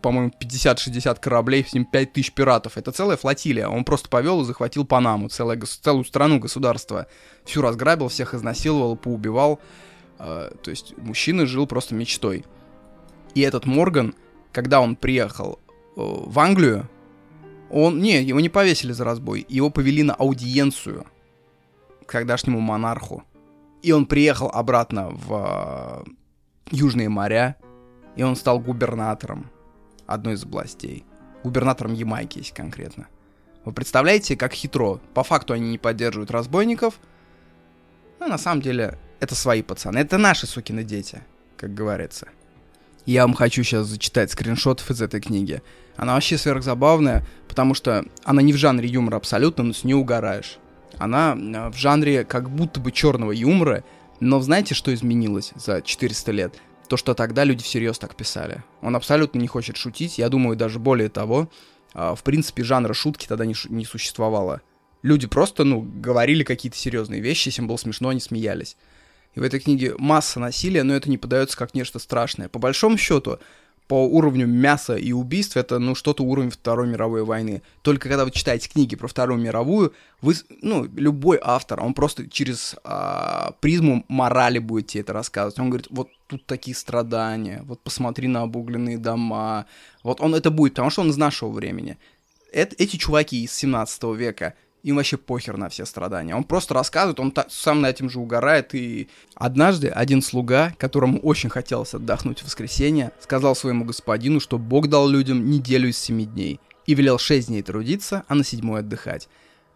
по-моему, 0.00 0.32
50-60 0.40 1.20
кораблей, 1.20 1.64
с 1.64 1.74
ним 1.74 1.84
5000 1.84 2.32
пиратов. 2.32 2.76
Это 2.76 2.92
целая 2.92 3.16
флотилия. 3.16 3.68
Он 3.68 3.84
просто 3.84 4.08
повел 4.08 4.42
и 4.42 4.44
захватил 4.44 4.84
Панаму, 4.84 5.28
целое, 5.28 5.60
целую 5.60 6.04
страну, 6.04 6.38
государство. 6.38 7.06
Всю 7.44 7.62
разграбил, 7.62 8.08
всех 8.08 8.34
изнасиловал, 8.34 8.96
поубивал. 8.96 9.60
Э, 10.18 10.50
то 10.62 10.70
есть 10.70 10.96
мужчина 10.96 11.46
жил 11.46 11.66
просто 11.66 11.94
мечтой. 11.94 12.44
И 13.34 13.40
этот 13.40 13.66
Морган, 13.66 14.14
когда 14.52 14.80
он 14.80 14.96
приехал 14.96 15.58
э, 15.58 15.70
в 15.96 16.38
Англию, 16.38 16.88
он, 17.70 18.00
не, 18.00 18.22
его 18.22 18.40
не 18.40 18.48
повесили 18.48 18.92
за 18.92 19.04
разбой, 19.04 19.44
его 19.48 19.70
повели 19.70 20.02
на 20.02 20.14
аудиенцию– 20.14 21.06
к 22.06 22.12
тогдашнему 22.12 22.60
монарху. 22.60 23.24
И 23.82 23.92
он 23.92 24.06
приехал 24.06 24.48
обратно 24.48 25.10
в 25.10 26.04
э, 26.06 26.10
Южные 26.70 27.08
моря, 27.08 27.56
и 28.16 28.22
он 28.22 28.36
стал 28.36 28.58
губернатором 28.58 29.50
одной 30.06 30.34
из 30.34 30.44
областей. 30.44 31.04
Губернатором 31.42 31.94
Ямайки, 31.94 32.38
если 32.38 32.54
конкретно. 32.54 33.08
Вы 33.64 33.72
представляете, 33.72 34.36
как 34.36 34.52
хитро? 34.52 35.00
По 35.14 35.24
факту 35.24 35.54
они 35.54 35.70
не 35.70 35.78
поддерживают 35.78 36.30
разбойников, 36.30 36.98
но 38.20 38.28
на 38.28 38.38
самом 38.38 38.62
деле 38.62 38.98
это 39.20 39.34
свои 39.34 39.62
пацаны. 39.62 39.98
Это 39.98 40.18
наши 40.18 40.46
сукины 40.46 40.84
дети, 40.84 41.22
как 41.56 41.74
говорится. 41.74 42.28
Я 43.04 43.22
вам 43.22 43.34
хочу 43.34 43.62
сейчас 43.62 43.86
зачитать 43.86 44.32
скриншотов 44.32 44.90
из 44.90 45.00
этой 45.00 45.20
книги. 45.20 45.62
Она 45.96 46.14
вообще 46.14 46.38
сверхзабавная, 46.38 47.24
потому 47.48 47.74
что 47.74 48.04
она 48.24 48.42
не 48.42 48.52
в 48.52 48.56
жанре 48.56 48.88
юмора 48.88 49.16
абсолютно, 49.16 49.64
но 49.64 49.72
с 49.72 49.84
нее 49.84 49.96
угораешь 49.96 50.58
она 50.98 51.36
э, 51.36 51.70
в 51.70 51.76
жанре 51.76 52.24
как 52.24 52.50
будто 52.50 52.80
бы 52.80 52.92
черного 52.92 53.32
юмора, 53.32 53.84
но 54.20 54.40
знаете, 54.40 54.74
что 54.74 54.92
изменилось 54.94 55.52
за 55.54 55.82
400 55.82 56.32
лет? 56.32 56.54
То, 56.88 56.96
что 56.96 57.14
тогда 57.14 57.44
люди 57.44 57.62
всерьез 57.62 57.98
так 57.98 58.14
писали. 58.14 58.62
Он 58.80 58.94
абсолютно 58.94 59.38
не 59.38 59.48
хочет 59.48 59.76
шутить, 59.76 60.18
я 60.18 60.28
думаю, 60.28 60.56
даже 60.56 60.78
более 60.78 61.08
того, 61.08 61.50
э, 61.94 62.14
в 62.16 62.22
принципе, 62.22 62.62
жанра 62.62 62.94
шутки 62.94 63.26
тогда 63.26 63.44
не, 63.44 63.54
не 63.68 63.84
существовало. 63.84 64.60
Люди 65.02 65.26
просто, 65.26 65.64
ну, 65.64 65.82
говорили 65.82 66.44
какие-то 66.44 66.78
серьезные 66.78 67.20
вещи, 67.20 67.48
если 67.48 67.62
им 67.62 67.68
было 67.68 67.76
смешно, 67.76 68.10
они 68.10 68.20
смеялись. 68.20 68.76
И 69.34 69.40
в 69.40 69.42
этой 69.42 69.60
книге 69.60 69.94
масса 69.98 70.40
насилия, 70.40 70.82
но 70.82 70.94
это 70.94 71.10
не 71.10 71.18
подается 71.18 71.56
как 71.56 71.74
нечто 71.74 71.98
страшное. 71.98 72.48
По 72.48 72.58
большому 72.58 72.96
счету, 72.96 73.38
по 73.88 74.04
уровню 74.04 74.46
мяса 74.46 74.96
и 74.96 75.12
убийств 75.12 75.56
это, 75.56 75.78
ну, 75.78 75.94
что-то 75.94 76.24
уровень 76.24 76.50
Второй 76.50 76.88
мировой 76.88 77.24
войны. 77.24 77.62
Только 77.82 78.08
когда 78.08 78.24
вы 78.24 78.32
читаете 78.32 78.68
книги 78.68 78.96
про 78.96 79.06
Вторую 79.06 79.38
мировую, 79.40 79.92
вы, 80.20 80.34
ну, 80.60 80.84
любой 80.96 81.38
автор, 81.40 81.82
он 81.82 81.94
просто 81.94 82.28
через 82.28 82.74
а, 82.82 83.52
призму 83.60 84.04
морали 84.08 84.58
будет 84.58 84.88
тебе 84.88 85.02
это 85.02 85.12
рассказывать. 85.12 85.58
Он 85.60 85.70
говорит, 85.70 85.86
вот 85.90 86.08
тут 86.26 86.44
такие 86.46 86.74
страдания, 86.76 87.62
вот 87.64 87.80
посмотри 87.80 88.26
на 88.26 88.42
обугленные 88.42 88.98
дома. 88.98 89.66
Вот 90.02 90.20
он 90.20 90.34
это 90.34 90.50
будет, 90.50 90.72
потому 90.72 90.90
что 90.90 91.02
он 91.02 91.10
из 91.10 91.16
нашего 91.16 91.50
времени. 91.50 91.96
Это, 92.52 92.74
эти 92.78 92.96
чуваки 92.96 93.44
из 93.44 93.52
17 93.52 94.02
века, 94.16 94.54
им 94.86 94.96
вообще 94.96 95.16
похер 95.16 95.56
на 95.56 95.68
все 95.68 95.84
страдания. 95.84 96.36
Он 96.36 96.44
просто 96.44 96.72
рассказывает, 96.72 97.18
он 97.18 97.32
та, 97.32 97.46
сам 97.48 97.80
на 97.80 97.90
этим 97.90 98.08
же 98.08 98.20
угорает. 98.20 98.72
И 98.72 99.08
однажды 99.34 99.88
один 99.88 100.22
слуга, 100.22 100.74
которому 100.78 101.18
очень 101.18 101.50
хотелось 101.50 101.92
отдохнуть 101.92 102.38
в 102.38 102.44
воскресенье, 102.44 103.10
сказал 103.20 103.56
своему 103.56 103.84
господину, 103.84 104.38
что 104.38 104.58
Бог 104.58 104.86
дал 104.86 105.08
людям 105.08 105.50
неделю 105.50 105.88
из 105.88 105.98
семи 105.98 106.24
дней 106.24 106.60
и 106.86 106.94
велел 106.94 107.18
шесть 107.18 107.48
дней 107.48 107.62
трудиться, 107.62 108.22
а 108.28 108.36
на 108.36 108.44
седьмой 108.44 108.80
отдыхать. 108.80 109.28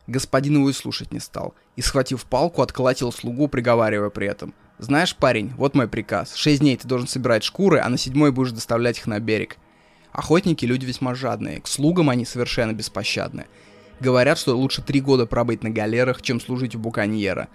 Господин 0.06 0.58
его 0.58 0.70
и 0.70 0.72
слушать 0.72 1.12
не 1.12 1.18
стал, 1.18 1.54
и, 1.74 1.82
схватив 1.82 2.24
палку, 2.24 2.62
отколотил 2.62 3.10
слугу, 3.10 3.48
приговаривая 3.48 4.10
при 4.10 4.28
этом. 4.28 4.54
«Знаешь, 4.78 5.16
парень, 5.16 5.52
вот 5.56 5.74
мой 5.74 5.88
приказ. 5.88 6.36
Шесть 6.36 6.60
дней 6.60 6.76
ты 6.76 6.86
должен 6.86 7.08
собирать 7.08 7.42
шкуры, 7.42 7.80
а 7.80 7.88
на 7.88 7.98
седьмой 7.98 8.30
будешь 8.30 8.52
доставлять 8.52 8.98
их 8.98 9.08
на 9.08 9.18
берег». 9.18 9.56
Охотники– 10.12 10.64
люди 10.66 10.86
весьма 10.86 11.16
жадные, 11.16 11.60
к 11.60 11.66
слугам 11.66 12.10
они 12.10 12.24
совершенно 12.24 12.72
беспощадны– 12.72 13.46
Говорят, 14.00 14.38
что 14.38 14.56
лучше 14.56 14.80
три 14.82 15.00
года 15.00 15.26
пробыть 15.26 15.62
на 15.62 15.68
галерах, 15.68 16.22
чем 16.22 16.40
служить 16.40 16.74
у 16.74 16.78
буконьера. 16.78 17.48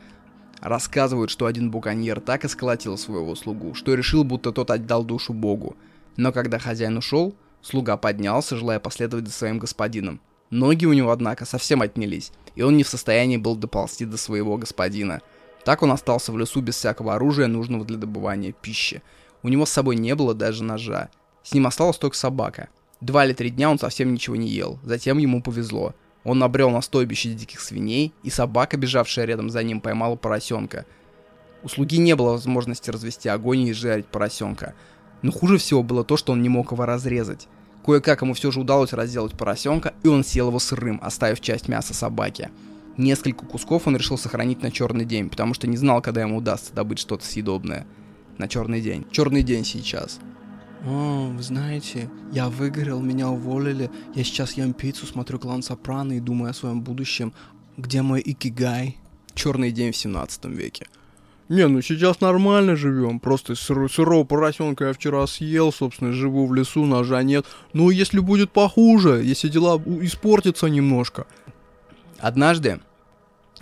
Рассказывают, 0.61 1.31
что 1.31 1.47
один 1.47 1.71
буконьер 1.71 2.19
так 2.19 2.45
исколотил 2.45 2.97
своего 2.97 3.35
слугу, 3.35 3.73
что 3.73 3.95
решил, 3.95 4.23
будто 4.23 4.51
тот 4.51 4.69
отдал 4.69 5.03
душу 5.03 5.33
богу. 5.33 5.75
Но 6.17 6.31
когда 6.31 6.59
хозяин 6.59 6.97
ушел, 6.97 7.35
слуга 7.61 7.97
поднялся, 7.97 8.55
желая 8.55 8.79
последовать 8.79 9.27
за 9.27 9.33
своим 9.33 9.57
господином. 9.57 10.21
Ноги 10.51 10.85
у 10.85 10.93
него, 10.93 11.11
однако, 11.11 11.45
совсем 11.45 11.81
отнялись, 11.81 12.31
и 12.53 12.61
он 12.61 12.77
не 12.77 12.83
в 12.83 12.87
состоянии 12.87 13.37
был 13.37 13.55
доползти 13.55 14.05
до 14.05 14.17
своего 14.17 14.57
господина. 14.57 15.21
Так 15.63 15.81
он 15.81 15.91
остался 15.91 16.31
в 16.31 16.37
лесу 16.37 16.61
без 16.61 16.75
всякого 16.75 17.15
оружия, 17.15 17.47
нужного 17.47 17.83
для 17.83 17.97
добывания 17.97 18.51
пищи. 18.51 19.01
У 19.41 19.49
него 19.49 19.65
с 19.65 19.71
собой 19.71 19.95
не 19.95 20.13
было 20.13 20.35
даже 20.35 20.63
ножа. 20.63 21.09
С 21.43 21.53
ним 21.53 21.65
осталась 21.65 21.97
только 21.97 22.15
собака. 22.15 22.69
Два 23.01 23.25
или 23.25 23.33
три 23.33 23.49
дня 23.49 23.71
он 23.71 23.79
совсем 23.79 24.13
ничего 24.13 24.35
не 24.35 24.47
ел. 24.47 24.79
Затем 24.83 25.17
ему 25.17 25.41
повезло. 25.41 25.95
Он 26.25 26.39
набрел 26.39 26.71
на 26.71 26.81
стойбище 26.81 27.33
диких 27.33 27.61
свиней, 27.61 28.11
и 28.23 28.29
собака, 28.29 28.77
бежавшая 28.77 29.25
рядом 29.25 29.49
за 29.49 29.63
ним, 29.63 29.79
поймала 29.79 30.15
поросенка. 30.15 30.85
У 31.63 31.69
слуги 31.69 31.99
не 31.99 32.15
было 32.15 32.31
возможности 32.31 32.89
развести 32.89 33.29
огонь 33.29 33.61
и 33.61 33.73
жарить 33.73 34.07
поросенка. 34.07 34.73
Но 35.21 35.31
хуже 35.31 35.57
всего 35.57 35.83
было 35.83 36.03
то, 36.03 36.17
что 36.17 36.33
он 36.33 36.41
не 36.41 36.49
мог 36.49 36.71
его 36.71 36.85
разрезать. 36.85 37.47
Кое-как 37.85 38.23
ему 38.23 38.33
все 38.33 38.49
же 38.49 38.59
удалось 38.59 38.93
разделать 38.93 39.37
поросенка, 39.37 39.93
и 40.03 40.07
он 40.07 40.23
съел 40.23 40.47
его 40.47 40.57
сырым, 40.57 40.99
оставив 41.01 41.39
часть 41.41 41.67
мяса 41.67 41.93
собаке. 41.93 42.49
Несколько 42.97 43.45
кусков 43.45 43.85
он 43.85 43.95
решил 43.95 44.17
сохранить 44.17 44.63
на 44.63 44.71
черный 44.71 45.05
день, 45.05 45.29
потому 45.29 45.53
что 45.53 45.67
не 45.67 45.77
знал, 45.77 46.01
когда 46.01 46.21
ему 46.21 46.37
удастся 46.37 46.73
добыть 46.73 46.99
что-то 46.99 47.23
съедобное. 47.23 47.85
На 48.39 48.47
черный 48.47 48.81
день. 48.81 49.05
Черный 49.11 49.43
день 49.43 49.63
сейчас. 49.63 50.19
О, 50.85 51.31
вы 51.35 51.41
знаете, 51.41 52.09
я 52.31 52.47
выгорел, 52.47 53.01
меня 53.01 53.29
уволили. 53.29 53.89
Я 54.13 54.23
сейчас 54.23 54.53
ем 54.53 54.73
пиццу, 54.73 55.07
смотрю 55.07 55.39
клан 55.39 55.63
Сопрано 55.63 56.13
и 56.13 56.19
думаю 56.19 56.51
о 56.51 56.53
своем 56.53 56.81
будущем. 56.81 57.33
Где 57.75 58.03
мой 58.03 58.21
икигай? 58.23 58.97
Черный 59.33 59.71
день 59.71 59.91
в 59.91 59.97
17 59.97 60.45
веке. 60.45 60.85
Не, 61.49 61.67
ну 61.67 61.81
сейчас 61.81 62.21
нормально 62.21 62.75
живем. 62.75 63.19
Просто 63.19 63.53
сыр- 63.53 63.89
сырого 63.89 64.23
поросенка 64.23 64.85
я 64.85 64.93
вчера 64.93 65.25
съел, 65.27 65.71
собственно, 65.71 66.11
живу 66.11 66.45
в 66.45 66.53
лесу, 66.53 66.85
ножа 66.85 67.21
нет. 67.23 67.45
Ну, 67.73 67.89
если 67.89 68.19
будет 68.19 68.51
похуже, 68.51 69.21
если 69.23 69.49
дела 69.49 69.81
испортятся 70.01 70.67
немножко. 70.67 71.25
Однажды, 72.19 72.79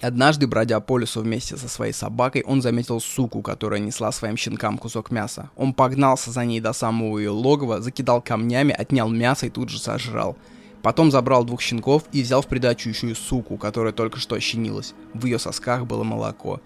однажды, 0.01 0.47
бродя 0.47 0.79
по 0.79 0.97
лесу 0.97 1.21
вместе 1.21 1.57
со 1.57 1.67
своей 1.67 1.93
собакой, 1.93 2.43
он 2.45 2.61
заметил 2.61 2.99
суку, 2.99 3.41
которая 3.41 3.79
несла 3.79 4.11
своим 4.11 4.37
щенкам 4.37 4.77
кусок 4.77 5.11
мяса. 5.11 5.49
Он 5.55 5.73
погнался 5.73 6.31
за 6.31 6.45
ней 6.45 6.59
до 6.59 6.73
самого 6.73 7.17
ее 7.17 7.29
логова, 7.29 7.81
закидал 7.81 8.21
камнями, 8.21 8.75
отнял 8.77 9.09
мясо 9.09 9.45
и 9.45 9.49
тут 9.49 9.69
же 9.69 9.79
сожрал. 9.79 10.37
Потом 10.81 11.11
забрал 11.11 11.45
двух 11.45 11.61
щенков 11.61 12.03
и 12.11 12.21
взял 12.21 12.41
в 12.41 12.47
придачу 12.47 12.89
еще 12.89 13.11
и 13.11 13.13
суку, 13.13 13.57
которая 13.57 13.93
только 13.93 14.19
что 14.19 14.35
ощенилась. 14.35 14.93
В 15.13 15.25
ее 15.25 15.39
сосках 15.39 15.85
было 15.85 16.03
молоко. 16.03 16.59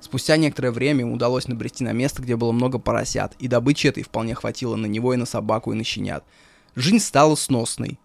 Спустя 0.00 0.36
некоторое 0.36 0.72
время 0.72 1.00
ему 1.00 1.14
удалось 1.14 1.46
набрести 1.46 1.84
на 1.84 1.92
место, 1.92 2.22
где 2.22 2.34
было 2.34 2.52
много 2.52 2.78
поросят, 2.78 3.34
и 3.38 3.46
добычи 3.46 3.86
этой 3.86 4.02
вполне 4.02 4.34
хватило 4.34 4.74
на 4.74 4.86
него 4.86 5.14
и 5.14 5.16
на 5.16 5.26
собаку, 5.26 5.72
и 5.72 5.76
на 5.76 5.84
щенят. 5.84 6.24
Жизнь 6.74 6.98
стала 6.98 7.34
сносной, 7.34 7.98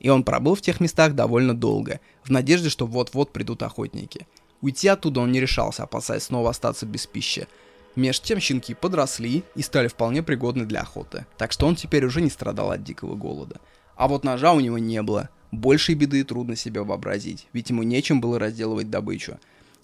и 0.00 0.08
он 0.08 0.24
пробыл 0.24 0.54
в 0.54 0.60
тех 0.60 0.80
местах 0.80 1.14
довольно 1.14 1.54
долго, 1.54 2.00
в 2.22 2.30
надежде, 2.30 2.68
что 2.68 2.86
вот-вот 2.86 3.32
придут 3.32 3.62
охотники. 3.62 4.26
Уйти 4.60 4.88
оттуда 4.88 5.20
он 5.20 5.32
не 5.32 5.40
решался, 5.40 5.84
опасаясь 5.84 6.24
снова 6.24 6.50
остаться 6.50 6.86
без 6.86 7.06
пищи. 7.06 7.46
Меж 7.96 8.20
тем 8.20 8.40
щенки 8.40 8.74
подросли 8.74 9.44
и 9.54 9.62
стали 9.62 9.88
вполне 9.88 10.22
пригодны 10.22 10.64
для 10.66 10.80
охоты, 10.80 11.26
так 11.36 11.52
что 11.52 11.66
он 11.66 11.76
теперь 11.76 12.04
уже 12.04 12.20
не 12.20 12.30
страдал 12.30 12.70
от 12.70 12.84
дикого 12.84 13.14
голода. 13.14 13.60
А 13.96 14.06
вот 14.06 14.24
ножа 14.24 14.52
у 14.52 14.60
него 14.60 14.78
не 14.78 15.02
было. 15.02 15.30
Большей 15.50 15.94
беды 15.94 16.22
трудно 16.24 16.54
себе 16.54 16.82
вообразить, 16.82 17.46
ведь 17.52 17.70
ему 17.70 17.82
нечем 17.82 18.20
было 18.20 18.38
разделывать 18.38 18.90
добычу. 18.90 19.38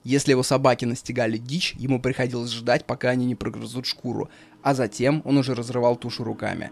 Если 0.04 0.32
его 0.32 0.42
собаки 0.42 0.84
настигали 0.84 1.38
дичь, 1.38 1.74
ему 1.78 1.98
приходилось 1.98 2.52
ждать, 2.52 2.84
пока 2.84 3.08
они 3.08 3.24
не 3.24 3.34
прогрызут 3.34 3.86
шкуру, 3.86 4.28
а 4.62 4.74
затем 4.74 5.22
он 5.24 5.38
уже 5.38 5.54
разрывал 5.54 5.96
тушу 5.96 6.22
руками. 6.24 6.70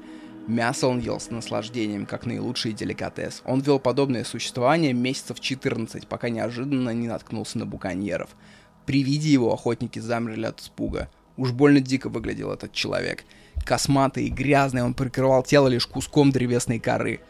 Мясо 0.49 0.89
он 0.89 0.99
ел 0.99 1.21
с 1.21 1.31
наслаждением, 1.31 2.05
как 2.05 2.27
наилучший 2.27 2.73
деликатес. 2.73 3.43
Он 3.45 3.61
вел 3.61 3.79
подобное 3.79 4.25
существование 4.25 4.93
месяцев 4.93 5.39
14, 5.39 6.09
пока 6.09 6.31
неожиданно 6.31 6.91
не 6.91 7.07
наткнулся 7.07 7.59
на 7.59 7.67
буконьеров. 7.67 8.31
При 8.85 9.05
виде 9.05 9.31
его 9.31 9.53
охотники 9.53 10.01
замерли 10.01 10.47
от 10.47 10.61
испуга. 10.61 11.09
Уж 11.37 11.53
больно 11.53 11.81
дико 11.81 12.09
выглядел 12.09 12.51
этот 12.51 12.73
человек. 12.73 13.25
Косматый 13.65 14.27
и 14.27 14.31
грязный, 14.31 14.83
он 14.83 14.95
прикрывал 14.95 15.45
тело 15.45 15.69
лишь 15.69 15.87
куском 15.87 16.33
древесной 16.33 16.81
коры. 16.81 17.21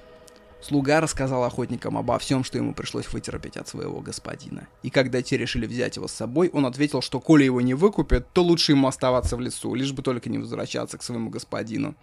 Слуга 0.62 1.00
рассказал 1.00 1.44
охотникам 1.44 1.98
обо 1.98 2.18
всем, 2.18 2.44
что 2.44 2.56
ему 2.56 2.72
пришлось 2.72 3.12
вытерпеть 3.12 3.56
от 3.56 3.68
своего 3.68 4.00
господина. 4.00 4.68
И 4.82 4.90
когда 4.90 5.20
те 5.20 5.36
решили 5.36 5.66
взять 5.66 5.96
его 5.96 6.08
с 6.08 6.12
собой, 6.12 6.50
он 6.52 6.66
ответил, 6.66 7.02
что 7.02 7.20
коли 7.20 7.44
его 7.44 7.60
не 7.60 7.74
выкупят, 7.74 8.32
то 8.32 8.42
лучше 8.42 8.72
ему 8.72 8.86
оставаться 8.86 9.36
в 9.36 9.40
лесу, 9.40 9.74
лишь 9.74 9.92
бы 9.92 10.02
только 10.02 10.30
не 10.30 10.38
возвращаться 10.38 10.98
к 10.98 11.02
своему 11.02 11.30
господину. 11.30 11.96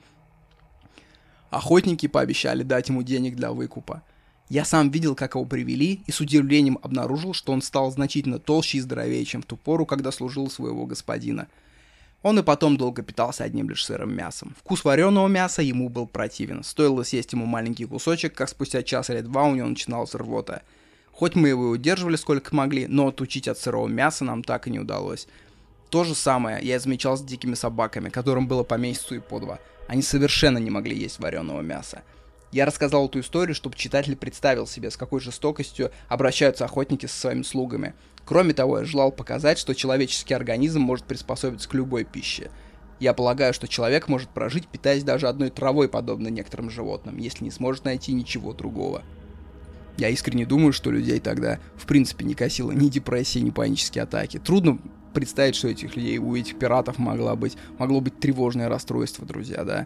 Охотники 1.50 2.08
пообещали 2.08 2.64
дать 2.64 2.90
ему 2.90 3.04
денег 3.04 3.36
для 3.36 3.52
выкупа. 3.52 4.04
Я 4.50 4.66
сам 4.66 4.90
видел, 4.90 5.16
как 5.16 5.36
его 5.36 5.46
привели, 5.46 6.02
и 6.08 6.12
с 6.12 6.20
удивлением 6.20 6.80
обнаружил, 6.82 7.34
что 7.34 7.52
он 7.52 7.62
стал 7.62 7.92
значительно 7.92 8.40
толще 8.40 8.80
и 8.80 8.82
здоровее, 8.82 9.24
чем 9.26 9.42
в 9.42 9.46
ту 9.46 9.58
пору, 9.58 9.86
когда 9.86 10.12
служил 10.12 10.50
своего 10.50 10.86
господина. 10.86 11.48
Он 12.22 12.38
и 12.38 12.44
потом 12.44 12.76
долго 12.76 13.02
питался 13.02 13.44
одним 13.44 13.70
лишь 13.70 13.86
сырым 13.86 14.14
мясом. 14.14 14.56
Вкус 14.60 14.84
вареного 14.84 15.28
мяса 15.28 15.62
ему 15.62 15.88
был 15.88 16.06
противен. 16.06 16.64
Стоило 16.64 17.04
съесть 17.04 17.32
ему 17.32 17.46
маленький 17.46 17.86
кусочек, 17.86 18.34
как 18.34 18.50
спустя 18.50 18.84
час 18.84 19.10
или 19.10 19.22
два 19.22 19.44
у 19.44 19.56
него 19.56 19.68
начиналась 19.68 20.16
рвота. 20.16 20.64
Хоть 21.12 21.36
мы 21.36 21.50
его 21.50 21.68
и 21.68 21.78
удерживали 21.78 22.16
сколько 22.16 22.54
могли, 22.56 22.88
но 22.88 23.08
отучить 23.08 23.48
от 23.48 23.58
сырого 23.58 23.88
мяса 23.88 24.26
нам 24.26 24.44
так 24.44 24.68
и 24.68 24.72
не 24.72 24.80
удалось. 24.80 25.28
То 25.90 26.04
же 26.04 26.14
самое 26.14 26.60
я 26.62 26.80
замечал 26.80 27.18
с 27.18 27.22
дикими 27.22 27.56
собаками, 27.56 28.10
которым 28.10 28.48
было 28.48 28.64
по 28.64 28.76
месяцу 28.76 29.16
и 29.16 29.20
по 29.20 29.40
два. 29.40 29.60
Они 29.90 30.04
совершенно 30.04 30.60
не 30.60 30.70
могли 30.70 30.96
есть 30.96 31.18
вареного 31.20 31.62
мяса. 31.62 32.04
Я 32.52 32.68
рассказал 32.68 33.08
эту 33.08 33.22
историю, 33.22 33.56
чтобы 33.56 33.76
читатель 33.76 34.16
представил 34.16 34.68
себе, 34.68 34.92
с 34.92 34.98
какой 34.98 35.20
жестокостью 35.20 35.92
обращаются 36.08 36.66
охотники 36.66 37.08
со 37.08 37.20
своими 37.20 37.42
слугами. 37.42 37.96
Кроме 38.24 38.54
того, 38.54 38.78
я 38.78 38.86
желал 38.86 39.12
показать, 39.12 39.58
что 39.58 39.74
человеческий 39.74 40.36
организм 40.36 40.82
может 40.82 41.06
приспособиться 41.06 41.68
к 41.68 41.74
любой 41.74 42.04
пище. 42.04 42.52
Я 43.00 43.16
полагаю, 43.16 43.52
что 43.52 43.68
человек 43.68 44.08
может 44.08 44.30
прожить, 44.30 44.68
питаясь 44.68 45.04
даже 45.04 45.28
одной 45.28 45.50
травой, 45.50 45.90
подобно 45.90 46.28
некоторым 46.28 46.70
животным, 46.70 47.18
если 47.18 47.44
не 47.44 47.52
сможет 47.52 47.86
найти 47.86 48.14
ничего 48.14 48.54
другого. 48.54 49.02
Я 49.98 50.10
искренне 50.10 50.46
думаю, 50.46 50.72
что 50.72 50.92
людей 50.92 51.20
тогда 51.20 51.58
в 51.76 51.88
принципе 51.88 52.26
не 52.26 52.36
косило 52.36 52.72
ни 52.72 52.90
депрессии, 52.90 53.40
ни 53.40 53.50
панические 53.50 54.04
атаки. 54.04 54.38
Трудно 54.38 54.78
представить, 55.20 55.56
что 55.56 55.68
этих 55.68 55.98
людей, 55.98 56.18
у 56.18 56.34
этих 56.34 56.58
пиратов 56.58 56.98
могла 56.98 57.36
быть, 57.36 57.58
могло 57.78 58.00
быть 58.00 58.18
тревожное 58.22 58.70
расстройство, 58.70 59.26
друзья, 59.26 59.66
да? 59.66 59.86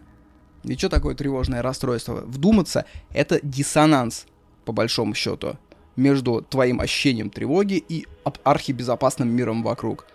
И 0.62 0.76
что 0.76 0.88
такое 0.88 1.16
тревожное 1.16 1.60
расстройство? 1.60 2.20
Вдуматься, 2.20 2.84
это 3.10 3.40
диссонанс, 3.42 4.26
по 4.64 4.70
большому 4.70 5.12
счету, 5.14 5.58
между 5.96 6.40
твоим 6.40 6.80
ощущением 6.80 7.30
тревоги 7.30 7.84
и 7.88 8.06
архибезопасным 8.44 9.28
миром 9.28 9.64
вокруг. 9.64 10.06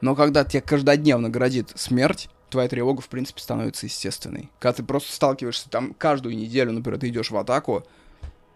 Но 0.00 0.16
когда 0.16 0.44
тебя 0.44 0.62
каждодневно 0.62 1.28
грозит 1.30 1.70
смерть, 1.76 2.28
твоя 2.50 2.68
тревога, 2.68 3.02
в 3.02 3.08
принципе, 3.08 3.40
становится 3.40 3.86
естественной. 3.86 4.50
Когда 4.58 4.72
ты 4.72 4.82
просто 4.82 5.12
сталкиваешься 5.12 5.70
там 5.70 5.94
каждую 5.94 6.36
неделю, 6.36 6.72
например, 6.72 6.98
ты 6.98 7.08
идешь 7.08 7.30
в 7.30 7.36
атаку, 7.36 7.84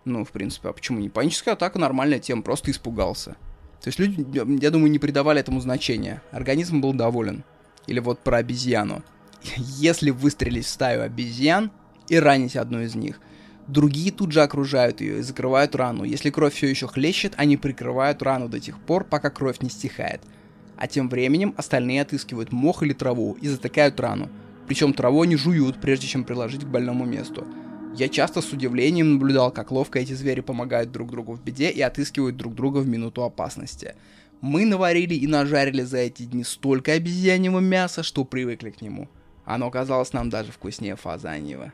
ну, 0.04 0.24
в 0.24 0.32
принципе, 0.32 0.70
а 0.70 0.72
почему 0.72 0.98
не? 0.98 1.08
Паническая 1.08 1.54
атака 1.54 1.78
нормальная 1.78 2.18
тема, 2.18 2.42
просто 2.42 2.72
испугался. 2.72 3.36
То 3.83 3.89
есть 3.89 3.99
люди, 3.99 4.26
я 4.62 4.70
думаю, 4.70 4.91
не 4.91 4.99
придавали 4.99 5.41
этому 5.41 5.61
значения. 5.61 6.22
Организм 6.33 6.81
был 6.81 6.93
доволен. 6.93 7.45
Или 7.87 7.99
вот 7.99 8.20
про 8.20 8.39
обезьяну. 8.39 9.03
Если 9.57 10.11
выстрелить 10.11 10.66
в 10.66 10.68
стаю 10.68 11.03
обезьян 11.03 11.70
и 12.09 12.16
ранить 12.16 12.57
одну 12.57 12.83
из 12.83 12.95
них, 12.95 13.20
другие 13.66 14.12
тут 14.12 14.33
же 14.33 14.43
окружают 14.43 15.01
ее 15.01 15.20
и 15.20 15.22
закрывают 15.22 15.74
рану. 15.74 16.05
Если 16.05 16.31
кровь 16.31 16.55
все 16.55 16.68
еще 16.68 16.89
хлещет, 16.89 17.33
они 17.37 17.57
прикрывают 17.57 18.22
рану 18.22 18.49
до 18.49 18.61
тех 18.61 18.78
пор, 18.78 19.05
пока 19.05 19.31
кровь 19.31 19.61
не 19.61 19.70
стихает. 19.70 20.20
А 20.76 20.87
тем 20.87 21.09
временем 21.09 21.55
остальные 21.57 22.03
отыскивают 22.03 22.53
мох 22.53 22.83
или 22.83 22.93
траву 22.93 23.37
и 23.41 23.49
затыкают 23.49 23.99
рану. 23.99 24.28
Причем 24.66 24.93
траву 24.93 25.22
они 25.22 25.37
жуют, 25.37 25.81
прежде 25.81 26.07
чем 26.07 26.24
приложить 26.24 26.64
к 26.64 26.68
больному 26.68 27.05
месту. 27.05 27.47
Я 27.95 28.09
часто 28.09 28.41
с 28.41 28.53
удивлением 28.53 29.14
наблюдал, 29.14 29.51
как 29.51 29.70
ловко 29.70 29.99
эти 29.99 30.12
звери 30.12 30.41
помогают 30.41 30.93
друг 30.93 31.11
другу 31.11 31.34
в 31.34 31.43
беде 31.43 31.70
и 31.70 31.80
отыскивают 31.80 32.36
друг 32.36 32.55
друга 32.55 32.78
в 32.78 32.86
минуту 32.86 33.24
опасности. 33.24 33.95
Мы 34.41 34.64
наварили 34.64 35.14
и 35.14 35.26
нажарили 35.26 35.82
за 35.82 35.99
эти 35.99 36.22
дни 36.22 36.45
столько 36.45 36.93
обезьяньего 36.93 37.59
мяса, 37.59 38.03
что 38.03 38.24
привыкли 38.24 38.70
к 38.70 38.80
нему. 38.80 39.09
Оно 39.45 39.70
казалось 39.70 40.12
нам 40.12 40.30
даже 40.30 40.53
вкуснее 40.53 40.97
фазаньего. 40.97 41.72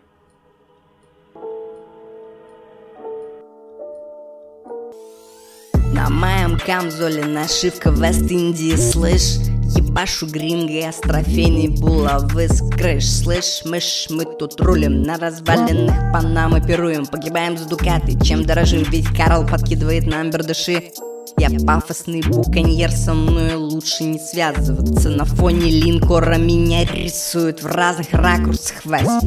На 5.93 6.11
моем 6.11 6.59
камзоле 6.59 7.25
нашивка 7.25 7.91
Вест-Индии, 7.91 8.75
слышь 8.77 9.39
Ебашу 9.75 10.27
гринго 10.27 10.73
и 10.73 10.83
астрофейный 10.83 11.69
булавы 11.69 12.49
с 12.49 12.63
крыш. 12.71 13.05
Слышь, 13.05 13.63
мышь, 13.65 14.07
мы 14.11 14.25
тут 14.25 14.61
рулим 14.61 15.03
На 15.03 15.19
разваленных 15.19 16.13
панам 16.13 16.57
и 16.57 16.65
пируем 16.65 17.07
Погибаем 17.07 17.59
с 17.59 17.63
дукаты, 17.63 18.19
чем 18.25 18.45
дорожим? 18.45 18.85
Ведь 18.91 19.09
Карл 19.09 19.47
подкидывает 19.47 20.07
нам 20.07 20.31
бердыши. 20.31 20.93
Я 21.39 21.51
пафосный 21.67 22.23
буконьер, 22.23 22.91
со 22.91 23.13
мной 23.13 23.57
лучше 23.57 24.05
не 24.05 24.19
связываться. 24.19 25.11
На 25.11 25.25
фоне 25.25 25.71
линкора 25.71 26.37
меня 26.37 26.85
рисуют 26.85 27.63
в 27.63 27.67
разных 27.67 28.13
ракурсах. 28.13 28.87
Вест 28.87 29.27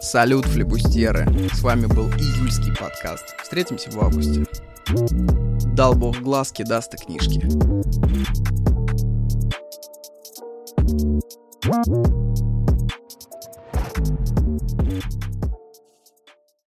Салют, 0.00 0.46
флебустьеры! 0.46 1.26
С 1.52 1.60
вами 1.60 1.86
был 1.86 2.08
июльский 2.12 2.74
подкаст. 2.74 3.24
Встретимся 3.42 3.90
в 3.90 4.00
августе. 4.00 4.46
Дал 5.74 5.94
бог 5.94 6.16
глазки, 6.18 6.62
даст 6.62 6.94
и 6.94 6.96
книжки. 6.96 7.42